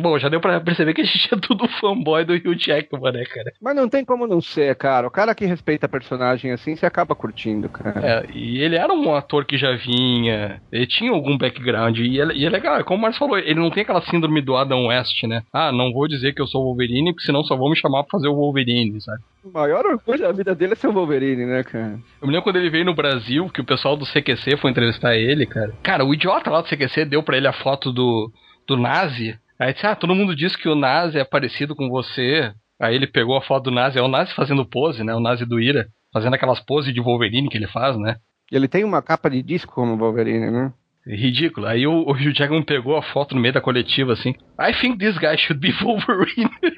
Bom, 0.01 0.17
já 0.19 0.29
deu 0.29 0.39
pra 0.39 0.59
perceber 0.59 0.93
que 0.93 1.01
a 1.01 1.05
gente 1.05 1.33
é 1.33 1.37
tudo 1.37 1.67
fanboy 1.79 2.23
do 2.23 2.33
Hugh 2.33 2.57
Jackman, 2.57 3.11
né, 3.11 3.25
cara? 3.25 3.53
Mas 3.61 3.75
não 3.75 3.89
tem 3.89 4.05
como 4.05 4.27
não 4.27 4.41
ser, 4.41 4.75
cara. 4.75 5.07
O 5.07 5.11
cara 5.11 5.33
que 5.33 5.45
respeita 5.45 5.85
a 5.85 5.89
personagem 5.89 6.51
assim, 6.51 6.75
você 6.75 6.85
acaba 6.85 7.15
curtindo, 7.15 7.69
cara. 7.69 7.99
É, 8.05 8.25
e 8.33 8.61
ele 8.61 8.75
era 8.75 8.93
um 8.93 9.15
ator 9.15 9.45
que 9.45 9.57
já 9.57 9.75
vinha, 9.75 10.61
ele 10.71 10.87
tinha 10.87 11.11
algum 11.11 11.37
background, 11.37 11.97
e 11.97 12.19
é, 12.19 12.25
e 12.33 12.45
é 12.45 12.49
legal, 12.49 12.83
como 12.83 12.99
o 12.99 13.01
Marcos 13.01 13.19
falou, 13.19 13.37
ele 13.37 13.59
não 13.59 13.71
tem 13.71 13.83
aquela 13.83 14.01
síndrome 14.01 14.41
do 14.41 14.55
Adam 14.55 14.87
West, 14.87 15.23
né? 15.23 15.43
Ah, 15.51 15.71
não 15.71 15.91
vou 15.91 16.07
dizer 16.07 16.33
que 16.33 16.41
eu 16.41 16.47
sou 16.47 16.63
Wolverine, 16.63 17.13
porque 17.13 17.25
senão 17.25 17.43
só 17.43 17.55
vão 17.55 17.69
me 17.69 17.77
chamar 17.77 18.03
pra 18.03 18.11
fazer 18.11 18.27
o 18.27 18.35
Wolverine, 18.35 19.01
sabe? 19.01 19.21
O 19.43 19.51
maior 19.51 19.85
orgulho 19.85 20.19
da 20.19 20.31
vida 20.31 20.53
dele 20.53 20.73
é 20.73 20.75
ser 20.75 20.87
o 20.87 20.93
Wolverine, 20.93 21.45
né, 21.45 21.63
cara? 21.63 21.97
Eu 22.21 22.27
me 22.27 22.33
lembro 22.33 22.43
quando 22.43 22.57
ele 22.57 22.69
veio 22.69 22.85
no 22.85 22.93
Brasil, 22.93 23.49
que 23.49 23.61
o 23.61 23.65
pessoal 23.65 23.95
do 23.95 24.05
CQC 24.05 24.57
foi 24.57 24.71
entrevistar 24.71 25.15
ele, 25.15 25.45
cara. 25.45 25.73
Cara, 25.81 26.05
o 26.05 26.13
idiota 26.13 26.49
lá 26.49 26.61
do 26.61 26.67
CQC 26.67 27.05
deu 27.05 27.23
pra 27.23 27.37
ele 27.37 27.47
a 27.47 27.53
foto 27.53 27.91
do, 27.91 28.31
do 28.67 28.77
Nazi. 28.77 29.37
Aí 29.59 29.73
disse, 29.73 29.87
ah, 29.87 29.95
todo 29.95 30.13
mundo 30.13 30.35
diz 30.35 30.55
que 30.55 30.69
o 30.69 30.75
Nazi 30.75 31.17
é 31.17 31.23
parecido 31.23 31.75
com 31.75 31.89
você. 31.89 32.53
Aí 32.79 32.95
ele 32.95 33.07
pegou 33.07 33.35
a 33.35 33.41
foto 33.41 33.65
do 33.65 33.71
Nazi, 33.71 33.97
é 33.97 34.01
o 34.01 34.07
Nazi 34.07 34.33
fazendo 34.35 34.65
pose, 34.65 35.03
né? 35.03 35.15
O 35.15 35.19
Nazi 35.19 35.45
do 35.45 35.59
Ira, 35.59 35.87
fazendo 36.13 36.35
aquelas 36.35 36.59
poses 36.59 36.93
de 36.93 37.01
Wolverine 37.01 37.49
que 37.49 37.57
ele 37.57 37.67
faz, 37.67 37.97
né? 37.97 38.17
Ele 38.51 38.67
tem 38.67 38.83
uma 38.83 39.01
capa 39.01 39.29
de 39.29 39.41
disco 39.41 39.73
como 39.73 39.97
Wolverine, 39.97 40.51
né? 40.51 40.73
Ridículo. 41.05 41.65
Aí 41.65 41.87
o, 41.87 42.03
o 42.03 42.11
Hugh 42.11 42.33
Jackman 42.33 42.63
pegou 42.63 42.97
a 42.97 43.01
foto 43.01 43.33
no 43.33 43.41
meio 43.41 43.53
da 43.53 43.61
coletiva, 43.61 44.13
assim. 44.13 44.35
I 44.59 44.73
think 44.79 44.97
this 44.99 45.17
guy 45.17 45.37
should 45.37 45.59
be 45.59 45.71
Wolverine. 45.81 46.51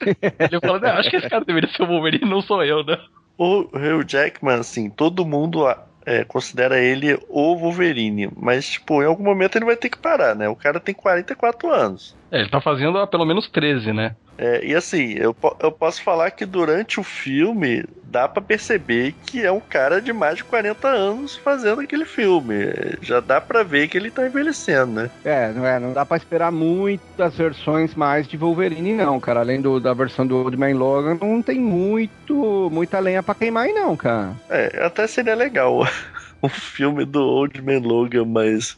ele 0.00 0.60
falou, 0.60 0.80
não, 0.80 0.90
acho 0.90 1.10
que 1.10 1.16
esse 1.16 1.28
cara 1.28 1.44
deveria 1.44 1.68
ser 1.70 1.82
o 1.82 1.86
Wolverine, 1.86 2.28
não 2.28 2.40
sou 2.40 2.62
eu, 2.64 2.84
né? 2.84 2.98
O 3.36 3.62
Hugh 3.62 4.04
Jackman, 4.06 4.60
assim, 4.60 4.88
todo 4.88 5.26
mundo 5.26 5.66
é, 6.04 6.24
considera 6.24 6.78
ele 6.78 7.18
o 7.28 7.56
Wolverine, 7.56 8.30
mas, 8.36 8.68
tipo, 8.68 9.02
em 9.02 9.06
algum 9.06 9.24
momento 9.24 9.56
ele 9.56 9.64
vai 9.64 9.76
ter 9.76 9.88
que 9.88 9.98
parar, 9.98 10.34
né? 10.34 10.48
O 10.48 10.56
cara 10.56 10.78
tem 10.78 10.94
44 10.94 11.70
anos. 11.70 12.14
É, 12.34 12.40
ele 12.40 12.50
tá 12.50 12.60
fazendo 12.60 12.98
há 12.98 13.06
pelo 13.06 13.24
menos 13.24 13.48
13, 13.48 13.92
né? 13.92 14.16
É, 14.36 14.66
e 14.66 14.74
assim, 14.74 15.12
eu, 15.12 15.36
eu 15.60 15.70
posso 15.70 16.02
falar 16.02 16.32
que 16.32 16.44
durante 16.44 16.98
o 16.98 17.04
filme 17.04 17.84
dá 18.02 18.26
para 18.28 18.42
perceber 18.42 19.14
que 19.24 19.44
é 19.44 19.52
um 19.52 19.60
cara 19.60 20.02
de 20.02 20.12
mais 20.12 20.38
de 20.38 20.44
40 20.44 20.88
anos 20.88 21.36
fazendo 21.36 21.80
aquele 21.80 22.04
filme. 22.04 22.56
Já 23.00 23.20
dá 23.20 23.40
para 23.40 23.62
ver 23.62 23.86
que 23.86 23.96
ele 23.96 24.10
tá 24.10 24.26
envelhecendo, 24.26 24.92
né? 24.94 25.10
É, 25.24 25.52
não 25.52 25.64
é, 25.64 25.78
não 25.78 25.92
dá 25.92 26.04
para 26.04 26.16
esperar 26.16 26.50
muitas 26.50 27.36
versões 27.36 27.94
mais 27.94 28.26
de 28.26 28.36
Wolverine 28.36 28.94
não, 28.94 29.20
cara. 29.20 29.38
Além 29.38 29.60
do, 29.60 29.78
da 29.78 29.94
versão 29.94 30.26
do 30.26 30.36
Old 30.36 30.56
Man 30.56 30.74
Logan, 30.74 31.16
não 31.20 31.40
tem 31.40 31.60
muito 31.60 32.68
muita 32.72 32.98
lenha 32.98 33.22
para 33.22 33.36
queimar 33.36 33.66
aí 33.66 33.72
não, 33.72 33.96
cara. 33.96 34.32
É, 34.50 34.84
até 34.84 35.06
seria 35.06 35.36
legal 35.36 35.86
um 36.42 36.48
filme 36.48 37.04
do 37.04 37.22
Old 37.22 37.62
Man 37.62 37.78
Logan, 37.78 38.24
mas 38.24 38.76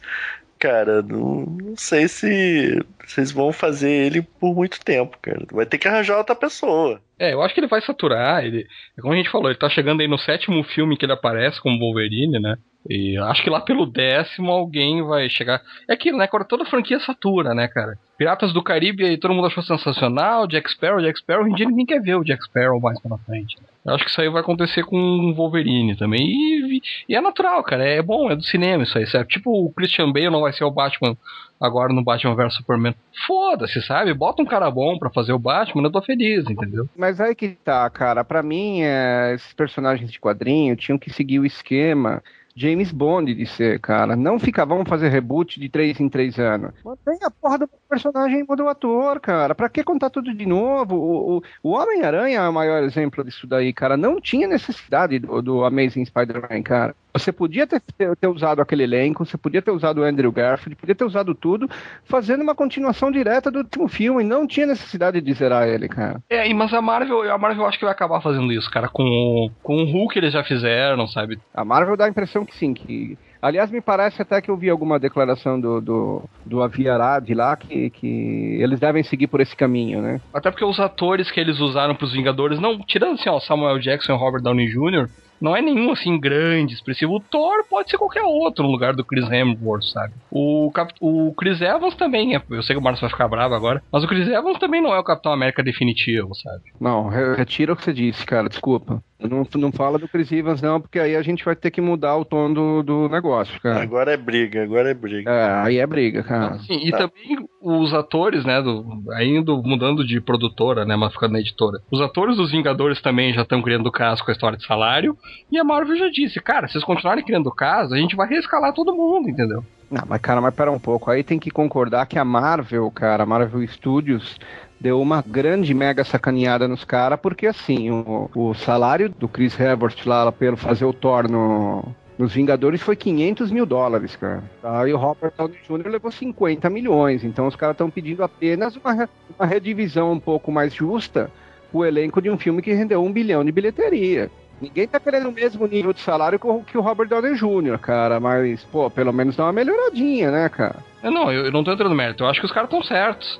cara, 0.59 1.01
não, 1.01 1.45
não 1.45 1.75
sei 1.75 2.07
se 2.07 2.83
vocês 3.07 3.31
vão 3.31 3.51
fazer 3.51 3.89
ele 3.89 4.21
por 4.21 4.53
muito 4.53 4.79
tempo, 4.83 5.17
cara. 5.21 5.45
Vai 5.51 5.65
ter 5.65 5.77
que 5.77 5.87
arranjar 5.87 6.17
outra 6.17 6.35
pessoa. 6.35 7.01
É, 7.17 7.33
eu 7.33 7.41
acho 7.41 7.53
que 7.53 7.59
ele 7.59 7.67
vai 7.67 7.81
saturar. 7.81 8.43
Ele, 8.43 8.67
como 9.01 9.13
a 9.13 9.17
gente 9.17 9.29
falou, 9.29 9.49
ele 9.49 9.57
tá 9.57 9.69
chegando 9.69 10.01
aí 10.01 10.07
no 10.07 10.19
sétimo 10.19 10.63
filme 10.63 10.97
que 10.97 11.05
ele 11.05 11.13
aparece 11.13 11.61
como 11.61 11.79
Wolverine, 11.79 12.39
né? 12.39 12.57
E 12.89 13.17
acho 13.17 13.43
que 13.43 13.49
lá 13.49 13.59
pelo 13.59 13.85
décimo 13.85 14.51
alguém 14.51 15.03
vai 15.03 15.29
chegar. 15.29 15.61
É 15.89 15.93
aquilo, 15.93 16.17
né? 16.17 16.27
Toda 16.47 16.65
franquia 16.65 16.99
satura, 16.99 17.53
né, 17.53 17.67
cara? 17.67 17.97
Piratas 18.17 18.53
do 18.53 18.63
Caribe 18.63 19.03
aí 19.03 19.17
todo 19.17 19.33
mundo 19.33 19.47
achou 19.47 19.63
sensacional. 19.63 20.47
Jack 20.47 20.71
Sparrow, 20.71 21.01
Jack 21.01 21.19
Sparrow. 21.19 21.43
Hoje 21.43 21.51
em 21.51 21.55
dia 21.55 21.67
ninguém 21.67 21.85
quer 21.85 22.01
ver 22.01 22.15
o 22.15 22.23
Jack 22.23 22.43
Sparrow 22.45 22.79
mais 22.79 22.99
pra 23.01 23.17
frente. 23.17 23.57
Eu 23.85 23.93
acho 23.93 24.05
que 24.05 24.09
isso 24.09 24.21
aí 24.21 24.29
vai 24.29 24.41
acontecer 24.41 24.83
com 24.83 24.97
o 24.97 25.33
Wolverine 25.33 25.97
também. 25.97 26.21
E, 26.21 26.81
e, 27.09 27.15
é 27.15 27.19
natural, 27.19 27.61
cara. 27.63 27.85
É 27.85 28.01
bom, 28.01 28.31
é 28.31 28.35
do 28.35 28.43
cinema 28.43 28.83
isso 28.83 28.97
aí, 28.97 29.05
sabe? 29.07 29.27
Tipo, 29.27 29.51
o 29.51 29.71
Christian 29.71 30.11
Bale 30.11 30.29
não 30.29 30.41
vai 30.41 30.53
ser 30.53 30.63
o 30.63 30.71
Batman 30.71 31.17
agora 31.59 31.93
no 31.93 32.03
Batman 32.03 32.35
vs 32.35 32.55
Superman. 32.55 32.95
Foda-se, 33.25 33.81
sabe? 33.81 34.13
Bota 34.13 34.41
um 34.41 34.45
cara 34.45 34.69
bom 34.69 34.97
pra 34.97 35.09
fazer 35.09 35.33
o 35.33 35.39
Batman, 35.39 35.83
eu 35.83 35.91
tô 35.91 36.01
feliz, 36.01 36.49
entendeu? 36.49 36.87
Mas 36.95 37.19
aí 37.19 37.35
que 37.35 37.49
tá, 37.49 37.89
cara. 37.89 38.23
Pra 38.23 38.43
mim, 38.43 38.81
é, 38.81 39.33
esses 39.35 39.53
personagens 39.53 40.11
de 40.11 40.19
quadrinho 40.19 40.75
tinham 40.75 40.97
que 40.97 41.11
seguir 41.11 41.39
o 41.39 41.45
esquema 41.45 42.21
James 42.57 42.91
Bond 42.91 43.35
de 43.35 43.45
ser, 43.45 43.79
cara. 43.79 44.15
Não 44.15 44.39
fica, 44.39 44.65
vamos 44.65 44.89
fazer 44.89 45.09
reboot 45.09 45.59
de 45.59 45.69
três 45.69 45.99
em 45.99 46.09
três 46.09 46.39
anos. 46.39 46.73
Mantém 46.83 47.19
a 47.23 47.29
porra 47.29 47.59
do 47.59 47.69
personagem 47.87 48.39
e 48.39 48.55
do 48.55 48.67
ator, 48.67 49.19
cara. 49.19 49.53
Pra 49.53 49.69
que 49.69 49.83
contar 49.83 50.09
tudo 50.09 50.33
de 50.33 50.45
novo? 50.47 50.95
O, 50.95 51.37
o, 51.37 51.43
o 51.61 51.69
Homem-Aranha 51.73 52.39
é 52.39 52.49
o 52.49 52.53
maior 52.53 52.81
exemplo 52.81 53.23
disso 53.23 53.45
daí, 53.45 53.71
cara. 53.71 53.95
Não 53.95 54.19
tinha 54.19 54.47
necessidade 54.47 55.19
do, 55.19 55.39
do 55.39 55.63
Amazing 55.63 56.05
Spider-Man, 56.05 56.63
cara. 56.63 56.95
Você 57.17 57.31
podia 57.31 57.65
ter, 57.65 57.81
ter, 58.19 58.27
usado 58.27 58.61
aquele 58.61 58.83
elenco, 58.83 59.25
você 59.25 59.37
podia 59.37 59.61
ter 59.61 59.71
usado 59.71 60.01
o 60.01 60.03
Andrew 60.03 60.31
Garfield, 60.31 60.75
podia 60.75 60.95
ter 60.95 61.03
usado 61.03 61.33
tudo, 61.33 61.69
fazendo 62.05 62.41
uma 62.41 62.55
continuação 62.55 63.11
direta 63.11 63.51
do 63.51 63.59
último 63.59 63.87
filme. 63.87 64.23
Não 64.23 64.47
tinha 64.47 64.65
necessidade 64.65 65.21
de 65.21 65.33
zerar 65.33 65.67
ele, 65.67 65.87
cara. 65.87 66.21
É, 66.29 66.51
mas 66.53 66.73
a 66.73 66.81
Marvel, 66.81 67.31
a 67.31 67.37
Marvel 67.37 67.65
acho 67.65 67.77
que 67.77 67.85
vai 67.85 67.93
acabar 67.93 68.21
fazendo 68.21 68.51
isso, 68.51 68.69
cara. 68.69 68.87
Com, 68.87 69.49
com 69.63 69.83
o 69.83 69.85
Hulk 69.85 70.17
eles 70.17 70.33
já 70.33 70.43
fizeram, 70.43 71.07
sabe? 71.07 71.39
A 71.53 71.65
Marvel 71.65 71.97
dá 71.97 72.05
a 72.05 72.09
impressão 72.09 72.45
que 72.45 72.55
sim, 72.55 72.73
que 72.73 73.17
Aliás, 73.41 73.69
me 73.69 73.81
parece 73.81 74.21
até 74.21 74.41
que 74.41 74.49
eu 74.49 74.57
vi 74.57 74.69
alguma 74.69 74.99
declaração 74.99 75.59
do, 75.59 75.79
do, 75.79 76.23
do 76.45 76.61
Aviarad 76.61 77.29
lá 77.33 77.55
que, 77.55 77.89
que 77.91 78.57
eles 78.59 78.79
devem 78.79 79.03
seguir 79.03 79.27
por 79.27 79.39
esse 79.39 79.55
caminho, 79.55 80.01
né? 80.01 80.19
Até 80.33 80.49
porque 80.49 80.65
os 80.65 80.79
atores 80.79 81.29
que 81.29 81.39
eles 81.39 81.59
usaram 81.59 81.95
pros 81.95 82.13
Vingadores, 82.13 82.59
não, 82.59 82.79
tirando 82.79 83.13
assim, 83.13 83.29
ó, 83.29 83.39
Samuel 83.39 83.79
Jackson 83.79 84.13
e 84.13 84.17
Robert 84.17 84.41
Downey 84.41 84.67
Jr., 84.67 85.07
não 85.39 85.55
é 85.55 85.61
nenhum 85.61 85.91
assim 85.91 86.19
grande, 86.19 86.73
expressivo. 86.73 87.15
O 87.15 87.19
Thor 87.19 87.65
pode 87.69 87.89
ser 87.89 87.97
qualquer 87.97 88.23
outro 88.23 88.63
no 88.63 88.71
lugar 88.71 88.95
do 88.95 89.05
Chris 89.05 89.29
Hemsworth, 89.29 89.83
sabe? 89.83 90.13
O, 90.31 90.71
Cap 90.73 90.93
o 90.99 91.33
Chris 91.33 91.61
Evans 91.61 91.95
também 91.95 92.35
é. 92.35 92.41
Eu 92.49 92.63
sei 92.63 92.75
que 92.75 92.79
o 92.79 92.83
Marcos 92.83 93.01
vai 93.01 93.09
ficar 93.09 93.27
bravo 93.27 93.55
agora, 93.55 93.81
mas 93.91 94.03
o 94.03 94.07
Chris 94.07 94.27
Evans 94.27 94.59
também 94.59 94.81
não 94.81 94.93
é 94.93 94.99
o 94.99 95.03
Capitão 95.03 95.31
América 95.31 95.63
definitivo, 95.63 96.33
sabe? 96.35 96.63
Não, 96.79 97.07
retira 97.07 97.73
o 97.73 97.75
que 97.75 97.83
você 97.83 97.93
disse, 97.93 98.25
cara, 98.25 98.49
desculpa. 98.49 99.01
Não, 99.19 99.47
não 99.55 99.71
fala 99.71 99.97
do 99.97 100.07
Chris 100.07 100.31
Evans, 100.31 100.61
não, 100.61 100.79
porque 100.79 100.99
aí 100.99 101.15
a 101.15 101.21
gente 101.23 101.43
vai 101.43 101.55
ter 101.55 101.71
que 101.71 101.81
mudar 101.81 102.15
o 102.17 102.23
tom 102.23 102.53
do, 102.53 102.83
do 102.83 103.09
negócio, 103.09 103.59
cara. 103.61 103.81
Agora 103.81 104.13
é 104.13 104.17
briga, 104.17 104.63
agora 104.63 104.91
é 104.91 104.93
briga. 104.93 105.31
É, 105.31 105.65
aí 105.65 105.77
é 105.79 105.87
briga, 105.87 106.21
cara. 106.21 106.59
Sim, 106.59 106.79
e 106.83 106.91
tá. 106.91 106.97
também 106.97 107.47
os 107.59 107.93
atores, 107.95 108.45
né, 108.45 108.61
do, 108.61 108.85
ainda 109.13 109.53
mudando 109.53 110.05
de 110.05 110.21
produtora, 110.21 110.85
né, 110.85 110.95
mas 110.95 111.13
ficando 111.13 111.33
na 111.33 111.39
editora. 111.39 111.79
Os 111.91 111.99
atores 111.99 112.37
dos 112.37 112.51
Vingadores 112.51 113.01
também 113.01 113.33
já 113.33 113.41
estão 113.41 113.61
criando 113.61 113.91
caso 113.91 114.23
com 114.23 114.29
a 114.29 114.33
história 114.33 114.57
de 114.57 114.65
salário. 114.65 115.17
E 115.51 115.57
a 115.57 115.63
Marvel 115.63 115.95
já 115.95 116.09
disse, 116.09 116.39
cara, 116.39 116.67
se 116.67 116.73
vocês 116.73 116.83
continuarem 116.83 117.23
criando 117.23 117.51
caso, 117.51 117.93
a 117.93 117.97
gente 117.97 118.15
vai 118.15 118.27
reescalar 118.27 118.73
todo 118.73 118.95
mundo, 118.95 119.29
entendeu? 119.29 119.63
Não, 119.89 120.03
mas 120.07 120.21
cara, 120.21 120.41
mas 120.41 120.53
pera 120.53 120.71
um 120.71 120.79
pouco. 120.79 121.09
Aí 121.09 121.23
tem 121.23 121.39
que 121.39 121.49
concordar 121.49 122.05
que 122.05 122.19
a 122.19 122.25
Marvel, 122.25 122.89
cara, 122.91 123.23
a 123.23 123.25
Marvel 123.25 123.65
Studios 123.67 124.37
deu 124.79 125.01
uma 125.01 125.23
grande 125.25 125.73
mega 125.73 126.03
sacaneada 126.03 126.67
nos 126.67 126.83
caras, 126.83 127.19
porque 127.19 127.47
assim, 127.47 127.89
o, 127.89 128.29
o 128.35 128.53
salário 128.53 129.09
do 129.09 129.27
Chris 129.27 129.57
Hemsworth 129.59 130.05
lá 130.05 130.31
pelo 130.31 130.57
fazer 130.57 130.85
o 130.85 130.93
Thor 130.93 131.29
no, 131.29 131.83
nos 132.17 132.33
Vingadores 132.33 132.81
foi 132.81 132.95
500 132.95 133.51
mil 133.51 133.65
dólares, 133.65 134.15
cara. 134.15 134.43
Aí 134.63 134.93
o 134.93 134.97
Robert 134.97 135.31
Downey 135.37 135.57
Jr. 135.67 135.89
levou 135.89 136.11
50 136.11 136.69
milhões, 136.69 137.23
então 137.23 137.47
os 137.47 137.55
caras 137.55 137.75
estão 137.75 137.89
pedindo 137.89 138.23
apenas 138.23 138.75
uma, 138.75 139.09
uma 139.37 139.45
redivisão 139.45 140.11
um 140.11 140.19
pouco 140.19 140.51
mais 140.51 140.73
justa 140.73 141.31
o 141.71 141.85
elenco 141.85 142.21
de 142.21 142.29
um 142.29 142.37
filme 142.37 142.61
que 142.61 142.73
rendeu 142.73 143.03
um 143.03 143.11
bilhão 143.11 143.43
de 143.43 143.51
bilheteria. 143.51 144.31
Ninguém 144.61 144.87
tá 144.87 144.99
querendo 144.99 145.29
o 145.29 145.31
mesmo 145.31 145.67
nível 145.67 145.93
de 145.93 146.01
salário 146.01 146.39
que 146.39 146.77
o 146.77 146.81
Robert 146.81 147.07
Downey 147.07 147.35
Jr., 147.35 147.77
cara, 147.79 148.19
mas, 148.19 148.63
pô, 148.65 148.89
pelo 148.89 149.13
menos 149.13 149.35
dá 149.35 149.43
uma 149.43 149.53
melhoradinha, 149.53 150.31
né, 150.31 150.49
cara? 150.49 150.77
Não, 151.03 151.31
eu, 151.31 151.45
eu 151.45 151.51
não 151.51 151.63
tô 151.63 151.71
entrando 151.71 151.89
no 151.89 151.95
mérito, 151.95 152.23
eu 152.23 152.27
acho 152.27 152.39
que 152.39 152.45
os 152.45 152.51
caras 152.51 152.67
estão 152.67 152.83
certos 152.83 153.39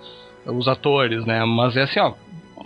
os 0.51 0.67
atores, 0.67 1.25
né? 1.25 1.43
Mas 1.45 1.75
é 1.75 1.83
assim, 1.83 1.99
ó. 1.99 2.13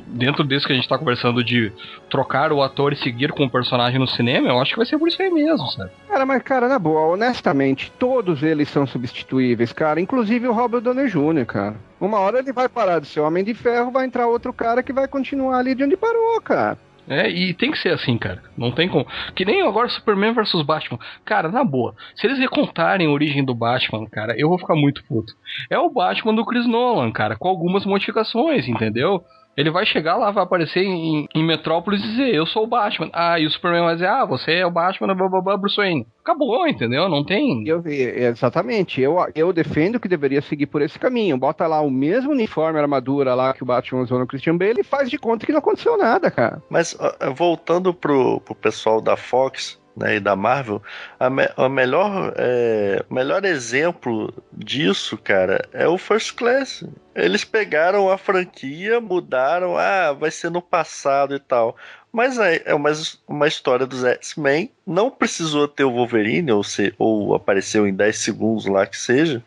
Dentro 0.08 0.44
disso 0.44 0.66
que 0.68 0.74
a 0.74 0.76
gente 0.76 0.90
tá 0.90 0.98
conversando 0.98 1.44
de 1.44 1.72
trocar 2.10 2.52
o 2.52 2.62
ator 2.62 2.92
e 2.92 2.98
seguir 2.98 3.32
com 3.32 3.46
o 3.46 3.50
personagem 3.50 3.98
no 3.98 4.08
cinema, 4.08 4.50
eu 4.50 4.60
acho 4.60 4.72
que 4.72 4.78
vai 4.78 4.86
ser 4.86 4.98
por 4.98 5.08
isso 5.08 5.22
aí 5.22 5.30
mesmo, 5.30 5.66
sabe? 5.70 5.92
Cara, 6.08 6.26
mas, 6.26 6.44
cara, 6.44 6.68
na 6.68 6.78
boa, 6.78 7.14
honestamente, 7.14 7.92
todos 7.98 8.44
eles 8.44 8.70
são 8.70 8.86
substituíveis, 8.86 9.72
cara. 9.72 10.02
Inclusive 10.02 10.48
o 10.48 10.54
Robert 10.54 10.82
Downey 10.82 11.08
Jr., 11.08 11.46
cara. 11.46 11.76
Uma 12.00 12.20
hora 12.20 12.40
ele 12.40 12.52
vai 12.52 12.68
parar 12.68 13.00
de 13.00 13.08
ser 13.08 13.22
Homem 13.22 13.44
de 13.44 13.54
Ferro, 13.54 13.92
vai 13.92 14.06
entrar 14.06 14.28
outro 14.28 14.52
cara 14.52 14.84
que 14.84 14.92
vai 14.92 15.08
continuar 15.08 15.60
ali 15.60 15.74
de 15.76 15.84
onde 15.84 15.96
parou, 15.96 16.42
cara. 16.42 16.78
É, 17.08 17.30
e 17.30 17.54
tem 17.54 17.72
que 17.72 17.80
ser 17.80 17.94
assim, 17.94 18.18
cara. 18.18 18.42
Não 18.58 18.72
tem 18.72 18.88
como. 18.88 19.06
Que 19.36 19.44
nem 19.44 19.62
agora 19.62 19.90
Superman 19.90 20.34
vs 20.34 20.62
Batman. 20.62 21.00
Cara, 21.26 21.50
na 21.50 21.64
boa. 21.64 21.96
Se 22.16 22.28
eles 22.28 22.38
recontarem 22.38 23.08
a 23.08 23.12
origem 23.12 23.44
do 23.44 23.56
Batman, 23.56 24.06
cara, 24.08 24.36
eu 24.38 24.48
vou 24.48 24.60
ficar 24.60 24.76
muito 24.76 25.04
puto. 25.06 25.34
É 25.70 25.78
o 25.78 25.90
Batman 25.90 26.36
do 26.36 26.46
Chris 26.46 26.68
Nolan, 26.68 27.12
cara, 27.12 27.36
com 27.36 27.48
algumas 27.48 27.86
modificações, 27.86 28.68
entendeu? 28.68 29.24
Ele 29.56 29.70
vai 29.70 29.86
chegar 29.86 30.16
lá, 30.16 30.32
vai 30.32 30.44
aparecer 30.44 30.82
em, 30.82 31.28
em 31.36 31.46
Metrópolis 31.46 32.02
e 32.02 32.08
dizer, 32.08 32.34
eu 32.34 32.46
sou 32.46 32.64
o 32.64 32.68
Batman. 32.68 33.10
Ah, 33.12 33.40
e 33.40 33.46
o 33.46 33.52
Superman 33.52 33.84
vai 33.84 33.96
dizer, 33.96 34.08
ah, 34.08 34.26
você 34.26 34.54
é 34.54 34.66
o 34.66 34.72
Batman, 34.72 35.14
blá, 35.14 35.28
blá, 35.28 35.42
blá, 35.42 35.58
Bruce 35.58 35.76
Wayne. 35.76 36.08
Acabou, 36.22 36.68
entendeu? 36.68 37.10
Não 37.10 37.24
tem... 37.24 37.68
Eu, 37.68 37.84
exatamente. 37.86 39.02
Eu, 39.02 39.18
eu 39.36 39.52
defendo 39.52 40.00
que 40.00 40.08
deveria 40.08 40.42
seguir 40.42 40.68
por 40.68 40.82
esse 40.82 40.98
caminho. 40.98 41.38
Bota 41.38 41.68
lá 41.68 41.82
o 41.82 41.92
mesmo 41.92 42.32
uniforme, 42.32 42.80
armadura 42.80 43.36
lá 43.36 43.54
que 43.54 43.64
o 43.64 43.66
Batman 43.66 44.02
usou 44.02 44.20
no 44.20 44.28
Christian 44.28 44.58
Bale 44.58 44.82
e 44.82 44.86
faz 44.86 45.10
de 45.10 45.18
conta 45.18 45.46
que 45.46 45.52
não 45.52 45.60
aconteceu 45.60 45.98
nada, 45.98 46.32
cara. 46.32 46.62
Mas 46.70 46.98
voltando 47.36 47.94
pro, 47.94 48.40
pro 48.42 48.56
pessoal 48.56 49.02
da 49.02 49.18
Fox, 49.18 49.81
né, 49.96 50.16
e 50.16 50.20
da 50.20 50.36
Marvel, 50.36 50.82
a, 51.20 51.30
me, 51.30 51.44
melhor, 51.70 52.34
é, 52.38 53.04
melhor 53.10 53.46
exemplo 53.46 54.34
disso, 54.52 55.18
cara, 55.18 55.68
é 55.74 55.88
o 55.88 55.98
First 55.98 56.36
Class. 56.36 56.84
Eles 57.14 57.44
pegaram 57.44 58.10
a 58.10 58.18
franquia, 58.18 59.02
mudaram, 59.02 59.78
ah, 59.78 60.14
vai 60.14 60.32
ser 60.32 60.50
no 60.50 60.62
passado 60.62 61.36
e 61.36 61.40
tal. 61.40 61.76
Mas 62.12 62.38
é, 62.38 62.62
é 62.66 62.76
uma, 62.76 62.92
uma 63.28 63.48
história 63.48 63.86
dos 63.86 64.04
X-Men. 64.04 64.72
Não 64.86 65.10
precisou 65.10 65.68
ter 65.68 65.84
o 65.84 65.92
Wolverine, 65.92 66.52
ou, 66.52 66.64
se, 66.64 66.94
ou 66.98 67.34
apareceu 67.34 67.88
em 67.88 67.94
10 67.94 68.18
segundos 68.18 68.66
lá 68.66 68.86
que 68.86 68.98
seja. 68.98 69.44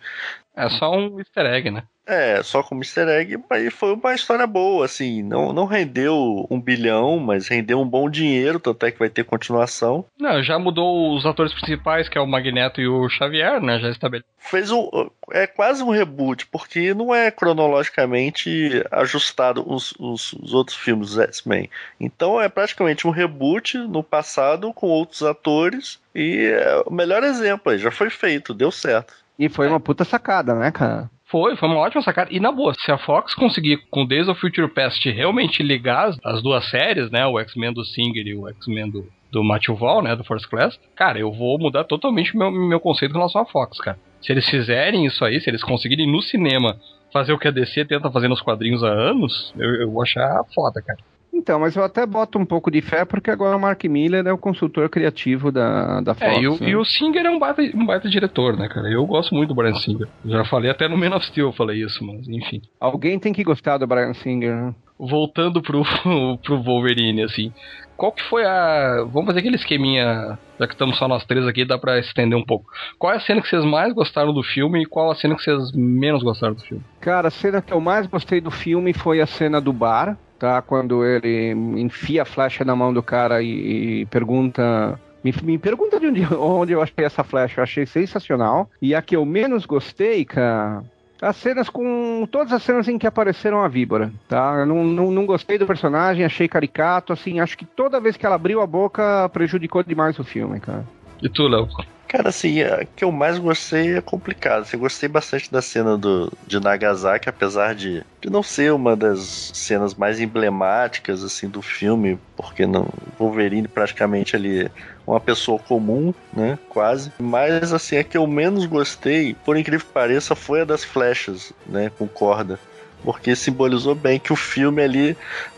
É 0.57 0.69
só 0.69 0.95
um 0.95 1.19
easter 1.19 1.47
egg, 1.47 1.71
né? 1.71 1.83
É, 2.07 2.43
só 2.43 2.63
como 2.63 2.83
easter 2.83 3.09
egg, 3.09 3.39
mas 3.49 3.73
foi 3.73 3.95
uma 3.95 4.15
história 4.15 4.47
boa, 4.47 4.85
assim, 4.85 5.23
não, 5.23 5.55
não 5.55 5.65
rendeu 5.65 6.47
um 6.51 6.61
bilhão, 6.61 7.19
mas 7.19 7.49
rendeu 7.49 7.81
um 7.81 7.89
bom 7.89 8.11
dinheiro, 8.11 8.61
tanto 8.61 8.85
é 8.85 8.91
que 8.91 8.99
vai 8.99 9.09
ter 9.09 9.25
continuação. 9.25 10.05
Não, 10.21 10.43
já 10.43 10.59
mudou 10.59 11.17
os 11.17 11.25
atores 11.25 11.55
principais, 11.55 12.09
que 12.09 12.19
é 12.19 12.21
o 12.21 12.27
Magneto 12.27 12.81
e 12.81 12.87
o 12.87 13.09
Xavier, 13.09 13.61
né, 13.61 13.81
já 13.81 13.89
estabeleceu. 13.89 14.29
Fez 14.39 14.71
um, 14.71 15.09
é 15.33 15.47
quase 15.47 15.83
um 15.83 15.91
reboot, 15.91 16.47
porque 16.47 16.93
não 16.93 17.15
é 17.15 17.31
cronologicamente 17.31 18.85
ajustado 18.91 19.65
os, 19.67 19.95
os, 19.99 20.35
os 20.35 20.53
outros 20.53 20.77
filmes 20.77 21.09
dos 21.15 21.19
X-Men. 21.19 21.71
Então 21.99 22.39
é 22.41 22.51
praticamente 22.51 23.07
um 23.07 23.11
reboot 23.11 23.79
no 23.79 24.03
passado 24.03 24.75
com 24.75 24.89
outros 24.89 25.23
atores, 25.23 25.99
e 26.15 26.53
é 26.55 26.83
o 26.85 26.93
melhor 26.93 27.25
exemplo 27.25 27.73
aí, 27.73 27.79
já 27.79 27.91
foi 27.91 28.11
feito, 28.11 28.53
deu 28.53 28.71
certo. 28.71 29.24
E 29.39 29.49
foi 29.49 29.68
uma 29.68 29.80
puta 29.80 30.05
sacada, 30.05 30.55
né, 30.55 30.70
cara? 30.70 31.11
Foi, 31.26 31.57
foi 31.57 31.68
uma 31.68 31.78
ótima 31.78 32.03
sacada. 32.03 32.32
E 32.32 32.39
na 32.39 32.53
boa, 32.53 32.74
se 32.74 32.93
a 32.93 32.99
Fox 32.99 33.35
conseguir 33.35 33.78
com 33.91 34.07
Days 34.07 34.28
of 34.28 34.41
Future 34.41 34.68
Past 34.68 35.11
realmente 35.11 35.62
ligar 35.62 36.09
as, 36.09 36.18
as 36.24 36.43
duas 36.43 36.64
séries, 36.70 37.11
né? 37.11 37.26
O 37.26 37.39
X-Men 37.41 37.72
do 37.72 37.85
Singer 37.85 38.26
e 38.26 38.35
o 38.37 38.49
X-Men 38.49 38.91
do, 38.91 39.09
do 39.32 39.43
Matthew 39.43 39.74
Vaughn, 39.74 40.03
né? 40.03 40.14
Do 40.14 40.22
First 40.22 40.47
Class, 40.49 40.78
cara, 40.95 41.18
eu 41.18 41.32
vou 41.32 41.59
mudar 41.59 41.85
totalmente 41.85 42.37
meu, 42.37 42.51
meu 42.53 42.78
conceito 42.78 43.12
em 43.12 43.16
relação 43.16 43.43
à 43.43 43.47
Fox, 43.47 43.78
cara. 43.78 43.99
Se 44.22 44.32
eles 44.32 44.49
fizerem 44.49 45.05
isso 45.07 45.24
aí, 45.24 45.41
se 45.41 45.51
eles 45.51 45.62
conseguirem 45.62 46.11
no 46.11 46.22
cinema 46.22 46.76
fazer 47.12 47.32
o 47.32 47.39
que 47.39 47.49
a 47.49 47.51
DC 47.51 47.85
tenta 47.85 48.11
fazer 48.11 48.28
nos 48.28 48.41
quadrinhos 48.41 48.85
há 48.85 48.91
anos, 48.91 49.53
eu, 49.59 49.74
eu 49.82 49.91
vou 49.91 50.03
achar 50.03 50.45
foda, 50.55 50.80
cara. 50.80 50.99
Então, 51.35 51.59
mas 51.59 51.74
eu 51.74 51.82
até 51.82 52.07
boto 52.07 52.39
um 52.39 52.47
pouco 52.47 52.70
de 52.70 52.80
fé 52.80 53.05
porque 53.05 53.30
agora 53.30 53.57
o 53.57 53.61
Mark 53.61 53.82
Miller 53.85 54.24
é 54.24 54.32
o 54.32 54.39
consultor 54.39 54.89
criativo 54.89 55.51
da, 55.51 56.01
da 56.01 56.14
Fox. 56.14 56.37
É, 56.37 56.41
e 56.41 56.49
o, 56.49 56.53
né? 56.53 56.68
e 56.70 56.76
o 56.76 56.85
Singer 56.85 57.26
é 57.26 57.30
um 57.30 57.39
baita, 57.39 57.62
um 57.74 57.85
baita 57.85 58.09
diretor, 58.09 58.57
né, 58.57 58.68
cara? 58.68 58.89
Eu 58.89 59.05
gosto 59.05 59.35
muito 59.35 59.49
do 59.49 59.55
Brian 59.55 59.74
Singer. 59.74 60.09
Já 60.24 60.45
falei 60.45 60.70
até 60.70 60.89
no 60.89 60.97
Man 60.97 61.14
of 61.14 61.26
Steel, 61.26 61.49
eu 61.49 61.53
falei 61.53 61.85
isso, 61.85 62.05
mas 62.05 62.28
enfim. 62.28 62.62
Alguém 62.80 63.18
tem 63.18 63.32
que 63.32 63.43
gostar 63.43 63.78
do 63.78 63.87
Brian 63.87 64.14
Singer, 64.14 64.55
né? 64.55 64.74
Voltando 64.97 65.61
pro, 65.61 65.82
pro 66.43 66.62
Wolverine, 66.62 67.24
assim. 67.24 67.53
Qual 67.97 68.12
que 68.12 68.22
foi 68.22 68.45
a. 68.45 69.05
Vamos 69.05 69.26
fazer 69.26 69.41
aquele 69.41 69.57
esqueminha. 69.57 70.39
Já 70.59 70.66
que 70.68 70.74
estamos 70.74 70.97
só 70.97 71.09
nós 71.09 71.24
três 71.24 71.47
aqui, 71.47 71.64
dá 71.64 71.76
pra 71.76 71.99
estender 71.99 72.39
um 72.39 72.45
pouco. 72.45 72.66
Qual 72.99 73.12
é 73.12 73.16
a 73.16 73.20
cena 73.20 73.41
que 73.41 73.49
vocês 73.49 73.64
mais 73.64 73.93
gostaram 73.93 74.32
do 74.32 74.43
filme 74.43 74.82
e 74.82 74.87
qual 74.87 75.11
a 75.11 75.14
cena 75.14 75.35
que 75.35 75.43
vocês 75.43 75.72
menos 75.72 76.22
gostaram 76.22 76.55
do 76.55 76.61
filme? 76.61 76.82
Cara, 77.01 77.28
a 77.28 77.30
cena 77.30 77.61
que 77.61 77.72
eu 77.72 77.80
mais 77.80 78.07
gostei 78.07 78.41
do 78.41 78.51
filme 78.51 78.93
foi 78.93 79.20
a 79.20 79.26
cena 79.26 79.61
do 79.61 79.72
bar, 79.72 80.16
tá? 80.39 80.62
Quando 80.62 81.05
ele 81.05 81.51
enfia 81.78 82.22
a 82.22 82.26
flecha 82.26 82.64
na 82.64 82.76
mão 82.76 82.93
do 82.93 83.03
cara 83.03 83.43
e, 83.43 84.01
e 84.03 84.07
pergunta. 84.07 84.99
Me, 85.22 85.35
me, 85.43 85.59
pergunta 85.59 85.99
de 85.99 86.07
onde, 86.07 86.35
onde 86.35 86.72
eu 86.72 86.82
achei 86.82 87.05
essa 87.05 87.24
flecha. 87.24 87.61
Eu 87.61 87.64
achei 87.64 87.87
sensacional. 87.87 88.68
E 88.80 88.95
a 88.95 89.03
que 89.03 89.16
eu 89.16 89.24
menos 89.24 89.64
gostei, 89.64 90.24
cara. 90.24 90.82
As 91.22 91.37
cenas 91.37 91.70
com. 91.70 92.28
Todas 92.30 92.53
as 92.53 92.62
cenas 92.62 92.89
em 92.89 92.99
que 92.99 93.07
apareceram 93.07 93.62
a 93.62 93.68
víbora, 93.68 94.12
tá? 94.28 94.57
Eu 94.59 94.66
não, 94.66 94.85
não, 94.85 95.11
não 95.11 95.26
gostei 95.26 95.57
do 95.57 95.66
personagem, 95.66 96.24
achei 96.24 96.49
caricato, 96.49 97.12
assim. 97.12 97.41
Acho 97.41 97.57
que 97.57 97.64
toda 97.64 98.01
vez 98.01 98.16
que 98.16 98.26
ela 98.26 98.35
abriu 98.35 98.61
a 98.61 98.66
boca 98.66 99.28
prejudicou 99.30 99.82
demais 99.82 100.18
o 100.18 100.24
filme, 100.24 100.61
cara. 100.61 100.85
E 101.22 101.28
tu, 101.28 101.49
Léo? 101.49 101.68
Cara, 102.15 102.29
assim, 102.29 102.62
a 102.62 102.85
que 102.85 103.05
eu 103.05 103.11
mais 103.11 103.41
gostei 103.41 103.97
é 103.97 104.01
complicado. 104.01 104.65
Eu 104.73 104.79
gostei 104.79 105.09
bastante 105.09 105.51
da 105.51 105.61
cena 105.61 105.99
do, 105.99 106.33
de 106.47 106.61
Nagasaki, 106.61 107.29
apesar 107.29 107.75
de, 107.75 108.05
de 108.23 108.31
não 108.31 108.41
ser 108.41 108.73
uma 108.73 108.95
das 108.95 109.51
cenas 109.53 109.97
mais 109.97 110.21
emblemáticas 110.21 111.25
assim 111.25 111.49
do 111.49 111.61
filme, 111.61 112.17
porque 112.37 112.67
não 112.67 112.87
Wolverine 113.19 113.67
praticamente 113.67 114.37
ali 114.37 114.71
uma 115.05 115.19
pessoa 115.19 115.59
comum, 115.59 116.15
né, 116.33 116.57
quase. 116.69 117.11
Mas 117.19 117.73
assim, 117.73 117.97
a 117.97 118.05
que 118.05 118.17
eu 118.17 118.29
menos 118.29 118.65
gostei, 118.65 119.35
por 119.45 119.57
incrível 119.57 119.85
que 119.85 119.93
pareça, 119.93 120.37
foi 120.37 120.61
a 120.61 120.65
das 120.65 120.85
flechas, 120.85 121.53
né, 121.67 121.91
com 121.99 122.07
corda. 122.07 122.61
Porque 123.03 123.35
simbolizou 123.35 123.95
bem 123.97 124.21
que 124.21 124.33
o 124.33 124.37
filme 124.37 124.81
ali 124.81 125.17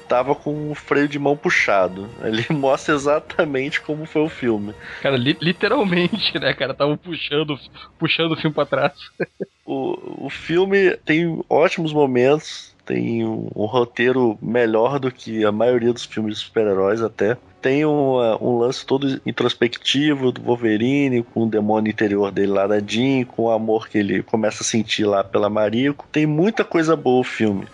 tava 0.08 0.34
com 0.34 0.70
o 0.70 0.74
freio 0.74 1.08
de 1.08 1.18
mão 1.18 1.36
puxado. 1.36 2.08
Ele 2.22 2.44
mostra 2.54 2.94
exatamente 2.94 3.80
como 3.80 4.06
foi 4.06 4.22
o 4.22 4.28
filme. 4.28 4.74
Cara, 5.02 5.16
li 5.16 5.36
literalmente, 5.40 6.38
né, 6.38 6.52
cara? 6.54 6.74
Tava 6.74 6.96
puxando, 6.96 7.58
puxando 7.98 8.32
o 8.32 8.36
filme 8.36 8.54
pra 8.54 8.66
trás. 8.66 8.92
o, 9.64 10.26
o 10.26 10.30
filme 10.30 10.96
tem 11.04 11.42
ótimos 11.48 11.92
momentos, 11.92 12.74
tem 12.84 13.24
um, 13.24 13.48
um, 13.54 13.64
roteiro 13.64 14.38
melhor 14.40 14.98
do 14.98 15.10
que 15.10 15.44
a 15.44 15.52
maioria 15.52 15.92
dos 15.92 16.04
filmes 16.04 16.38
de 16.38 16.44
super-heróis 16.44 17.02
até. 17.02 17.36
Tem 17.60 17.84
um, 17.84 18.16
um, 18.40 18.58
lance 18.58 18.86
todo 18.86 19.20
introspectivo 19.26 20.30
do 20.30 20.40
Wolverine, 20.40 21.24
com 21.24 21.44
o 21.44 21.50
demônio 21.50 21.90
interior 21.90 22.30
dele 22.30 22.52
lá 22.52 22.66
da 22.66 22.78
Jean, 22.78 23.24
com 23.24 23.44
o 23.44 23.50
amor 23.50 23.88
que 23.88 23.98
ele 23.98 24.22
começa 24.22 24.62
a 24.62 24.66
sentir 24.66 25.04
lá 25.04 25.24
pela 25.24 25.50
Mariko. 25.50 26.06
Tem 26.12 26.26
muita 26.26 26.64
coisa 26.64 26.94
boa 26.94 27.20
o 27.20 27.24
filme 27.24 27.66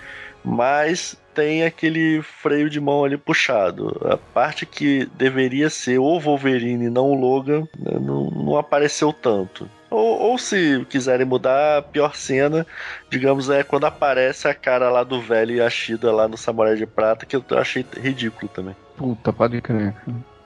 mas 0.44 1.16
tem 1.34 1.64
aquele 1.64 2.22
freio 2.22 2.68
de 2.68 2.80
mão 2.80 3.04
ali 3.04 3.16
puxado. 3.16 4.00
A 4.04 4.16
parte 4.16 4.66
que 4.66 5.06
deveria 5.14 5.70
ser 5.70 5.98
o 5.98 6.18
Wolverine, 6.18 6.90
não 6.90 7.10
o 7.10 7.14
Logan, 7.14 7.66
né, 7.78 7.98
não, 8.00 8.30
não 8.30 8.58
apareceu 8.58 9.12
tanto. 9.12 9.68
Ou, 9.90 10.18
ou, 10.30 10.38
se 10.38 10.86
quiserem 10.88 11.26
mudar, 11.26 11.78
a 11.78 11.82
pior 11.82 12.14
cena, 12.14 12.66
digamos, 13.10 13.50
é 13.50 13.62
quando 13.62 13.84
aparece 13.84 14.48
a 14.48 14.54
cara 14.54 14.88
lá 14.88 15.04
do 15.04 15.20
velho 15.20 15.56
Yashida 15.56 16.10
lá 16.10 16.26
no 16.26 16.38
Samurai 16.38 16.76
de 16.76 16.86
Prata, 16.86 17.26
que 17.26 17.36
eu 17.36 17.44
achei 17.58 17.84
ridículo 18.00 18.48
também. 18.48 18.74
Puta, 18.96 19.32
pode 19.34 19.60
crer 19.60 19.94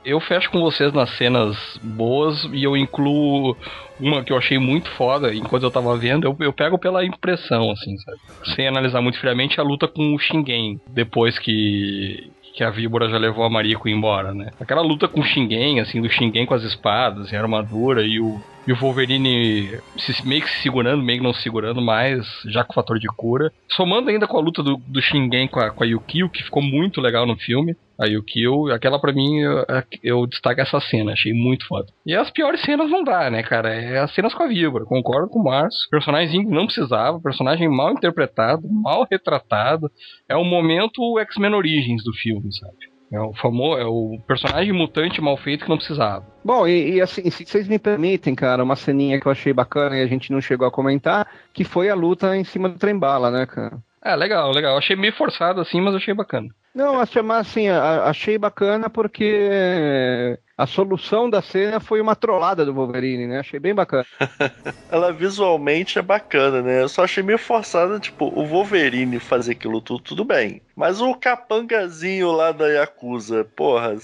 eu 0.06 0.20
fecho 0.20 0.48
com 0.50 0.60
vocês 0.60 0.92
nas 0.92 1.10
cenas 1.16 1.56
boas 1.82 2.48
e 2.52 2.62
eu 2.62 2.76
incluo 2.76 3.56
uma 3.98 4.22
que 4.22 4.32
eu 4.32 4.38
achei 4.38 4.56
muito 4.56 4.88
foda 4.90 5.34
enquanto 5.34 5.64
eu 5.64 5.70
tava 5.70 5.96
vendo. 5.96 6.24
Eu, 6.24 6.36
eu 6.38 6.52
pego 6.52 6.78
pela 6.78 7.04
impressão, 7.04 7.72
assim, 7.72 7.96
sabe? 7.98 8.18
Sem 8.54 8.68
analisar 8.68 9.02
muito 9.02 9.18
friamente 9.18 9.60
a 9.60 9.64
luta 9.64 9.88
com 9.88 10.14
o 10.14 10.18
Shingen. 10.18 10.80
Depois 10.88 11.40
que, 11.40 12.30
que 12.54 12.62
a 12.62 12.70
víbora 12.70 13.10
já 13.10 13.18
levou 13.18 13.44
a 13.44 13.50
Mariko 13.50 13.88
embora, 13.88 14.32
né? 14.32 14.52
Aquela 14.60 14.80
luta 14.80 15.08
com 15.08 15.20
o 15.20 15.24
Shingen, 15.24 15.80
assim, 15.80 16.00
do 16.00 16.08
Shingen 16.08 16.46
com 16.46 16.54
as 16.54 16.62
espadas 16.62 17.32
e 17.32 17.36
a 17.36 17.42
armadura 17.42 18.02
e 18.06 18.20
o, 18.20 18.40
e 18.64 18.72
o 18.72 18.76
Wolverine 18.76 19.80
se, 19.98 20.24
meio 20.24 20.42
que 20.42 20.50
se 20.50 20.62
segurando, 20.62 21.02
meio 21.02 21.18
que 21.18 21.24
não 21.24 21.34
se 21.34 21.42
segurando 21.42 21.82
mais, 21.82 22.24
já 22.46 22.62
com 22.62 22.70
o 22.70 22.74
fator 22.74 23.00
de 23.00 23.08
cura. 23.08 23.52
Somando 23.68 24.08
ainda 24.08 24.28
com 24.28 24.38
a 24.38 24.40
luta 24.40 24.62
do, 24.62 24.76
do 24.86 25.02
Shingen 25.02 25.48
com 25.48 25.58
a, 25.58 25.70
com 25.70 25.82
a 25.82 25.86
Yukio, 25.86 26.30
que 26.30 26.44
ficou 26.44 26.62
muito 26.62 27.00
legal 27.00 27.26
no 27.26 27.36
filme. 27.36 27.74
A 27.98 28.06
Yukio, 28.06 28.72
aquela 28.72 29.00
pra 29.00 29.12
mim, 29.12 29.38
eu, 29.40 29.64
eu 30.02 30.26
destaco 30.26 30.60
essa 30.60 30.80
cena, 30.80 31.12
achei 31.12 31.32
muito 31.32 31.66
foda. 31.66 31.86
E 32.04 32.14
as 32.14 32.30
piores 32.30 32.62
cenas 32.62 32.90
não 32.90 33.02
dá, 33.02 33.30
né, 33.30 33.42
cara? 33.42 33.74
É 33.74 33.98
as 33.98 34.14
cenas 34.14 34.34
com 34.34 34.42
a 34.42 34.48
víbora, 34.48 34.84
concordo 34.84 35.28
com 35.28 35.40
o 35.40 35.44
Márcio. 35.44 35.88
Personagem 35.90 36.44
não 36.46 36.66
precisava, 36.66 37.20
personagem 37.20 37.68
mal 37.68 37.92
interpretado, 37.92 38.68
mal 38.68 39.06
retratado. 39.10 39.90
É 40.28 40.36
o 40.36 40.44
momento 40.44 41.18
X-Men 41.20 41.54
Origins 41.54 42.04
do 42.04 42.12
filme, 42.12 42.52
sabe? 42.52 42.96
É 43.12 43.20
o 43.20 43.32
famoso, 43.34 43.80
é 43.80 43.84
o 43.84 44.18
personagem 44.26 44.72
mutante 44.72 45.20
mal 45.20 45.36
feito 45.36 45.64
que 45.64 45.70
não 45.70 45.76
precisava. 45.76 46.26
Bom, 46.44 46.66
e, 46.66 46.96
e, 46.96 47.00
assim, 47.00 47.30
se 47.30 47.46
vocês 47.46 47.68
me 47.68 47.78
permitem, 47.78 48.34
cara, 48.34 48.64
uma 48.64 48.74
ceninha 48.74 49.20
que 49.20 49.26
eu 49.26 49.32
achei 49.32 49.52
bacana 49.52 49.96
e 49.96 50.02
a 50.02 50.06
gente 50.06 50.32
não 50.32 50.40
chegou 50.40 50.66
a 50.66 50.72
comentar, 50.72 51.26
que 51.52 51.62
foi 51.62 51.88
a 51.88 51.94
luta 51.94 52.36
em 52.36 52.42
cima 52.42 52.68
do 52.68 52.78
trem 52.78 52.98
bala, 52.98 53.30
né, 53.30 53.46
cara? 53.46 53.78
É, 54.06 54.14
legal, 54.14 54.52
legal. 54.52 54.78
Achei 54.78 54.94
meio 54.94 55.12
forçado 55.12 55.60
assim, 55.60 55.80
mas 55.80 55.92
achei 55.92 56.14
bacana. 56.14 56.48
Não, 56.72 57.00
assim, 57.00 57.68
achei 57.68 58.38
bacana 58.38 58.88
porque 58.88 60.38
a 60.56 60.64
solução 60.64 61.28
da 61.28 61.42
cena 61.42 61.80
foi 61.80 62.00
uma 62.00 62.14
trollada 62.14 62.64
do 62.64 62.72
Wolverine, 62.72 63.26
né? 63.26 63.40
Achei 63.40 63.58
bem 63.58 63.74
bacana. 63.74 64.06
Ela 64.92 65.12
visualmente 65.12 65.98
é 65.98 66.02
bacana, 66.02 66.62
né? 66.62 66.82
Eu 66.82 66.88
só 66.88 67.02
achei 67.02 67.20
meio 67.20 67.38
forçada, 67.38 67.98
tipo, 67.98 68.26
o 68.26 68.46
Wolverine 68.46 69.18
fazer 69.18 69.52
aquilo 69.52 69.80
tudo, 69.80 70.00
tudo 70.00 70.24
bem. 70.24 70.62
Mas 70.76 71.00
o 71.00 71.12
capangazinho 71.12 72.30
lá 72.30 72.52
da 72.52 72.68
Yakuza, 72.68 73.44
porra, 73.56 73.96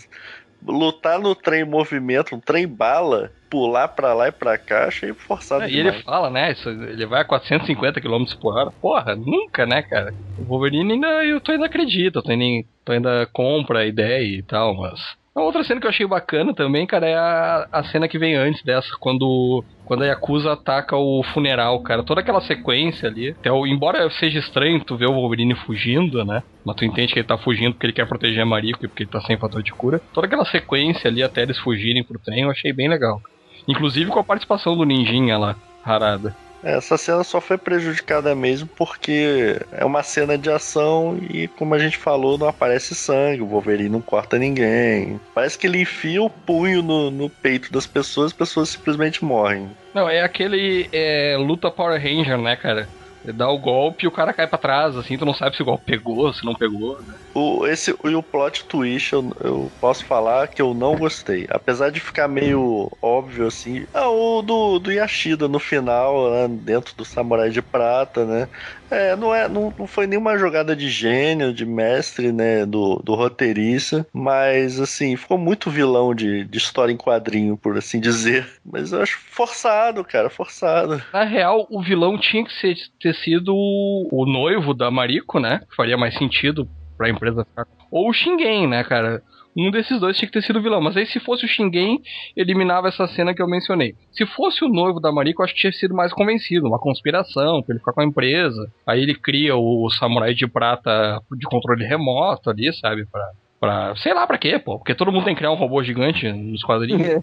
lutar 0.66 1.20
no 1.20 1.32
trem 1.36 1.64
movimento, 1.64 2.34
um 2.34 2.40
trem 2.40 2.66
bala, 2.66 3.30
pular 3.52 3.86
pra 3.88 4.14
lá 4.14 4.28
e 4.28 4.32
pra 4.32 4.56
cá, 4.56 4.86
achei 4.86 5.12
forçado 5.12 5.64
é, 5.64 5.70
E 5.70 5.78
ele 5.78 5.92
fala, 6.04 6.30
né, 6.30 6.52
isso, 6.52 6.70
ele 6.70 7.04
vai 7.04 7.20
a 7.20 7.24
450 7.24 8.00
km 8.00 8.24
por 8.40 8.56
hora. 8.56 8.70
Porra, 8.70 9.14
nunca, 9.14 9.66
né, 9.66 9.82
cara? 9.82 10.14
O 10.38 10.44
Wolverine 10.44 10.94
ainda, 10.94 11.22
eu 11.22 11.38
tô 11.38 11.52
ainda 11.52 11.66
acredito, 11.66 12.18
eu 12.18 12.22
tô 12.22 12.30
ainda, 12.30 12.66
tô 12.82 12.92
ainda 12.92 13.28
compra 13.30 13.80
a 13.80 13.86
ideia 13.86 14.38
e 14.38 14.42
tal, 14.42 14.74
mas 14.74 14.98
A 15.34 15.42
outra 15.42 15.62
cena 15.64 15.80
que 15.80 15.86
eu 15.86 15.90
achei 15.90 16.06
bacana 16.06 16.54
também, 16.54 16.86
cara, 16.86 17.06
é 17.06 17.14
a, 17.14 17.68
a 17.70 17.84
cena 17.84 18.08
que 18.08 18.18
vem 18.18 18.34
antes 18.36 18.62
dessa, 18.62 18.88
quando, 18.98 19.62
quando 19.84 20.02
a 20.02 20.06
Yakuza 20.06 20.52
ataca 20.52 20.96
o 20.96 21.22
funeral, 21.34 21.82
cara. 21.82 22.02
Toda 22.02 22.22
aquela 22.22 22.40
sequência 22.40 23.08
ali. 23.08 23.30
Até 23.38 23.52
o, 23.52 23.66
embora 23.66 24.08
seja 24.12 24.38
estranho 24.38 24.82
tu 24.82 24.96
ver 24.96 25.08
o 25.08 25.14
Wolverine 25.14 25.54
fugindo, 25.54 26.24
né? 26.24 26.42
Mas 26.64 26.76
tu 26.76 26.86
entende 26.86 27.12
que 27.12 27.18
ele 27.18 27.28
tá 27.28 27.36
fugindo 27.36 27.72
porque 27.72 27.86
ele 27.86 27.92
quer 27.92 28.06
proteger 28.08 28.42
a 28.42 28.46
Mariko 28.46 28.84
e 28.84 28.88
porque 28.88 29.02
ele 29.02 29.10
tá 29.10 29.20
sem 29.20 29.36
fator 29.36 29.62
de 29.62 29.72
cura. 29.72 30.00
Toda 30.14 30.26
aquela 30.26 30.44
sequência 30.46 31.08
ali 31.08 31.22
até 31.22 31.42
eles 31.42 31.58
fugirem 31.58 32.02
pro 32.02 32.18
trem 32.18 32.42
eu 32.42 32.50
achei 32.50 32.72
bem 32.72 32.88
legal. 32.88 33.20
Inclusive 33.66 34.10
com 34.10 34.18
a 34.18 34.24
participação 34.24 34.76
do 34.76 34.84
Ninjinha 34.84 35.38
lá, 35.38 35.56
Harada. 35.84 36.34
Essa 36.62 36.96
cena 36.96 37.24
só 37.24 37.40
foi 37.40 37.58
prejudicada 37.58 38.34
mesmo 38.36 38.68
porque 38.76 39.60
é 39.72 39.84
uma 39.84 40.02
cena 40.04 40.38
de 40.38 40.48
ação 40.48 41.18
e, 41.28 41.48
como 41.48 41.74
a 41.74 41.78
gente 41.78 41.96
falou, 41.96 42.38
não 42.38 42.46
aparece 42.46 42.94
sangue, 42.94 43.42
o 43.42 43.46
Wolverine 43.46 43.88
não 43.88 44.00
corta 44.00 44.38
ninguém. 44.38 45.20
Parece 45.34 45.58
que 45.58 45.66
ele 45.66 45.80
enfia 45.80 46.22
o 46.22 46.30
punho 46.30 46.80
no, 46.80 47.10
no 47.10 47.28
peito 47.28 47.72
das 47.72 47.86
pessoas 47.86 48.30
e 48.30 48.32
as 48.32 48.38
pessoas 48.38 48.68
simplesmente 48.68 49.24
morrem. 49.24 49.68
Não, 49.92 50.08
é 50.08 50.22
aquele 50.22 50.88
é, 50.92 51.36
luta 51.36 51.68
Power 51.68 52.00
Ranger, 52.00 52.38
né, 52.38 52.54
cara? 52.54 52.88
Dá 53.24 53.48
o 53.48 53.58
golpe 53.58 54.04
e 54.04 54.08
o 54.08 54.12
cara 54.12 54.32
cai 54.32 54.48
para 54.48 54.58
trás, 54.58 54.96
assim, 54.96 55.16
tu 55.16 55.24
não 55.24 55.34
sabe 55.34 55.56
se 55.56 55.62
o 55.62 55.64
golpe 55.64 55.84
pegou, 55.84 56.32
se 56.32 56.44
não 56.44 56.54
pegou, 56.54 57.02
né? 57.02 57.14
O, 57.34 57.66
esse, 57.66 57.94
e 58.04 58.14
o 58.14 58.22
plot 58.22 58.66
twist, 58.66 59.12
eu, 59.12 59.30
eu 59.40 59.72
posso 59.80 60.04
falar 60.04 60.48
que 60.48 60.60
eu 60.60 60.74
não 60.74 60.96
gostei. 60.96 61.46
Apesar 61.50 61.90
de 61.90 62.00
ficar 62.00 62.28
meio 62.28 62.90
óbvio, 63.00 63.46
assim. 63.46 63.86
Ah, 63.92 64.08
o 64.10 64.42
do, 64.42 64.78
do 64.78 64.90
Yashida 64.90 65.48
no 65.48 65.58
final, 65.58 66.30
né, 66.30 66.48
dentro 66.48 66.94
do 66.96 67.04
Samurai 67.04 67.50
de 67.50 67.62
Prata, 67.62 68.24
né? 68.24 68.48
É, 68.90 69.16
não, 69.16 69.34
é, 69.34 69.48
não, 69.48 69.74
não 69.78 69.86
foi 69.86 70.06
nenhuma 70.06 70.36
jogada 70.36 70.76
de 70.76 70.90
gênio, 70.90 71.54
de 71.54 71.64
mestre, 71.64 72.30
né, 72.30 72.66
do, 72.66 72.96
do 72.96 73.14
roteirista, 73.14 74.06
mas, 74.12 74.78
assim, 74.78 75.16
ficou 75.16 75.38
muito 75.38 75.70
vilão 75.70 76.14
de, 76.14 76.44
de 76.44 76.58
história 76.58 76.92
em 76.92 76.96
quadrinho, 76.96 77.56
por 77.56 77.78
assim 77.78 77.98
dizer. 78.00 78.46
Mas 78.64 78.92
eu 78.92 79.00
acho 79.00 79.18
forçado, 79.30 80.04
cara, 80.04 80.28
forçado. 80.28 81.02
Na 81.12 81.24
real, 81.24 81.66
o 81.70 81.82
vilão 81.82 82.18
tinha 82.18 82.44
que 82.44 82.52
ser, 82.60 82.76
ter 83.00 83.11
sido 83.14 83.54
o 83.54 84.26
noivo 84.26 84.74
da 84.74 84.90
Mariko, 84.90 85.38
né? 85.38 85.60
Faria 85.76 85.96
mais 85.96 86.14
sentido 86.16 86.68
pra 86.96 87.08
empresa 87.08 87.44
ficar. 87.44 87.66
Ou 87.90 88.08
o 88.08 88.12
Shingen, 88.12 88.66
né, 88.66 88.84
cara? 88.84 89.22
Um 89.56 89.70
desses 89.70 90.00
dois 90.00 90.16
tinha 90.16 90.26
que 90.26 90.32
ter 90.32 90.42
sido 90.42 90.62
vilão. 90.62 90.80
Mas 90.80 90.96
aí, 90.96 91.04
se 91.06 91.20
fosse 91.20 91.44
o 91.44 91.48
Shingen, 91.48 92.00
eliminava 92.34 92.88
essa 92.88 93.06
cena 93.06 93.34
que 93.34 93.42
eu 93.42 93.46
mencionei. 93.46 93.94
Se 94.10 94.24
fosse 94.24 94.64
o 94.64 94.68
noivo 94.68 94.98
da 94.98 95.12
Mariko, 95.12 95.42
eu 95.42 95.44
acho 95.44 95.54
que 95.54 95.60
tinha 95.60 95.72
sido 95.72 95.94
mais 95.94 96.12
convencido. 96.12 96.66
Uma 96.66 96.78
conspiração, 96.78 97.62
pra 97.62 97.74
ele 97.74 97.80
ficar 97.80 97.92
com 97.92 98.00
a 98.00 98.06
empresa. 98.06 98.72
Aí 98.86 99.02
ele 99.02 99.14
cria 99.14 99.54
o 99.54 99.90
samurai 99.90 100.32
de 100.32 100.46
prata 100.46 101.20
de 101.36 101.46
controle 101.46 101.84
remoto 101.84 102.48
ali, 102.48 102.72
sabe? 102.72 103.04
Pra 103.06 103.22
Pra, 103.62 103.94
sei 103.94 104.12
lá 104.12 104.26
pra 104.26 104.38
quê, 104.38 104.58
pô. 104.58 104.76
Porque 104.78 104.92
todo 104.92 105.12
mundo 105.12 105.24
tem 105.24 105.34
que 105.34 105.38
criar 105.38 105.52
um 105.52 105.56
robô 105.56 105.80
gigante 105.84 106.26
nos 106.32 106.64
quadrinhos. 106.64 107.22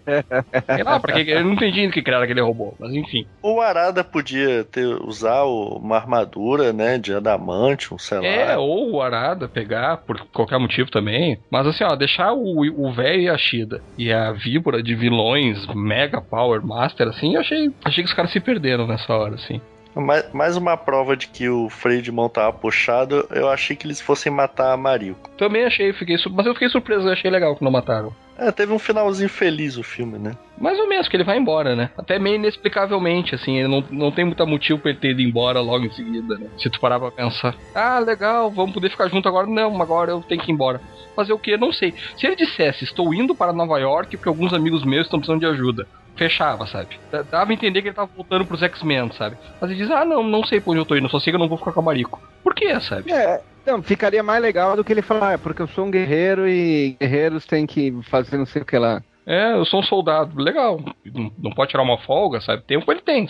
sei 0.74 0.82
lá 0.82 0.98
pra 0.98 1.12
quê. 1.12 1.32
Eu 1.32 1.44
não 1.44 1.52
entendi 1.52 1.86
que 1.90 2.00
criaram 2.00 2.24
aquele 2.24 2.40
robô, 2.40 2.72
mas 2.80 2.94
enfim. 2.94 3.26
O 3.42 3.60
Arada 3.60 4.02
podia 4.02 4.64
ter, 4.64 4.86
usar 4.86 5.42
uma 5.44 5.96
armadura, 5.96 6.72
né, 6.72 6.96
de 6.96 7.12
adamantium, 7.12 7.98
sei 7.98 8.24
É, 8.24 8.54
lá. 8.54 8.58
ou 8.58 8.90
o 8.90 9.02
Arada 9.02 9.48
pegar, 9.48 9.98
por 9.98 10.18
qualquer 10.32 10.58
motivo 10.58 10.90
também. 10.90 11.38
Mas 11.52 11.66
assim, 11.66 11.84
ó, 11.84 11.94
deixar 11.94 12.32
o 12.32 12.90
velho 12.90 13.20
e 13.20 13.28
a 13.28 13.36
Shida 13.36 13.82
e 13.98 14.10
a 14.10 14.32
víbora 14.32 14.82
de 14.82 14.94
vilões 14.94 15.66
Mega 15.74 16.22
Power 16.22 16.64
Master, 16.64 17.08
assim, 17.08 17.34
eu 17.34 17.40
achei, 17.42 17.70
achei 17.84 18.02
que 18.02 18.08
os 18.08 18.14
caras 18.16 18.32
se 18.32 18.40
perderam 18.40 18.86
nessa 18.86 19.12
hora, 19.12 19.34
assim. 19.34 19.60
Mais, 19.94 20.32
mais 20.32 20.56
uma 20.56 20.76
prova 20.76 21.16
de 21.16 21.26
que 21.28 21.48
o 21.48 21.68
freio 21.68 22.02
de 22.02 22.12
mão 22.12 22.28
tava 22.28 22.52
puxado, 22.52 23.26
eu 23.30 23.48
achei 23.48 23.74
que 23.74 23.86
eles 23.86 24.00
fossem 24.00 24.30
matar 24.32 24.72
a 24.72 24.76
Mariko. 24.76 25.30
Também 25.36 25.64
achei, 25.64 25.92
fiquei 25.92 26.16
mas 26.30 26.46
eu 26.46 26.52
fiquei 26.52 26.68
surpreso, 26.68 27.08
eu 27.08 27.12
achei 27.12 27.30
legal 27.30 27.56
que 27.56 27.64
não 27.64 27.70
mataram. 27.70 28.14
É, 28.40 28.50
teve 28.50 28.72
um 28.72 28.78
finalzinho 28.78 29.28
feliz 29.28 29.76
o 29.76 29.82
filme, 29.82 30.18
né? 30.18 30.32
Mais 30.58 30.78
ou 30.78 30.88
menos, 30.88 31.08
que 31.08 31.14
ele 31.14 31.24
vai 31.24 31.36
embora, 31.36 31.76
né? 31.76 31.90
Até 31.98 32.18
meio 32.18 32.36
inexplicavelmente, 32.36 33.34
assim, 33.34 33.62
não, 33.64 33.84
não 33.90 34.10
tem 34.10 34.24
muita 34.24 34.46
motivo 34.46 34.78
pra 34.78 34.92
ele 34.92 34.98
ter 34.98 35.10
ido 35.10 35.20
embora 35.20 35.60
logo 35.60 35.84
em 35.84 35.92
seguida, 35.92 36.38
né? 36.38 36.46
Se 36.56 36.70
tu 36.70 36.80
parar 36.80 36.98
pra 36.98 37.10
pensar. 37.10 37.54
Ah, 37.74 37.98
legal, 37.98 38.50
vamos 38.50 38.72
poder 38.72 38.88
ficar 38.88 39.08
junto 39.08 39.28
agora. 39.28 39.46
Não, 39.46 39.82
agora 39.82 40.12
eu 40.12 40.22
tenho 40.22 40.40
que 40.40 40.50
ir 40.50 40.54
embora. 40.54 40.80
Fazer 41.14 41.34
o 41.34 41.38
quê? 41.38 41.58
Não 41.58 41.70
sei. 41.70 41.92
Se 42.16 42.26
ele 42.26 42.34
dissesse, 42.34 42.84
estou 42.84 43.12
indo 43.12 43.34
para 43.34 43.52
Nova 43.52 43.78
York 43.78 44.16
porque 44.16 44.28
alguns 44.28 44.54
amigos 44.54 44.86
meus 44.86 45.04
estão 45.04 45.18
precisando 45.18 45.40
de 45.40 45.46
ajuda. 45.46 45.86
Fechava, 46.16 46.66
sabe? 46.66 46.98
Dava 47.30 47.50
a 47.50 47.54
entender 47.54 47.80
que 47.80 47.88
ele 47.88 47.94
tava 47.94 48.10
voltando 48.14 48.44
pros 48.44 48.62
X-Men, 48.62 49.10
sabe? 49.12 49.36
Mas 49.60 49.70
ele 49.70 49.80
diz, 49.80 49.90
ah, 49.90 50.04
não, 50.04 50.22
não 50.22 50.44
sei 50.44 50.60
pra 50.60 50.72
onde 50.72 50.80
eu 50.80 50.84
tô 50.84 50.96
indo, 50.96 51.08
só 51.08 51.18
sei 51.18 51.32
que 51.32 51.36
eu 51.36 51.40
não 51.40 51.48
vou 51.48 51.56
ficar 51.56 51.72
com 51.72 51.80
a 51.80 51.82
Marico. 51.82 52.20
Por 52.42 52.54
quê, 52.54 52.78
sabe? 52.80 53.10
É, 53.12 53.40
então, 53.62 53.82
ficaria 53.82 54.22
mais 54.22 54.42
legal 54.42 54.76
do 54.76 54.84
que 54.84 54.92
ele 54.92 55.02
falar, 55.02 55.30
ah, 55.30 55.32
é 55.32 55.38
porque 55.38 55.62
eu 55.62 55.68
sou 55.68 55.86
um 55.86 55.90
guerreiro 55.90 56.48
e 56.48 56.96
guerreiros 57.00 57.46
têm 57.46 57.66
que 57.66 57.92
fazer 58.02 58.36
não 58.36 58.46
sei 58.46 58.62
o 58.62 58.64
que 58.64 58.76
lá. 58.78 59.02
É, 59.26 59.52
eu 59.52 59.64
sou 59.64 59.80
um 59.80 59.84
soldado. 59.84 60.42
Legal. 60.42 60.80
Não, 61.04 61.32
não 61.38 61.50
pode 61.52 61.70
tirar 61.70 61.82
uma 61.82 61.98
folga, 61.98 62.40
sabe? 62.40 62.62
Tempo 62.62 62.90
ele 62.90 63.00
tem. 63.00 63.28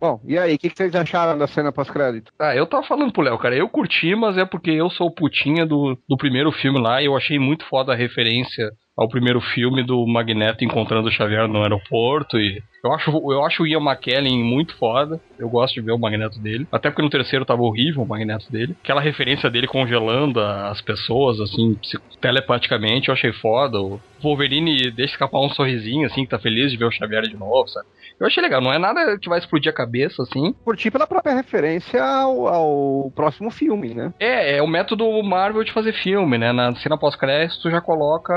Bom, 0.00 0.20
e 0.24 0.38
aí, 0.38 0.54
o 0.54 0.58
que, 0.58 0.70
que 0.70 0.76
vocês 0.76 0.94
acharam 0.94 1.36
da 1.36 1.48
cena 1.48 1.72
pós-crédito? 1.72 2.30
Ah, 2.38 2.54
eu 2.54 2.66
tava 2.66 2.86
falando 2.86 3.12
pro 3.12 3.22
Léo, 3.22 3.36
cara, 3.36 3.56
eu 3.56 3.68
curti, 3.68 4.14
mas 4.14 4.38
é 4.38 4.44
porque 4.44 4.70
eu 4.70 4.88
sou 4.90 5.08
o 5.08 5.14
putinha 5.14 5.66
do, 5.66 5.98
do 6.08 6.16
primeiro 6.16 6.52
filme 6.52 6.80
lá 6.80 7.02
e 7.02 7.06
eu 7.06 7.16
achei 7.16 7.36
muito 7.36 7.64
foda 7.64 7.92
a 7.92 7.96
referência 7.96 8.70
ao 8.98 9.08
primeiro 9.08 9.40
filme 9.40 9.84
do 9.84 10.04
Magneto 10.04 10.64
encontrando 10.64 11.06
o 11.06 11.12
Xavier 11.12 11.46
no 11.46 11.62
aeroporto 11.62 12.36
e 12.36 12.60
eu 12.84 12.92
acho, 12.92 13.10
eu 13.10 13.44
acho 13.44 13.62
o 13.62 13.66
Ian 13.66 13.80
McKellen 13.80 14.42
muito 14.42 14.76
foda. 14.76 15.20
Eu 15.38 15.48
gosto 15.48 15.74
de 15.74 15.80
ver 15.80 15.92
o 15.92 15.98
Magneto 15.98 16.38
dele. 16.38 16.66
Até 16.70 16.90
porque 16.90 17.02
no 17.02 17.10
terceiro 17.10 17.44
tava 17.44 17.62
horrível 17.62 18.02
o 18.02 18.06
Magneto 18.06 18.50
dele. 18.50 18.76
Aquela 18.82 19.00
referência 19.00 19.50
dele 19.50 19.66
congelando 19.66 20.40
as 20.40 20.80
pessoas, 20.80 21.40
assim, 21.40 21.76
telepaticamente, 22.20 23.08
eu 23.08 23.14
achei 23.14 23.32
foda. 23.32 23.80
O 23.80 24.00
Wolverine 24.22 24.90
deixa 24.92 25.14
escapar 25.14 25.40
um 25.40 25.50
sorrisinho, 25.50 26.06
assim, 26.06 26.24
que 26.24 26.30
tá 26.30 26.38
feliz 26.38 26.70
de 26.70 26.76
ver 26.76 26.86
o 26.86 26.90
Xavier 26.90 27.22
de 27.22 27.36
novo, 27.36 27.68
sabe? 27.68 27.86
Eu 28.18 28.26
achei 28.26 28.42
legal. 28.42 28.60
Não 28.60 28.72
é 28.72 28.78
nada 28.78 29.18
que 29.18 29.28
vai 29.28 29.38
explodir 29.38 29.70
a 29.70 29.74
cabeça, 29.74 30.22
assim. 30.22 30.52
Curti 30.64 30.90
pela 30.90 31.06
própria 31.06 31.34
referência 31.34 32.02
ao, 32.02 32.48
ao 32.48 33.12
próximo 33.14 33.50
filme, 33.50 33.94
né? 33.94 34.12
É, 34.18 34.56
é 34.56 34.62
o 34.62 34.66
método 34.66 35.22
Marvel 35.22 35.62
de 35.62 35.72
fazer 35.72 35.92
filme, 35.92 36.36
né? 36.36 36.52
Na 36.52 36.74
cena 36.76 36.98
pós-crédito 36.98 37.62
tu 37.62 37.70
já 37.70 37.80
coloca 37.80 38.34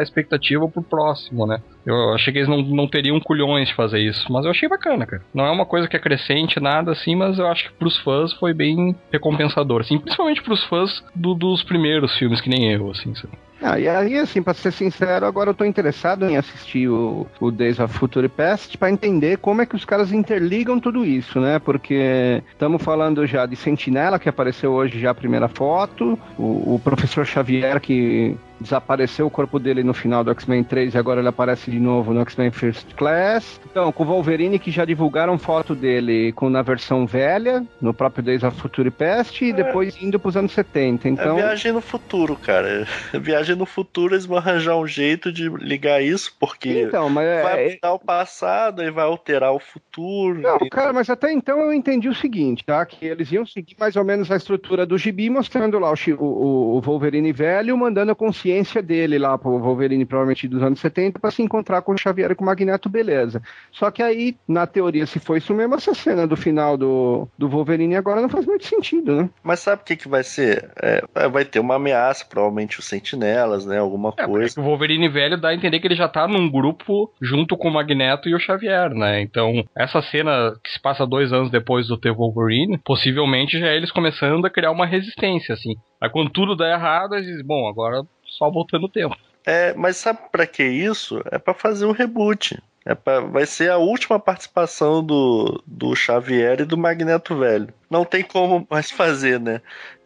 a 0.00 0.02
expectativa 0.02 0.66
pro 0.68 0.82
próximo, 0.82 1.46
né? 1.46 1.60
Eu 1.86 2.12
achei 2.14 2.32
que 2.32 2.38
eles 2.40 2.48
não, 2.48 2.62
não 2.62 2.88
teriam 2.88 3.18
culhões 3.20 3.68
de 3.68 3.74
fazer 3.74 4.00
isso, 4.00 4.30
mas 4.32 4.44
eu 4.44 4.50
achei 4.50 4.68
bacana, 4.68 5.06
cara. 5.06 5.22
Não 5.34 5.44
é 5.46 5.50
uma 5.50 5.64
coisa 5.66 5.88
que 5.88 5.96
acrescente 5.96 6.60
nada 6.60 6.92
assim, 6.92 7.14
mas 7.16 7.38
eu 7.38 7.46
acho 7.46 7.64
que 7.70 7.74
pros 7.78 7.96
fãs 7.98 8.32
foi 8.34 8.52
bem 8.52 8.94
recompensador, 9.12 9.80
assim, 9.80 9.98
principalmente 9.98 10.42
pros 10.42 10.62
fãs 10.64 11.02
do- 11.14 11.34
dos 11.34 11.62
primeiros 11.62 12.16
filmes, 12.16 12.40
que 12.40 12.50
nem 12.50 12.72
eu, 12.72 12.90
assim, 12.90 13.14
sabe? 13.14 13.34
Ah, 13.62 13.78
e 13.78 13.86
aí, 13.86 14.16
assim, 14.16 14.42
pra 14.42 14.54
ser 14.54 14.72
sincero, 14.72 15.26
agora 15.26 15.50
eu 15.50 15.54
tô 15.54 15.66
interessado 15.66 16.24
em 16.24 16.34
assistir 16.38 16.88
o, 16.88 17.26
o 17.38 17.50
Days 17.50 17.78
of 17.78 17.92
Future 17.92 18.26
Past 18.26 18.78
pra 18.78 18.90
entender 18.90 19.36
como 19.36 19.60
é 19.60 19.66
que 19.66 19.76
os 19.76 19.84
caras 19.84 20.12
interligam 20.14 20.80
tudo 20.80 21.04
isso, 21.04 21.38
né? 21.38 21.58
Porque 21.58 22.42
estamos 22.50 22.82
falando 22.82 23.26
já 23.26 23.44
de 23.44 23.56
Sentinela, 23.56 24.18
que 24.18 24.30
apareceu 24.30 24.72
hoje 24.72 24.98
já 24.98 25.10
a 25.10 25.14
primeira 25.14 25.46
foto, 25.46 26.18
o, 26.38 26.76
o 26.76 26.80
professor 26.82 27.26
Xavier, 27.26 27.78
que 27.82 28.34
desapareceu 28.60 29.26
o 29.26 29.30
corpo 29.30 29.58
dele 29.58 29.82
no 29.82 29.94
final 29.94 30.22
do 30.22 30.30
X-Men 30.30 30.62
3 30.64 30.94
e 30.94 30.98
agora 30.98 31.20
ele 31.20 31.28
aparece 31.28 31.70
de 31.70 31.80
novo 31.80 32.12
no 32.12 32.20
X-Men 32.20 32.50
First 32.50 32.94
Class. 32.94 33.60
Então, 33.70 33.90
com 33.90 34.02
o 34.02 34.06
Wolverine, 34.06 34.58
que 34.58 34.70
já 34.70 34.84
divulgaram 34.84 35.38
foto 35.38 35.74
dele 35.74 36.32
com, 36.32 36.50
na 36.50 36.60
versão 36.62 37.06
velha, 37.06 37.64
no 37.80 37.94
próprio 37.94 38.22
Days 38.22 38.42
of 38.42 38.60
Future 38.60 38.90
Past, 38.90 39.42
e 39.44 39.52
depois 39.52 40.00
indo 40.02 40.18
pros 40.20 40.36
anos 40.36 40.52
70. 40.52 41.08
Então, 41.08 41.38
É 41.38 41.42
viagem 41.42 41.72
no 41.72 41.80
futuro, 41.80 42.36
cara. 42.36 42.86
Viagem 43.14 43.56
no 43.56 43.64
futuro, 43.66 44.14
eles 44.14 44.26
vão 44.26 44.38
arranjar 44.38 44.76
um 44.76 44.86
jeito 44.86 45.32
de 45.32 45.48
ligar 45.48 46.02
isso, 46.02 46.32
porque 46.38 46.82
então 46.82 47.08
mas 47.08 47.26
é- 47.26 47.42
vai 47.42 47.70
mudar 47.70 47.92
o 47.94 47.98
passado 47.98 48.82
e 48.82 48.90
vai 48.90 49.04
alterar 49.04 49.52
o 49.52 49.58
futuro. 49.58 50.40
Não, 50.40 50.58
cara, 50.68 50.92
mas 50.92 51.08
até 51.08 51.32
então 51.32 51.58
eu 51.60 51.72
entendi 51.72 52.08
o 52.08 52.14
seguinte, 52.14 52.64
tá? 52.64 52.84
Que 52.84 53.06
eles 53.06 53.30
iam 53.32 53.46
seguir 53.46 53.76
mais 53.78 53.96
ou 53.96 54.04
menos 54.04 54.30
a 54.30 54.36
estrutura 54.36 54.84
do 54.84 54.98
gibi, 54.98 55.30
mostrando 55.30 55.78
lá 55.78 55.90
o- 55.92 56.14
o- 56.22 56.76
o 56.76 56.80
Wolverine 56.80 57.32
velho, 57.32 57.76
mandando 57.76 58.12
a 58.12 58.14
consciência 58.14 58.49
dele 58.82 59.18
lá 59.18 59.36
pro 59.38 59.58
Wolverine, 59.58 60.04
provavelmente 60.04 60.48
dos 60.48 60.62
anos 60.62 60.80
70, 60.80 61.18
pra 61.18 61.30
se 61.30 61.42
encontrar 61.42 61.82
com 61.82 61.92
o 61.92 61.98
Xavier 61.98 62.30
e 62.30 62.34
com 62.34 62.42
o 62.42 62.46
Magneto, 62.46 62.88
beleza. 62.88 63.42
Só 63.70 63.90
que 63.90 64.02
aí, 64.02 64.36
na 64.48 64.66
teoria, 64.66 65.06
se 65.06 65.18
foi 65.20 65.38
isso 65.38 65.54
mesmo, 65.54 65.74
essa 65.74 65.94
cena 65.94 66.26
do 66.26 66.36
final 66.36 66.76
do, 66.76 67.28
do 67.38 67.48
Wolverine 67.48 67.96
agora 67.96 68.20
não 68.20 68.28
faz 68.28 68.44
muito 68.46 68.66
sentido, 68.66 69.14
né? 69.16 69.30
Mas 69.42 69.60
sabe 69.60 69.82
o 69.82 69.84
que, 69.84 69.96
que 69.96 70.08
vai 70.08 70.22
ser? 70.22 70.70
É, 70.82 71.02
é, 71.14 71.28
vai 71.28 71.44
ter 71.44 71.60
uma 71.60 71.76
ameaça, 71.76 72.24
provavelmente 72.28 72.78
os 72.78 72.84
sentinelas, 72.86 73.64
né? 73.64 73.78
Alguma 73.78 74.12
É, 74.16 74.26
coisa. 74.26 74.60
o 74.60 74.64
Wolverine 74.64 75.08
velho 75.08 75.40
dá 75.40 75.48
a 75.50 75.54
entender 75.54 75.80
que 75.80 75.86
ele 75.86 75.94
já 75.94 76.08
tá 76.08 76.26
num 76.26 76.50
grupo 76.50 77.12
junto 77.20 77.56
com 77.56 77.68
o 77.68 77.72
Magneto 77.72 78.28
e 78.28 78.34
o 78.34 78.38
Xavier, 78.40 78.90
né? 78.90 79.20
Então, 79.20 79.64
essa 79.76 80.00
cena 80.02 80.54
que 80.62 80.70
se 80.70 80.80
passa 80.80 81.06
dois 81.06 81.32
anos 81.32 81.50
depois 81.50 81.86
do 81.88 81.96
The 81.98 82.10
Wolverine, 82.10 82.78
possivelmente 82.84 83.58
já 83.58 83.66
é 83.68 83.76
eles 83.76 83.90
começando 83.92 84.44
a 84.44 84.50
criar 84.50 84.70
uma 84.70 84.86
resistência, 84.86 85.52
assim. 85.54 85.74
Aí 86.00 86.08
quando 86.08 86.30
tudo 86.30 86.56
dá 86.56 86.70
errado, 86.70 87.14
eles 87.14 87.26
dizem, 87.26 87.44
bom, 87.44 87.68
agora 87.68 88.02
só 88.30 88.50
voltando 88.50 88.84
o 88.84 88.88
tempo. 88.88 89.16
É, 89.44 89.72
mas 89.74 89.96
sabe 89.96 90.20
pra 90.30 90.46
que 90.46 90.62
isso? 90.62 91.22
É 91.30 91.38
pra 91.38 91.54
fazer 91.54 91.86
um 91.86 91.92
reboot. 91.92 92.58
É 92.84 92.94
pra, 92.94 93.20
vai 93.20 93.46
ser 93.46 93.70
a 93.70 93.78
última 93.78 94.18
participação 94.18 95.04
do, 95.04 95.62
do 95.66 95.94
Xavier 95.94 96.60
e 96.60 96.64
do 96.64 96.78
Magneto 96.78 97.36
Velho. 97.36 97.72
Não 97.90 98.04
tem 98.04 98.22
como 98.22 98.66
mais 98.70 98.90
fazer, 98.90 99.38
né? 99.38 99.60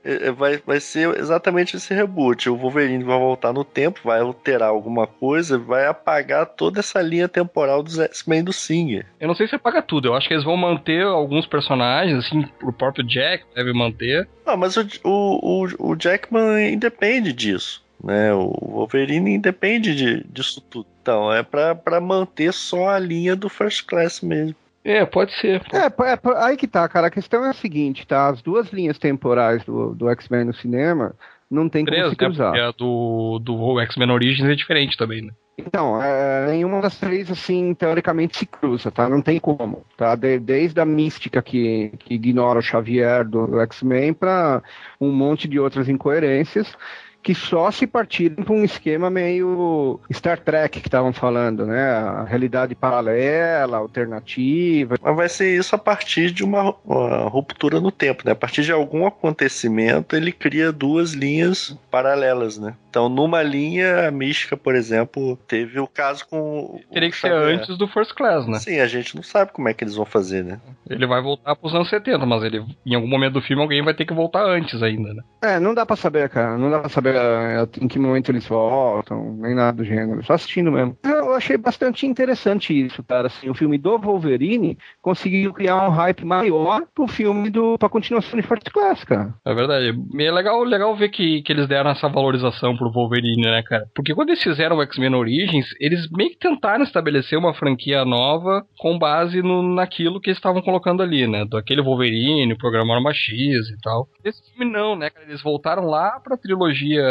é, 0.05 0.29
é, 0.29 0.31
vai, 0.31 0.59
vai 0.59 0.79
ser 0.79 1.16
exatamente 1.18 1.77
esse 1.77 1.95
reboot. 1.95 2.49
O 2.49 2.57
Wolverine 2.57 3.03
vai 3.03 3.18
voltar 3.18 3.53
no 3.53 3.64
tempo, 3.64 4.01
vai 4.05 4.20
alterar 4.20 4.68
alguma 4.68 5.07
coisa, 5.07 5.59
vai 5.59 5.87
apagar 5.87 6.47
toda 6.47 6.81
essa 6.81 7.01
linha 7.01 7.27
temporal 7.27 7.83
dos 7.83 7.99
X-Men 7.99 8.45
do 8.45 8.53
Singer. 8.53 9.07
Eu 9.18 9.27
não 9.27 9.35
sei 9.35 9.49
se 9.49 9.55
apaga 9.55 9.81
tudo, 9.81 10.09
eu 10.09 10.14
acho 10.14 10.29
que 10.29 10.35
eles 10.35 10.45
vão 10.45 10.57
manter 10.57 11.03
alguns 11.03 11.47
personagens, 11.47 12.27
assim, 12.27 12.45
o 12.62 12.72
próprio 12.72 13.05
Jack 13.07 13.45
deve 13.55 13.72
manter. 13.72 14.29
Não, 14.47 14.57
mas 14.57 14.77
o, 14.77 14.87
o, 15.03 15.64
o, 15.64 15.93
o 15.93 15.97
Jackman 15.97 16.75
independe 16.75 17.33
disso. 17.33 17.83
Né, 18.05 18.35
o 18.35 18.53
Wolverine 18.61 19.35
independe 19.35 19.95
de, 19.95 20.25
disso 20.25 20.61
tudo. 20.61 20.87
Então, 21.01 21.33
é 21.33 21.43
para 21.43 22.01
manter 22.01 22.53
só 22.53 22.91
a 22.91 22.99
linha 22.99 23.35
do 23.35 23.49
First 23.49 23.87
Class 23.87 24.21
mesmo. 24.21 24.55
É, 24.85 25.07
pode 25.07 25.33
ser. 25.33 25.63
É, 25.73 25.87
é, 25.87 26.45
aí 26.45 26.59
que 26.59 26.69
tá, 26.69 26.87
cara. 26.87 27.07
A 27.07 27.11
questão 27.11 27.43
é 27.47 27.49
a 27.49 27.55
seguinte, 27.55 28.07
tá? 28.07 28.29
As 28.29 28.43
duas 28.43 28.69
linhas 28.71 28.99
temporais 28.99 29.65
do, 29.65 29.95
do 29.95 30.11
X-Men 30.11 30.45
no 30.45 30.55
cinema 30.55 31.15
não 31.51 31.69
tem 31.69 31.87
como 31.87 32.11
se 32.11 32.17
cruzar. 32.17 32.53
Né? 32.53 32.61
a 32.61 32.71
do, 32.73 33.39
do 33.39 33.81
X-Men 33.81 34.11
Origins 34.11 34.49
é 34.49 34.55
diferente 34.55 34.99
também, 34.99 35.23
né? 35.23 35.33
Então, 35.57 36.03
é, 36.03 36.49
nenhuma 36.49 36.83
das 36.83 36.99
três, 36.99 37.31
assim, 37.31 37.75
teoricamente 37.75 38.37
se 38.37 38.45
cruza, 38.45 38.91
tá? 38.91 39.09
Não 39.09 39.23
tem 39.23 39.39
como, 39.39 39.85
tá? 39.97 40.15
De, 40.17 40.39
desde 40.39 40.81
a 40.81 40.85
mística 40.85 41.41
que, 41.41 41.93
que 42.01 42.15
ignora 42.15 42.59
o 42.59 42.63
Xavier 42.63 43.25
do, 43.25 43.47
do 43.47 43.61
X-Men 43.61 44.13
para 44.13 44.63
um 45.01 45.13
monte 45.13 45.47
de 45.49 45.59
outras 45.59 45.89
incoerências 45.89 46.77
que 47.25 47.35
só 47.35 47.70
se 47.70 47.87
partirem 47.87 48.45
para 48.45 48.53
um 48.53 48.62
esquema 48.62 49.09
meio 49.09 49.99
Star 50.12 50.39
Trek 50.39 50.79
que 50.79 50.89
estavam 50.89 51.11
falando, 51.11 51.64
né? 51.64 51.83
A 51.83 52.25
realidade 52.25 52.75
paralela, 52.75 53.79
alternativa. 53.79 54.97
Mas 55.03 55.16
vai 55.16 55.29
ser 55.31 55.57
isso 55.57 55.75
a 55.75 55.79
partir 55.79 56.31
de 56.31 56.45
uma, 56.45 56.75
uma, 56.85 57.27
ruptura 57.29 57.81
no 57.81 57.91
tempo, 57.91 58.22
né? 58.27 58.33
A 58.33 58.37
partir 58.37 58.62
de 58.62 58.72
algum 58.72 59.07
acontecimento, 59.07 60.14
ele 60.14 60.31
cria 60.31 60.70
duas 60.70 61.12
linhas 61.12 61.75
paralelas, 61.91 62.59
né? 62.59 62.75
Então, 62.91 63.09
numa 63.09 63.43
linha, 63.43 64.07
a 64.07 64.11
mística, 64.11 64.57
por 64.57 64.75
exemplo, 64.75 65.37
teve 65.49 65.81
o 65.81 65.87
caso 65.87 66.25
com. 66.29 66.79
Teria 66.93 67.11
que 67.11 67.16
ser 67.16 67.33
antes 67.33 67.77
do 67.77 67.89
First 67.89 68.14
Class, 68.14 68.47
né? 68.47 68.61
Sim, 68.61 68.79
a 68.79 68.87
gente 68.87 69.16
não 69.16 69.22
sabe 69.22 69.51
como 69.53 69.68
é 69.68 69.75
que 69.75 69.83
eles 69.83 69.97
vão 69.97 70.05
fazer, 70.05 70.45
né? 70.45 70.61
Ele 70.89 71.05
vai 71.05 71.20
voltar 71.20 71.57
para 71.57 71.66
os 71.66 71.75
anos 71.75 71.89
70, 71.89 72.25
mas 72.25 72.45
ele, 72.45 72.64
em 72.87 72.95
algum 72.95 73.09
momento 73.09 73.33
do 73.33 73.43
filme 73.43 73.62
alguém 73.62 73.83
vai 73.83 73.95
ter 73.95 74.05
que 74.05 74.14
voltar 74.14 74.45
antes 74.45 74.81
ainda, 74.81 75.12
né? 75.12 75.22
É, 75.43 75.59
não 75.59 75.75
dá 75.75 75.85
para 75.85 75.97
saber, 75.97 76.29
cara. 76.29 76.57
Não 76.57 76.70
dá 76.70 76.79
para 76.79 76.89
saber 76.89 77.14
é, 77.17 77.67
em 77.81 77.89
que 77.89 77.99
momento 77.99 78.31
eles 78.31 78.47
voltam, 78.47 79.37
nem 79.39 79.55
nada 79.55 79.79
do 79.79 79.85
gênero. 79.85 80.25
Só 80.25 80.35
assistindo 80.35 80.71
mesmo. 80.71 80.97
Eu 81.05 81.35
achei 81.35 81.57
bastante 81.57 82.07
interessante 82.07 82.73
isso, 82.79 83.03
cara. 83.03 83.27
Assim, 83.27 83.49
o 83.49 83.55
filme 83.55 83.79
do 83.79 83.99
Wolverine 83.99 84.79
conseguiu 85.01 85.53
criar 85.53 85.87
um 85.87 85.91
hype 85.91 86.25
maior 86.25 86.83
pro 86.95 87.07
filme 87.07 87.51
do 87.51 87.79
pra 87.79 87.89
continuação 87.89 88.39
de 88.39 88.47
First 88.47 88.71
Class, 88.71 89.05
cara. 89.05 89.35
É 89.45 89.55
verdade. 89.55 89.99
E 90.12 90.23
é 90.23 90.33
legal, 90.33 90.62
legal 90.65 90.95
ver 90.97 91.09
que, 91.09 91.43
que 91.43 91.53
eles 91.53 91.67
deram 91.69 91.91
essa 91.91 92.09
valorização 92.09 92.77
pro 92.77 92.91
Wolverine, 92.91 93.43
né, 93.43 93.62
cara? 93.62 93.87
Porque 93.95 94.15
quando 94.15 94.31
eles 94.31 94.43
fizeram 94.43 94.77
o 94.77 94.83
X-Men 94.83 95.15
Origins, 95.15 95.67
eles 95.81 96.09
meio 96.11 96.31
que 96.31 96.39
tentaram 96.39 96.85
estabelecer 96.85 97.39
uma 97.39 97.55
franquia 97.55 98.05
nova 98.05 98.65
com 98.79 98.99
base 98.99 99.43
no, 99.43 99.62
naquilo 99.62 100.21
que 100.21 100.31
eles 100.31 100.39
estavam 100.39 100.62
colocando 100.62 101.03
ali, 101.03 101.27
né? 101.27 101.45
Do 101.45 101.57
aquele 101.57 101.83
Wolverine, 101.83 102.53
o 102.53 102.59
programa 102.59 102.95
Arma 102.95 103.12
X 103.12 103.69
e 103.69 103.81
tal. 103.83 104.09
Esse 104.25 104.43
filme 104.53 104.71
não, 104.71 104.97
né, 104.97 105.11
cara? 105.11 105.27
Eles 105.27 105.43
voltaram 105.43 105.85
lá 105.85 106.21
pra 106.21 106.37
trilogia 106.37 107.04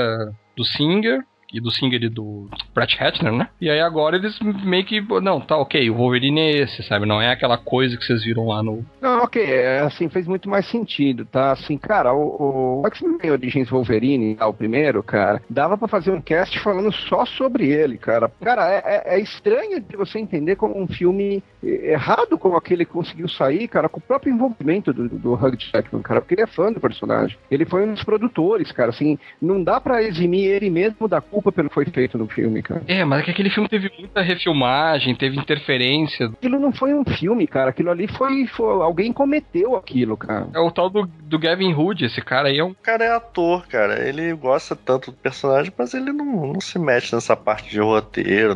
do 0.56 0.64
Singer, 0.64 1.26
e 1.54 1.62
do 1.62 1.72
Singer 1.72 2.04
e 2.04 2.10
do 2.10 2.50
Brett 2.74 3.02
Hatner, 3.02 3.32
né? 3.32 3.50
E 3.62 3.70
aí 3.70 3.80
agora 3.80 4.16
eles 4.16 4.38
meio 4.42 4.84
que. 4.86 5.00
Não, 5.22 5.40
tá 5.40 5.56
ok, 5.58 5.90
o 5.90 5.96
Wolverine 5.96 6.40
é 6.40 6.52
esse, 6.64 6.82
sabe? 6.84 7.06
Não 7.06 7.22
é 7.22 7.32
aquela 7.32 7.58
coisa 7.58 7.96
que 7.96 8.04
vocês 8.04 8.24
viram 8.24 8.48
lá 8.48 8.64
no. 8.64 8.84
Não, 9.00 9.24
ok, 9.24 9.44
é, 9.44 9.80
assim, 9.82 10.10
fez 10.10 10.28
muito 10.28 10.50
mais 10.50 10.66
sentido, 10.68 11.26
tá? 11.26 11.52
Assim, 11.52 11.78
cara, 11.78 12.14
o, 12.14 12.82
o 12.82 12.88
X-Men 12.88 13.32
Origins 13.32 13.70
Wolverine, 13.70 14.36
tá, 14.36 14.48
o 14.48 14.54
primeiro, 14.54 15.04
cara, 15.04 15.42
dava 15.50 15.78
para 15.78 15.88
fazer 15.88 16.12
um 16.12 16.22
cast 16.22 16.60
falando 16.60 16.92
só 16.92 17.26
sobre 17.26 17.68
ele, 17.68 17.98
cara. 17.98 18.32
Cara, 18.42 18.70
é, 18.70 18.82
é, 18.86 19.16
é 19.16 19.20
estranho 19.20 19.80
de 19.80 19.96
você 19.96 20.20
entender 20.20 20.56
como 20.56 20.82
um 20.82 20.88
filme 20.88 21.44
errado 21.64 22.38
como 22.38 22.58
aquele 22.58 22.86
conseguiu 22.86 23.30
sair, 23.30 23.68
cara, 23.68 23.88
com 23.88 24.00
o 24.00 24.02
próprio 24.02 24.34
envolvimento 24.34 24.92
do, 24.92 25.08
do 25.08 25.34
Hugh 25.34 25.58
Jackman, 25.58 26.02
cara, 26.02 26.22
porque 26.22 26.34
ele 26.36 26.42
é 26.42 26.48
fã 26.48 26.72
do 26.72 26.80
personagem. 26.80 27.38
Ele 27.50 27.66
foi 27.66 27.86
um 27.86 27.94
dos 27.94 28.04
produtores, 28.04 28.72
cara, 28.72 28.90
assim, 28.90 29.18
não 29.42 29.64
dá 29.64 29.80
para 29.80 30.04
eximir 30.04 30.46
ele 30.46 30.70
mesmo 30.70 31.08
da 31.08 31.22
culpa 31.22 31.43
pelo 31.52 31.70
que 31.70 31.76
foi 31.76 31.86
feito 31.86 32.18
no 32.18 32.28
filme, 32.28 32.62
cara. 32.62 32.84
É, 32.88 33.04
mas 33.04 33.22
é 33.22 33.24
que 33.24 33.32
aquele 33.32 33.50
filme 33.50 33.68
teve 33.70 33.92
muita 33.98 34.22
refilmagem, 34.22 35.16
teve 35.16 35.38
interferência. 35.38 36.28
Aquilo 36.28 36.60
não 36.60 36.72
foi 36.72 36.94
um 36.94 37.04
filme, 37.04 37.48
cara, 37.48 37.70
aquilo 37.70 37.92
ali 37.92 38.08
foi, 38.08 38.48
foi 38.48 38.82
alguém 38.82 39.12
cometeu 39.12 39.76
aquilo, 39.76 40.16
cara. 40.18 40.48
É 40.54 40.60
o 40.60 40.72
tal 40.72 40.90
do, 40.90 41.10
do 41.24 41.40
Gavin 41.40 41.74
Hood, 41.74 42.06
esse 42.06 42.22
cara 42.22 42.50
aí 42.50 42.60
é 42.60 42.64
um... 42.64 42.72
O 42.72 42.76
cara 42.76 43.04
é 43.04 43.12
ator, 43.12 43.68
cara, 43.68 44.08
ele 44.08 44.34
gosta 44.34 44.76
tanto 44.76 45.12
do 45.12 45.18
personagem, 45.18 45.72
mas 45.78 45.94
ele 45.94 46.12
não, 46.12 46.54
não 46.54 46.62
se 46.62 46.78
mexe 46.80 47.14
nessa 47.14 47.36
parte 47.36 47.70
de 47.70 47.80
roteiro, 47.80 48.56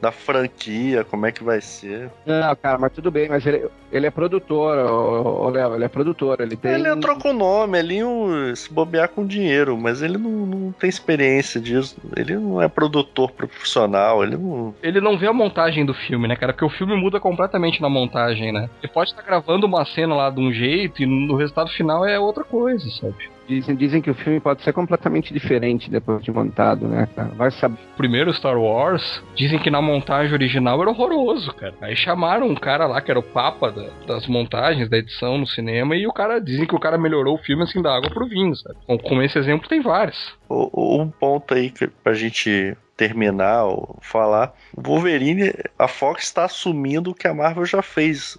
da 0.00 0.10
franquia, 0.10 1.04
como 1.04 1.26
é 1.26 1.32
que 1.32 1.44
vai 1.44 1.60
ser. 1.60 2.10
Não, 2.26 2.56
cara, 2.56 2.78
mas 2.78 2.92
tudo 2.92 3.10
bem, 3.10 3.28
mas 3.28 3.46
ele, 3.46 3.68
ele 3.90 4.06
é 4.06 4.10
produtor, 4.10 4.76
o 4.78 5.48
Léo, 5.48 5.74
ele 5.74 5.84
é 5.84 5.88
produtor, 5.88 6.40
ele 6.40 6.56
tem... 6.56 6.72
Ele 6.72 6.88
entrou 6.88 7.16
com 7.18 7.30
o 7.30 7.32
nome 7.32 7.78
ali, 7.78 8.02
um, 8.02 8.54
se 8.54 8.72
bobear 8.72 9.08
com 9.08 9.26
dinheiro, 9.26 9.76
mas 9.76 10.02
ele 10.02 10.18
não, 10.18 10.30
não 10.30 10.72
tem 10.72 10.88
experiência 10.88 11.60
disso, 11.60 11.91
ele 12.16 12.36
não 12.36 12.60
é 12.60 12.68
produtor 12.68 13.30
profissional, 13.30 14.22
ele 14.22 14.36
não... 14.36 14.74
Ele 14.82 15.00
não 15.00 15.16
vê 15.16 15.26
a 15.26 15.32
montagem 15.32 15.84
do 15.84 15.94
filme, 15.94 16.28
né, 16.28 16.36
cara, 16.36 16.52
porque 16.52 16.64
o 16.64 16.70
filme 16.70 16.94
muda 16.96 17.20
completamente 17.20 17.80
na 17.80 17.88
montagem, 17.88 18.52
né? 18.52 18.68
Ele 18.82 18.92
pode 18.92 19.10
estar 19.10 19.22
gravando 19.22 19.66
uma 19.66 19.84
cena 19.84 20.14
lá 20.14 20.30
de 20.30 20.40
um 20.40 20.52
jeito 20.52 21.02
e 21.02 21.06
no 21.06 21.36
resultado 21.36 21.70
final 21.70 22.04
é 22.04 22.18
outra 22.18 22.44
coisa, 22.44 22.88
sabe? 22.90 23.30
Dizem, 23.48 23.74
dizem 23.74 24.00
que 24.00 24.10
o 24.10 24.14
filme 24.14 24.40
pode 24.40 24.62
ser 24.62 24.72
completamente 24.72 25.32
diferente 25.32 25.90
depois 25.90 26.22
de 26.22 26.30
montado, 26.30 26.86
né, 26.86 27.08
cara? 27.14 27.28
Vai 27.30 27.50
saber. 27.50 27.78
Primeiro 27.96 28.32
Star 28.32 28.58
Wars, 28.58 29.22
dizem 29.34 29.58
que 29.58 29.70
na 29.70 29.82
montagem 29.82 30.32
original 30.32 30.80
era 30.80 30.90
horroroso, 30.90 31.52
cara. 31.54 31.74
Aí 31.80 31.96
chamaram 31.96 32.46
um 32.46 32.54
cara 32.54 32.86
lá 32.86 33.00
que 33.00 33.10
era 33.10 33.20
o 33.20 33.22
papa 33.22 33.70
da, 33.70 33.88
das 34.06 34.26
montagens, 34.26 34.88
da 34.88 34.98
edição 34.98 35.38
no 35.38 35.46
cinema, 35.46 35.96
e 35.96 36.06
o 36.06 36.12
cara 36.12 36.38
dizem 36.38 36.66
que 36.66 36.74
o 36.74 36.80
cara 36.80 36.98
melhorou 36.98 37.34
o 37.34 37.42
filme 37.42 37.62
assim 37.62 37.82
da 37.82 37.94
água 37.94 38.10
pro 38.10 38.28
vinho, 38.28 38.54
sabe? 38.56 38.76
Com, 38.86 38.98
com 38.98 39.22
esse 39.22 39.38
exemplo 39.38 39.68
tem 39.68 39.80
vários. 39.80 40.34
Um 40.48 41.08
ponto 41.08 41.54
aí 41.54 41.70
que, 41.70 41.88
pra 41.88 42.12
gente 42.12 42.76
terminar 42.96 43.64
ou 43.64 43.98
falar, 44.00 44.52
o 44.76 44.82
Wolverine, 44.82 45.52
a 45.78 45.88
Fox 45.88 46.24
está 46.24 46.44
assumindo 46.44 47.10
o 47.10 47.14
que 47.14 47.26
a 47.26 47.34
Marvel 47.34 47.64
já 47.64 47.82
fez 47.82 48.38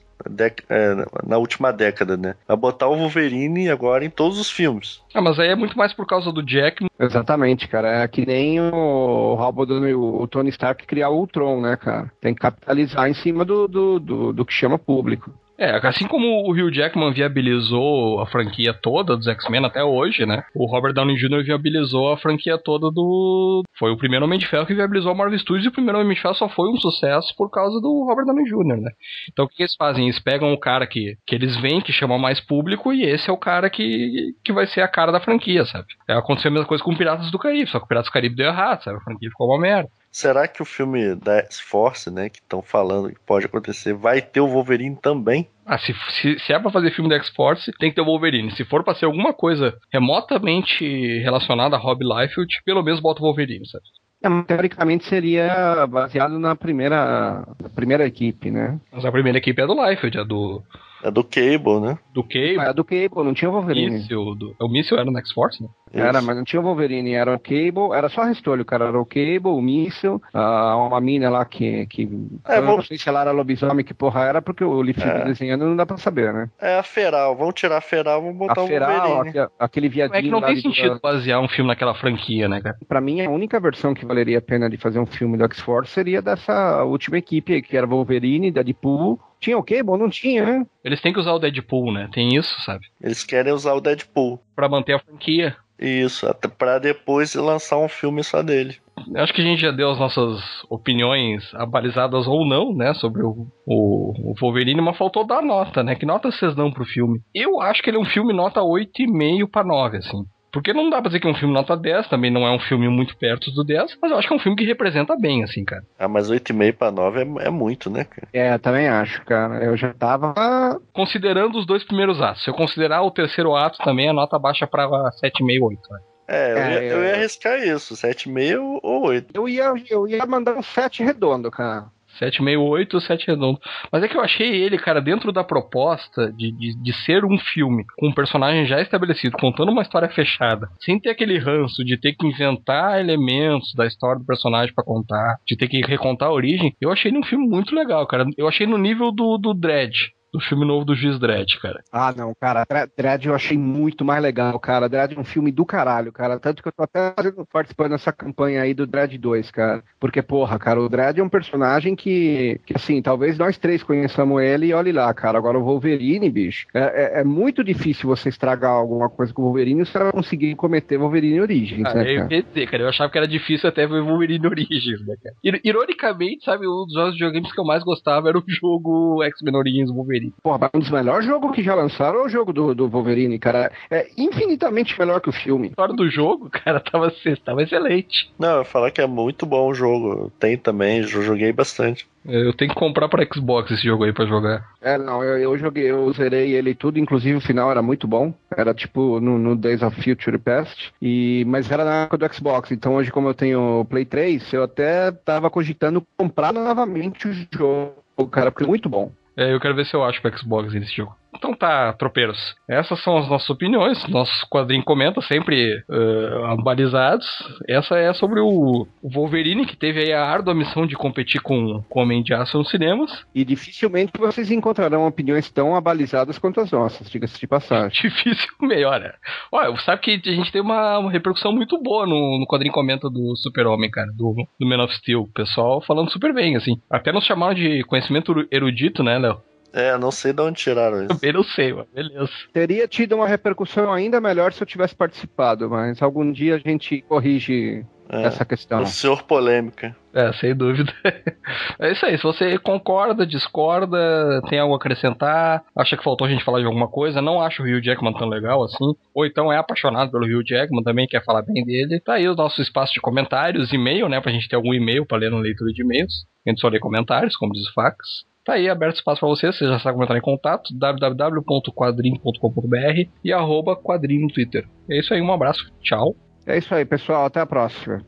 é, 0.69 1.05
na 1.25 1.37
última 1.37 1.71
década, 1.71 2.17
né? 2.17 2.35
A 2.47 2.55
botar 2.55 2.87
o 2.87 2.95
Wolverine 2.95 3.69
agora 3.69 4.05
em 4.05 4.09
todos 4.09 4.39
os 4.39 4.49
filmes. 4.49 5.01
Ah, 5.13 5.21
mas 5.21 5.39
aí 5.39 5.49
é 5.49 5.55
muito 5.55 5.77
mais 5.77 5.93
por 5.93 6.05
causa 6.05 6.31
do 6.31 6.43
Jack. 6.43 6.85
Exatamente, 6.99 7.67
cara. 7.67 8.03
É 8.03 8.07
que 8.07 8.25
nem 8.25 8.59
o 8.59 9.35
Robert, 9.35 9.67
o 9.97 10.27
Tony 10.27 10.49
Stark 10.49 10.85
criar 10.85 11.09
o 11.09 11.17
Ultron, 11.17 11.61
né, 11.61 11.75
cara? 11.75 12.11
Tem 12.19 12.33
que 12.33 12.41
capitalizar 12.41 13.09
em 13.09 13.13
cima 13.13 13.45
do, 13.45 13.67
do, 13.67 13.99
do, 13.99 14.33
do 14.33 14.45
que 14.45 14.53
chama 14.53 14.77
público. 14.77 15.31
É, 15.57 15.75
assim 15.87 16.07
como 16.07 16.27
o 16.47 16.51
Hugh 16.51 16.73
Jackman 16.73 17.13
viabilizou 17.13 18.19
a 18.19 18.25
franquia 18.25 18.73
toda 18.73 19.15
dos 19.15 19.27
X-Men 19.27 19.65
até 19.65 19.83
hoje, 19.83 20.25
né? 20.25 20.43
O 20.55 20.65
Robert 20.65 20.93
Downey 20.93 21.15
Jr. 21.15 21.43
viabilizou 21.43 22.11
a 22.11 22.17
franquia 22.17 22.57
toda 22.57 22.89
do. 22.89 23.61
Foi 23.77 23.91
o 23.91 23.97
primeiro 23.97 24.25
Homem 24.25 24.39
de 24.39 24.47
Ferro 24.47 24.65
que 24.65 24.73
viabilizou 24.73 25.11
a 25.11 25.15
Marvel 25.15 25.37
Studios 25.37 25.65
e 25.65 25.69
o 25.69 25.71
primeiro 25.71 25.99
Homem 25.99 26.15
de 26.15 26.21
Ferro 26.21 26.33
só 26.33 26.49
foi 26.49 26.69
um 26.69 26.77
sucesso 26.77 27.35
por 27.37 27.51
causa 27.51 27.79
do 27.79 28.03
Robert 28.03 28.25
Downey 28.25 28.45
Jr., 28.45 28.81
né? 28.81 28.91
Então 29.31 29.45
o 29.45 29.47
que 29.47 29.61
eles 29.61 29.75
fazem? 29.75 30.05
Eles 30.05 30.19
pegam 30.19 30.51
o 30.53 30.59
cara 30.59 30.87
que, 30.87 31.17
que 31.25 31.35
eles 31.35 31.55
veem, 31.61 31.81
que 31.81 31.91
chama 31.91 32.17
mais 32.17 32.39
público, 32.39 32.91
e 32.91 33.03
esse 33.03 33.29
é 33.29 33.33
o 33.33 33.37
cara 33.37 33.69
que, 33.69 34.33
que 34.43 34.51
vai 34.51 34.65
ser 34.65 34.81
a 34.81 34.87
cara 34.87 35.11
da 35.11 35.19
franquia, 35.19 35.65
sabe? 35.65 35.85
É, 36.07 36.13
aconteceu 36.13 36.49
a 36.49 36.53
mesma 36.53 36.67
coisa 36.67 36.83
com 36.83 36.95
Piratas 36.95 37.29
do 37.29 37.39
Caribe, 37.39 37.69
só 37.69 37.79
que 37.79 37.85
o 37.85 37.87
Piratas 37.87 38.09
do 38.09 38.13
Caribe 38.13 38.35
deu 38.35 38.47
errado, 38.47 38.83
sabe? 38.83 38.97
A 38.97 39.01
franquia 39.01 39.29
ficou 39.29 39.47
uma 39.47 39.61
merda. 39.61 39.89
Será 40.13 40.47
que 40.47 40.61
o 40.61 40.65
filme 40.65 41.15
da 41.15 41.39
X-Force, 41.39 42.11
né, 42.11 42.29
que 42.29 42.37
estão 42.37 42.61
falando 42.61 43.09
que 43.09 43.19
pode 43.25 43.47
acontecer, 43.47 43.95
vai 43.95 44.21
ter 44.21 44.41
o 44.41 44.47
Wolverine 44.47 44.95
também? 44.95 45.49
Ah, 45.65 45.79
se, 45.79 45.91
se, 46.21 46.37
se 46.37 46.53
é 46.53 46.59
pra 46.59 46.69
fazer 46.69 46.91
filme 46.91 47.09
da 47.09 47.15
X-Force, 47.15 47.71
tem 47.79 47.89
que 47.89 47.95
ter 47.95 48.01
o 48.01 48.05
Wolverine. 48.05 48.51
Se 48.51 48.63
for 48.63 48.83
pra 48.83 48.93
ser 48.93 49.05
alguma 49.05 49.33
coisa 49.33 49.75
remotamente 49.91 50.85
relacionada 51.23 51.75
a 51.75 51.79
Rob 51.79 52.03
Liefeld, 52.03 52.61
pelo 52.63 52.83
menos 52.83 52.99
bota 52.99 53.21
o 53.21 53.25
Wolverine, 53.25 53.65
sabe? 53.67 53.83
É, 54.23 54.43
teoricamente 54.43 55.05
seria 55.05 55.87
baseado 55.87 56.37
na 56.37 56.55
primeira, 56.55 57.43
na 57.59 57.69
primeira 57.69 58.05
equipe, 58.05 58.51
né? 58.51 58.79
Mas 58.91 59.03
a 59.03 59.11
primeira 59.11 59.39
equipe 59.39 59.59
é 59.59 59.65
do 59.65 59.73
Liefeld, 59.73 60.19
é 60.19 60.23
do 60.23 60.61
é 61.03 61.11
do 61.11 61.23
Cable, 61.23 61.81
né? 61.81 61.97
Do 62.13 62.23
Cable? 62.23 62.59
Ah, 62.59 62.69
é 62.69 62.73
do 62.73 62.83
Cable, 62.83 63.23
não 63.23 63.33
tinha 63.33 63.49
o 63.49 63.53
Wolverine. 63.53 63.97
Míssil, 63.97 64.35
do... 64.35 64.55
O 64.59 64.69
Míssil 64.69 64.97
era 64.97 65.11
no 65.11 65.17
X-Force, 65.19 65.61
né? 65.61 65.69
Era, 65.93 66.21
mas 66.21 66.35
não 66.35 66.43
tinha 66.43 66.59
o 66.59 66.63
Wolverine, 66.63 67.13
era 67.13 67.35
o 67.35 67.39
Cable, 67.39 67.93
era 67.93 68.09
só 68.09 68.23
restolho, 68.23 68.65
cara. 68.65 68.85
Era 68.85 68.99
o 68.99 69.05
Cable, 69.05 69.51
o 69.51 69.61
Míssil, 69.61 70.15
uh, 70.33 70.87
uma 70.87 70.99
mina 70.99 71.29
lá 71.29 71.45
que. 71.45 71.85
que 71.87 72.09
é, 72.47 72.57
eu 72.57 72.65
vou... 72.65 72.77
não 72.77 72.83
sei 72.83 72.97
se 72.97 73.07
ela 73.07 73.21
era 73.21 73.31
lobisomem, 73.31 73.85
que 73.85 73.93
porra 73.93 74.21
era, 74.21 74.41
porque 74.41 74.63
o 74.63 74.81
Leaf 74.81 74.97
é. 74.99 75.25
desenhando 75.25 75.65
não 75.65 75.75
dá 75.75 75.85
pra 75.85 75.97
saber, 75.97 76.33
né? 76.33 76.49
É 76.59 76.79
a 76.79 76.83
Feral, 76.83 77.35
vamos 77.35 77.53
tirar 77.53 77.77
a 77.77 77.81
Feral, 77.81 78.21
vamos 78.21 78.37
botar 78.37 78.61
a 78.61 78.63
o 78.63 78.67
Feral, 78.67 79.07
Wolverine. 79.09 79.47
aquele 79.59 79.89
viadinho. 79.89 80.17
É 80.17 80.21
que 80.23 80.31
não 80.31 80.41
tem 80.41 80.55
sentido 80.55 80.99
basear 81.01 81.39
um 81.39 81.47
filme 81.47 81.67
naquela 81.67 81.93
franquia, 81.93 82.47
né, 82.47 82.59
cara? 82.59 82.77
Pra 82.87 83.01
mim, 83.01 83.21
a 83.21 83.29
única 83.29 83.59
versão 83.59 83.93
que 83.93 84.05
valeria 84.05 84.39
a 84.39 84.41
pena 84.41 84.69
de 84.69 84.77
fazer 84.77 84.99
um 84.99 85.05
filme 85.05 85.37
do 85.37 85.43
X-Force 85.43 85.91
seria 85.91 86.21
dessa 86.21 86.83
última 86.83 87.19
equipe, 87.19 87.61
que 87.61 87.77
era 87.77 87.85
Wolverine, 87.85 88.51
Deadpool 88.51 89.19
Tinha 89.43 89.57
o 89.57 89.63
Cable? 89.63 89.97
Não 89.97 90.09
tinha, 90.09 90.45
né? 90.45 90.65
Eles 90.85 91.01
têm 91.01 91.11
que 91.11 91.19
usar 91.19 91.33
o 91.33 91.39
Deadpool, 91.39 91.91
né? 91.91 92.07
Tem 92.13 92.33
isso, 92.33 92.61
sabe? 92.61 92.87
Eles 93.01 93.25
querem 93.25 93.51
usar 93.51 93.73
o 93.73 93.81
Deadpool. 93.81 94.39
Pra 94.55 94.69
manter 94.69 94.93
a 94.93 94.99
franquia. 94.99 95.53
Isso, 95.77 96.25
até 96.25 96.47
pra 96.47 96.79
depois 96.79 97.35
lançar 97.35 97.77
um 97.77 97.89
filme 97.89 98.23
só 98.23 98.41
dele. 98.41 98.77
Acho 99.17 99.33
que 99.33 99.41
a 99.41 99.43
gente 99.43 99.59
já 99.59 99.71
deu 99.71 99.89
as 99.89 99.99
nossas 99.99 100.39
opiniões 100.69 101.53
abalizadas 101.55 102.25
ou 102.25 102.47
não, 102.47 102.73
né, 102.73 102.93
sobre 102.93 103.21
o, 103.21 103.47
o, 103.65 104.31
o 104.31 104.33
Wolverine, 104.39 104.79
mas 104.79 104.97
faltou 104.97 105.27
dar 105.27 105.41
nota, 105.41 105.83
né? 105.83 105.95
Que 105.95 106.05
nota 106.05 106.31
vocês 106.31 106.55
dão 106.55 106.71
pro 106.71 106.85
filme? 106.85 107.19
Eu 107.35 107.59
acho 107.59 107.81
que 107.81 107.89
ele 107.89 107.97
é 107.97 107.99
um 107.99 108.05
filme 108.05 108.31
nota 108.31 108.61
8,5 108.61 109.49
pra 109.51 109.63
9, 109.65 109.97
assim. 109.97 110.23
Porque 110.53 110.71
não 110.71 110.87
dá 110.89 111.01
pra 111.01 111.09
dizer 111.09 111.19
que 111.19 111.27
é 111.27 111.29
um 111.31 111.35
filme 111.35 111.53
nota 111.53 111.75
10, 111.75 112.07
também 112.07 112.29
não 112.31 112.45
é 112.45 112.51
um 112.51 112.59
filme 112.59 112.87
muito 112.87 113.17
perto 113.17 113.49
do 113.51 113.63
10, 113.63 113.97
mas 113.99 114.11
eu 114.11 114.17
acho 114.19 114.27
que 114.27 114.33
é 114.33 114.37
um 114.37 114.39
filme 114.39 114.55
que 114.55 114.63
representa 114.63 115.17
bem, 115.17 115.43
assim, 115.43 115.65
cara. 115.65 115.83
Ah, 115.97 116.07
mas 116.07 116.29
8,5 116.29 116.73
pra 116.77 116.91
9 116.91 117.21
é, 117.21 117.47
é 117.47 117.49
muito, 117.49 117.89
né, 117.89 118.03
cara? 118.03 118.27
É, 118.31 118.55
também 118.59 118.87
acho, 118.87 119.25
cara. 119.25 119.63
Eu 119.65 119.75
já 119.75 119.91
tava. 119.95 120.79
Considerando 120.93 121.57
os 121.57 121.65
dois 121.65 121.83
primeiros 121.83 122.21
atos. 122.21 122.43
Se 122.43 122.49
eu 122.49 122.53
considerar 122.53 123.01
o 123.01 123.09
terceiro 123.11 123.55
ato 123.55 123.79
também, 123.79 124.09
a 124.09 124.13
nota 124.13 124.37
baixa 124.37 124.67
pra 124.67 124.87
7,5, 125.19 125.63
8, 125.67 125.81
né? 125.91 125.99
É, 126.27 126.53
eu, 126.53 126.57
É, 126.57 126.71
ia, 126.71 126.81
eu 126.83 126.97
eu- 126.99 127.03
ia 127.03 127.13
arriscar 127.15 127.59
isso, 127.59 127.95
7,5 127.95 128.79
ou 128.83 129.07
8. 129.07 129.27
Eu 129.33 129.49
ia, 129.49 129.73
eu 129.89 130.07
ia 130.07 130.25
mandar 130.25 130.53
um 130.55 130.61
7 130.63 131.03
redondo, 131.03 131.49
cara. 131.51 131.85
768, 132.19 133.01
7 133.01 133.27
redondo. 133.27 133.59
Mas 133.91 134.03
é 134.03 134.07
que 134.07 134.17
eu 134.17 134.21
achei 134.21 134.49
ele, 134.61 134.77
cara, 134.77 135.01
dentro 135.01 135.31
da 135.31 135.43
proposta 135.43 136.31
de, 136.31 136.51
de, 136.51 136.75
de 136.81 136.93
ser 137.05 137.25
um 137.25 137.37
filme 137.37 137.85
com 137.97 138.07
um 138.07 138.13
personagem 138.13 138.65
já 138.65 138.81
estabelecido, 138.81 139.37
contando 139.37 139.71
uma 139.71 139.81
história 139.81 140.09
fechada, 140.09 140.69
sem 140.79 140.99
ter 140.99 141.09
aquele 141.09 141.37
ranço 141.37 141.83
de 141.83 141.97
ter 141.97 142.13
que 142.13 142.27
inventar 142.27 142.99
elementos 142.99 143.73
da 143.75 143.85
história 143.85 144.19
do 144.19 144.25
personagem 144.25 144.73
pra 144.73 144.83
contar, 144.83 145.37
de 145.47 145.55
ter 145.55 145.67
que 145.67 145.81
recontar 145.81 146.29
a 146.29 146.33
origem, 146.33 146.75
eu 146.79 146.91
achei 146.91 147.11
ele 147.11 147.19
um 147.19 147.23
filme 147.23 147.47
muito 147.47 147.75
legal, 147.75 148.05
cara. 148.07 148.25
Eu 148.37 148.47
achei 148.47 148.65
no 148.65 148.77
nível 148.77 149.11
do, 149.11 149.37
do 149.37 149.53
Dredd. 149.53 149.93
Do 150.33 150.39
filme 150.39 150.65
novo 150.65 150.83
do 150.83 150.95
Juiz 150.95 151.19
Dredd, 151.19 151.59
cara. 151.61 151.83
Ah, 151.91 152.11
não, 152.17 152.33
cara. 152.33 152.65
Dre- 152.67 152.89
Dredd 152.97 153.27
eu 153.27 153.35
achei 153.35 153.55
muito 153.55 154.03
mais 154.03 154.19
legal, 154.21 154.59
cara. 154.59 154.89
Dredd 154.89 155.13
é 155.15 155.19
um 155.19 155.23
filme 155.23 155.51
do 155.51 155.63
caralho, 155.63 156.11
cara. 156.11 156.39
Tanto 156.39 156.63
que 156.63 156.67
eu 156.69 156.71
tô 156.71 156.81
até 156.81 157.13
fazendo- 157.15 157.45
participando 157.53 157.91
dessa 157.91 158.11
campanha 158.11 158.63
aí 158.63 158.73
do 158.73 158.87
Dredd 158.87 159.15
2, 159.19 159.51
cara. 159.51 159.83
Porque, 159.99 160.23
porra, 160.23 160.57
cara, 160.57 160.81
o 160.81 160.89
Dredd 160.89 161.19
é 161.19 161.23
um 161.23 161.29
personagem 161.29 161.95
que, 161.95 162.59
que 162.65 162.73
assim, 162.75 162.99
talvez 162.99 163.37
nós 163.37 163.59
três 163.59 163.83
conheçamos 163.83 164.41
ele 164.41 164.65
e 164.67 164.73
olhe 164.73 164.91
lá, 164.91 165.13
cara. 165.13 165.37
Agora 165.37 165.59
o 165.59 165.63
Wolverine, 165.63 166.27
bicho, 166.31 166.65
é, 166.73 166.79
é- 167.17 167.21
é 167.21 167.23
muito 167.23 167.63
difícil 167.63 168.09
você 168.09 168.29
estragar 168.29 168.71
alguma 168.71 169.11
coisa 169.11 169.31
com 169.31 169.43
o 169.43 169.45
Wolverine 169.45 169.85
se 169.85 169.95
ela 169.95 170.11
conseguir 170.11 170.55
cometer 170.55 170.97
Wolverine 170.97 171.41
Origins, 171.41 171.85
Ah, 171.85 171.93
né, 171.93 172.11
eu 172.11 172.21
cara? 172.23 172.33
ia 172.33 172.41
dizer, 172.41 172.67
cara, 172.71 172.81
eu 172.83 172.89
achava 172.89 173.11
que 173.11 173.17
era 173.19 173.27
difícil 173.27 173.69
até 173.69 173.85
ver 173.85 174.01
Wolverine 174.01 174.47
Origins, 174.47 175.05
né, 175.05 175.15
cara? 175.21 175.35
Ir- 175.43 175.61
Ironicamente, 175.63 176.43
sabe, 176.43 176.67
um 176.67 176.85
dos 176.85 176.93
jogos 176.95 177.11
de 177.13 177.19
videogames 177.19 177.51
que 177.53 177.59
eu 177.61 177.65
mais 177.65 177.83
gostava 177.83 178.29
era 178.29 178.37
o 178.39 178.43
jogo 178.47 179.21
X-Men 179.23 179.55
Origins 179.57 179.91
Wolverine. 179.91 180.22
Porra, 180.41 180.59
mas 180.59 180.69
um 180.73 180.79
dos 180.79 180.91
melhores 180.91 181.25
jogos 181.25 181.55
que 181.55 181.63
já 181.63 181.75
lançaram 181.75 182.19
é 182.19 182.25
o 182.25 182.29
jogo 182.29 182.53
do, 182.53 182.75
do 182.75 182.87
Wolverine, 182.87 183.39
cara. 183.39 183.71
É 183.89 184.07
infinitamente 184.17 184.97
melhor 184.99 185.19
que 185.19 185.29
o 185.29 185.33
filme. 185.33 185.67
A 185.67 185.69
história 185.69 185.95
do 185.95 186.09
jogo, 186.09 186.49
cara, 186.49 186.79
tava, 186.79 187.11
tava 187.43 187.63
excelente. 187.63 188.31
Não, 188.37 188.51
eu 188.51 188.57
ia 188.59 188.65
falar 188.65 188.91
que 188.91 189.01
é 189.01 189.07
muito 189.07 189.45
bom 189.45 189.69
o 189.69 189.73
jogo. 189.73 190.31
Tem 190.39 190.57
também, 190.57 190.99
eu 190.99 191.07
joguei 191.07 191.51
bastante. 191.51 192.07
Eu 192.25 192.53
tenho 192.53 192.71
que 192.71 192.79
comprar 192.79 193.09
pra 193.09 193.25
Xbox 193.25 193.69
esse 193.71 193.83
jogo 193.83 194.05
aí 194.05 194.13
pra 194.13 194.25
jogar. 194.25 194.65
É, 194.81 194.97
não, 194.97 195.21
eu, 195.23 195.37
eu 195.37 195.57
joguei, 195.57 195.91
eu 195.91 196.11
zerei 196.13 196.53
ele 196.53 196.73
tudo, 196.73 196.97
inclusive 196.97 197.35
o 197.35 197.41
final 197.41 197.69
era 197.69 197.81
muito 197.81 198.07
bom. 198.07 198.33
Era 198.55 198.73
tipo 198.73 199.19
no, 199.19 199.37
no 199.37 199.55
Days 199.55 199.81
of 199.81 200.01
Future 200.01 200.37
Past. 200.37 200.93
E, 201.01 201.43
mas 201.47 201.69
era 201.69 201.83
na 201.83 202.03
época 202.03 202.17
do 202.17 202.33
Xbox. 202.33 202.71
Então 202.71 202.95
hoje, 202.95 203.11
como 203.11 203.27
eu 203.27 203.33
tenho 203.33 203.81
o 203.81 203.85
Play 203.85 204.05
3, 204.05 204.53
eu 204.53 204.63
até 204.63 205.11
tava 205.11 205.49
cogitando 205.49 206.05
comprar 206.17 206.53
novamente 206.53 207.27
o 207.27 207.33
jogo, 207.33 207.93
cara, 208.31 208.51
porque 208.51 208.63
é 208.63 208.67
muito 208.67 208.87
bom. 208.87 209.11
É, 209.35 209.53
eu 209.53 209.59
quero 209.59 209.75
ver 209.75 209.85
se 209.85 209.95
eu 209.95 210.03
acho 210.03 210.21
pro 210.21 210.37
Xbox 210.37 210.73
esse 210.73 210.95
jogo. 210.95 211.15
Então 211.35 211.53
tá, 211.53 211.93
tropeiros. 211.93 212.55
Essas 212.69 213.01
são 213.03 213.17
as 213.17 213.27
nossas 213.27 213.49
opiniões. 213.49 214.07
Nosso 214.07 214.47
quadrinho 214.49 214.83
comenta 214.83 215.21
sempre 215.21 215.83
eh, 215.89 216.55
balizados. 216.63 217.27
Essa 217.67 217.97
é 217.97 218.13
sobre 218.13 218.39
o 218.39 218.87
Wolverine, 219.03 219.65
que 219.65 219.75
teve 219.75 220.01
aí 220.01 220.13
a 220.13 220.25
árdua 220.25 220.53
missão 220.53 220.85
de 220.85 220.95
competir 220.95 221.41
com 221.41 221.83
o 221.89 221.99
Homem 221.99 222.23
de 222.23 222.33
Aço 222.33 222.57
nos 222.57 222.69
cinemas. 222.69 223.25
E 223.33 223.43
dificilmente 223.43 224.13
vocês 224.17 224.51
encontrarão 224.51 225.07
opiniões 225.07 225.49
tão 225.51 225.75
abalizadas 225.75 226.37
quanto 226.37 226.61
as 226.61 226.71
nossas, 226.71 227.09
diga-se 227.09 227.39
de 227.39 227.47
passagem. 227.47 227.89
Difícil 228.03 228.49
melhora. 228.61 229.15
Olha, 229.51 229.75
sabe 229.77 230.01
que 230.01 230.29
a 230.29 230.31
gente 230.33 230.51
tem 230.51 230.61
uma, 230.61 230.99
uma 230.99 231.11
repercussão 231.11 231.51
muito 231.51 231.81
boa 231.81 232.05
no, 232.05 232.39
no 232.39 232.47
quadrinho 232.47 232.73
comenta 232.73 233.09
do 233.09 233.35
Super-Homem, 233.37 233.89
cara, 233.89 234.11
do, 234.15 234.35
do 234.59 234.67
Man 234.67 234.83
of 234.83 234.93
Steel. 234.95 235.21
O 235.21 235.31
pessoal 235.31 235.81
falando 235.81 236.11
super 236.11 236.33
bem, 236.33 236.55
assim. 236.55 236.79
Até 236.89 237.11
nos 237.11 237.25
chamaram 237.25 237.53
de 237.53 237.83
conhecimento 237.83 238.47
erudito, 238.51 239.03
né, 239.03 239.17
Léo? 239.17 239.41
É, 239.73 239.97
não 239.97 240.11
sei 240.11 240.31
de 240.33 240.41
onde 240.41 240.59
tiraram 240.61 240.99
isso. 240.99 241.07
Também 241.07 241.33
não 241.33 241.43
sei, 241.43 241.73
mas 241.73 241.87
beleza. 241.93 242.29
Teria 242.53 242.87
tido 242.87 243.15
uma 243.15 243.27
repercussão 243.27 243.91
ainda 243.91 244.21
melhor 244.21 244.53
se 244.53 244.61
eu 244.61 244.67
tivesse 244.67 244.95
participado, 244.95 245.67
mas 245.69 245.99
algum 246.01 246.31
dia 246.31 246.55
a 246.55 246.59
gente 246.59 247.01
corrige 247.01 247.83
É. 248.07 248.23
essa 248.23 248.45
questão. 248.45 248.83
O 248.83 248.85
senhor 248.85 249.23
polêmica. 249.23 249.95
É, 250.13 250.31
sem 250.33 250.55
dúvida. 250.55 250.93
É 251.79 251.91
isso 251.91 252.05
aí. 252.05 252.15
Se 252.17 252.23
você 252.23 252.57
concorda, 252.59 253.25
discorda, 253.25 254.41
tem 254.47 254.59
algo 254.59 254.73
a 254.73 254.77
acrescentar, 254.77 255.63
acha 255.75 255.97
que 255.97 256.03
faltou 256.03 256.27
a 256.27 256.29
gente 256.29 256.43
falar 256.43 256.59
de 256.59 256.65
alguma 256.65 256.87
coisa, 256.87 257.21
não 257.21 257.41
acha 257.41 257.61
o 257.61 257.65
Rio 257.65 257.81
Jackman 257.83 258.13
tão 258.13 258.29
legal 258.29 258.63
assim, 258.63 258.93
ou 259.13 259.25
então 259.25 259.51
é 259.51 259.57
apaixonado 259.57 260.11
pelo 260.11 260.25
Rio 260.25 260.45
Jackman, 260.45 260.83
também 260.83 261.07
quer 261.07 261.23
falar 261.25 261.41
bem 261.41 261.65
dele, 261.65 261.99
tá 261.99 262.13
aí 262.13 262.27
o 262.29 262.35
nosso 262.35 262.61
espaço 262.61 262.93
de 262.93 263.01
comentários, 263.01 263.73
e-mail, 263.73 264.07
né, 264.07 264.21
pra 264.21 264.31
gente 264.31 264.47
ter 264.47 264.55
algum 264.55 264.73
e-mail 264.73 265.05
pra 265.05 265.17
ler 265.17 265.31
na 265.31 265.39
leitura 265.39 265.73
de 265.73 265.81
e-mails. 265.81 266.25
A 266.45 266.49
gente 266.51 266.61
só 266.61 266.67
lê 266.69 266.79
comentários, 266.79 267.35
como 267.35 267.53
diz 267.53 267.67
o 267.67 267.73
Fax. 267.73 267.97
Tá 268.43 268.53
aí 268.53 268.67
aberto 268.69 268.97
espaço 268.97 269.21
pra 269.21 269.29
você, 269.29 269.51
você 269.51 269.65
já 269.65 269.79
sabe 269.79 269.93
como 269.93 270.03
entrar 270.03 270.17
em 270.17 270.21
contato, 270.21 270.77
www.quadrinho.com.br 270.77 273.09
e 273.23 273.31
arroba 273.31 273.75
quadrinho 273.75 274.23
no 274.23 274.27
Twitter. 274.27 274.67
É 274.89 274.99
isso 274.99 275.13
aí, 275.13 275.21
um 275.21 275.31
abraço, 275.31 275.71
tchau. 275.81 276.13
É 276.45 276.57
isso 276.57 276.75
aí, 276.75 276.83
pessoal. 276.83 277.25
Até 277.25 277.39
a 277.39 277.45
próxima. 277.45 278.01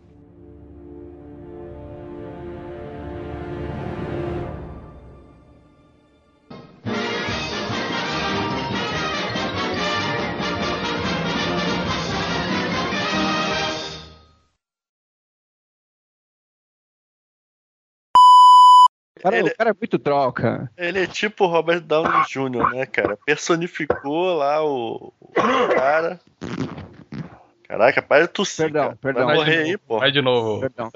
Cara, 19.26 19.38
Ele- 19.39 19.49
O 19.49 19.57
cara 19.57 19.69
é 19.71 19.73
muito 19.73 19.97
troca. 19.97 20.71
Ele 20.78 21.03
é 21.03 21.07
tipo 21.07 21.45
o 21.45 21.47
Robert 21.47 21.82
Downey 21.82 22.23
Jr., 22.30 22.69
né, 22.76 22.86
cara? 22.86 23.17
Personificou 23.26 24.36
lá 24.36 24.63
o, 24.63 25.11
o 25.19 25.32
cara. 25.73 26.19
Caraca, 27.67 28.01
para 28.03 28.28
de 28.28 28.28
tossir. 28.28 28.65
Perdão, 28.65 28.84
cara. 28.84 28.95
perdão. 29.01 29.26
Vai 29.26 29.36
morrer 29.36 29.57
novo. 29.57 29.67
aí, 29.69 29.78
pô. 29.78 29.99
Vai 29.99 30.11
de 30.11 30.21
novo. 30.21 30.59
Perdão. 30.61 30.89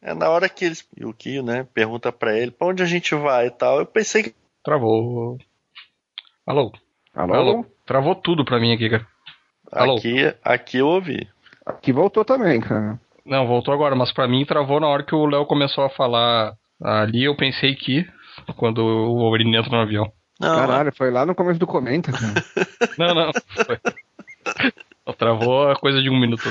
É 0.00 0.14
na 0.14 0.28
hora 0.30 0.48
que 0.48 0.64
eles. 0.64 0.86
E 0.96 1.04
o 1.04 1.12
Kio, 1.12 1.42
né? 1.42 1.66
Pergunta 1.74 2.12
pra 2.12 2.38
ele 2.38 2.50
pra 2.52 2.68
onde 2.68 2.82
a 2.82 2.86
gente 2.86 3.14
vai 3.16 3.48
e 3.48 3.50
tal. 3.50 3.80
Eu 3.80 3.86
pensei 3.86 4.22
que. 4.22 4.34
Travou. 4.64 5.36
Alô? 6.46 6.72
Alô? 7.12 7.34
Alô? 7.34 7.66
Travou 7.84 8.14
tudo 8.14 8.44
pra 8.44 8.60
mim 8.60 8.72
aqui, 8.72 8.88
cara. 8.88 9.06
Alô? 9.72 9.96
Aqui, 9.96 10.34
aqui 10.44 10.78
eu 10.78 10.86
ouvi. 10.86 11.28
Aqui 11.66 11.92
voltou 11.92 12.24
também, 12.24 12.60
cara. 12.60 12.98
Não, 13.26 13.46
voltou 13.46 13.74
agora, 13.74 13.94
mas 13.94 14.12
pra 14.12 14.26
mim 14.28 14.44
travou 14.46 14.80
na 14.80 14.88
hora 14.88 15.02
que 15.02 15.14
o 15.14 15.26
Léo 15.26 15.44
começou 15.46 15.84
a 15.84 15.90
falar 15.90 16.54
ali. 16.82 17.24
Eu 17.24 17.36
pensei 17.36 17.74
que, 17.74 18.06
quando 18.56 18.78
o 18.78 19.16
Wolverine 19.16 19.56
entra 19.56 19.70
no 19.70 19.82
avião. 19.82 20.12
Não, 20.40 20.56
Caralho, 20.56 20.92
foi 20.96 21.10
lá 21.10 21.26
no 21.26 21.34
começo 21.34 21.60
do 21.60 21.66
comenta, 21.66 22.10
cara. 22.12 22.32
Não, 22.96 23.14
não. 23.14 23.30
Foi. 23.66 23.78
Travou 25.18 25.70
a 25.70 25.76
coisa 25.76 26.00
de 26.00 26.08
um 26.08 26.18
minuto. 26.18 26.42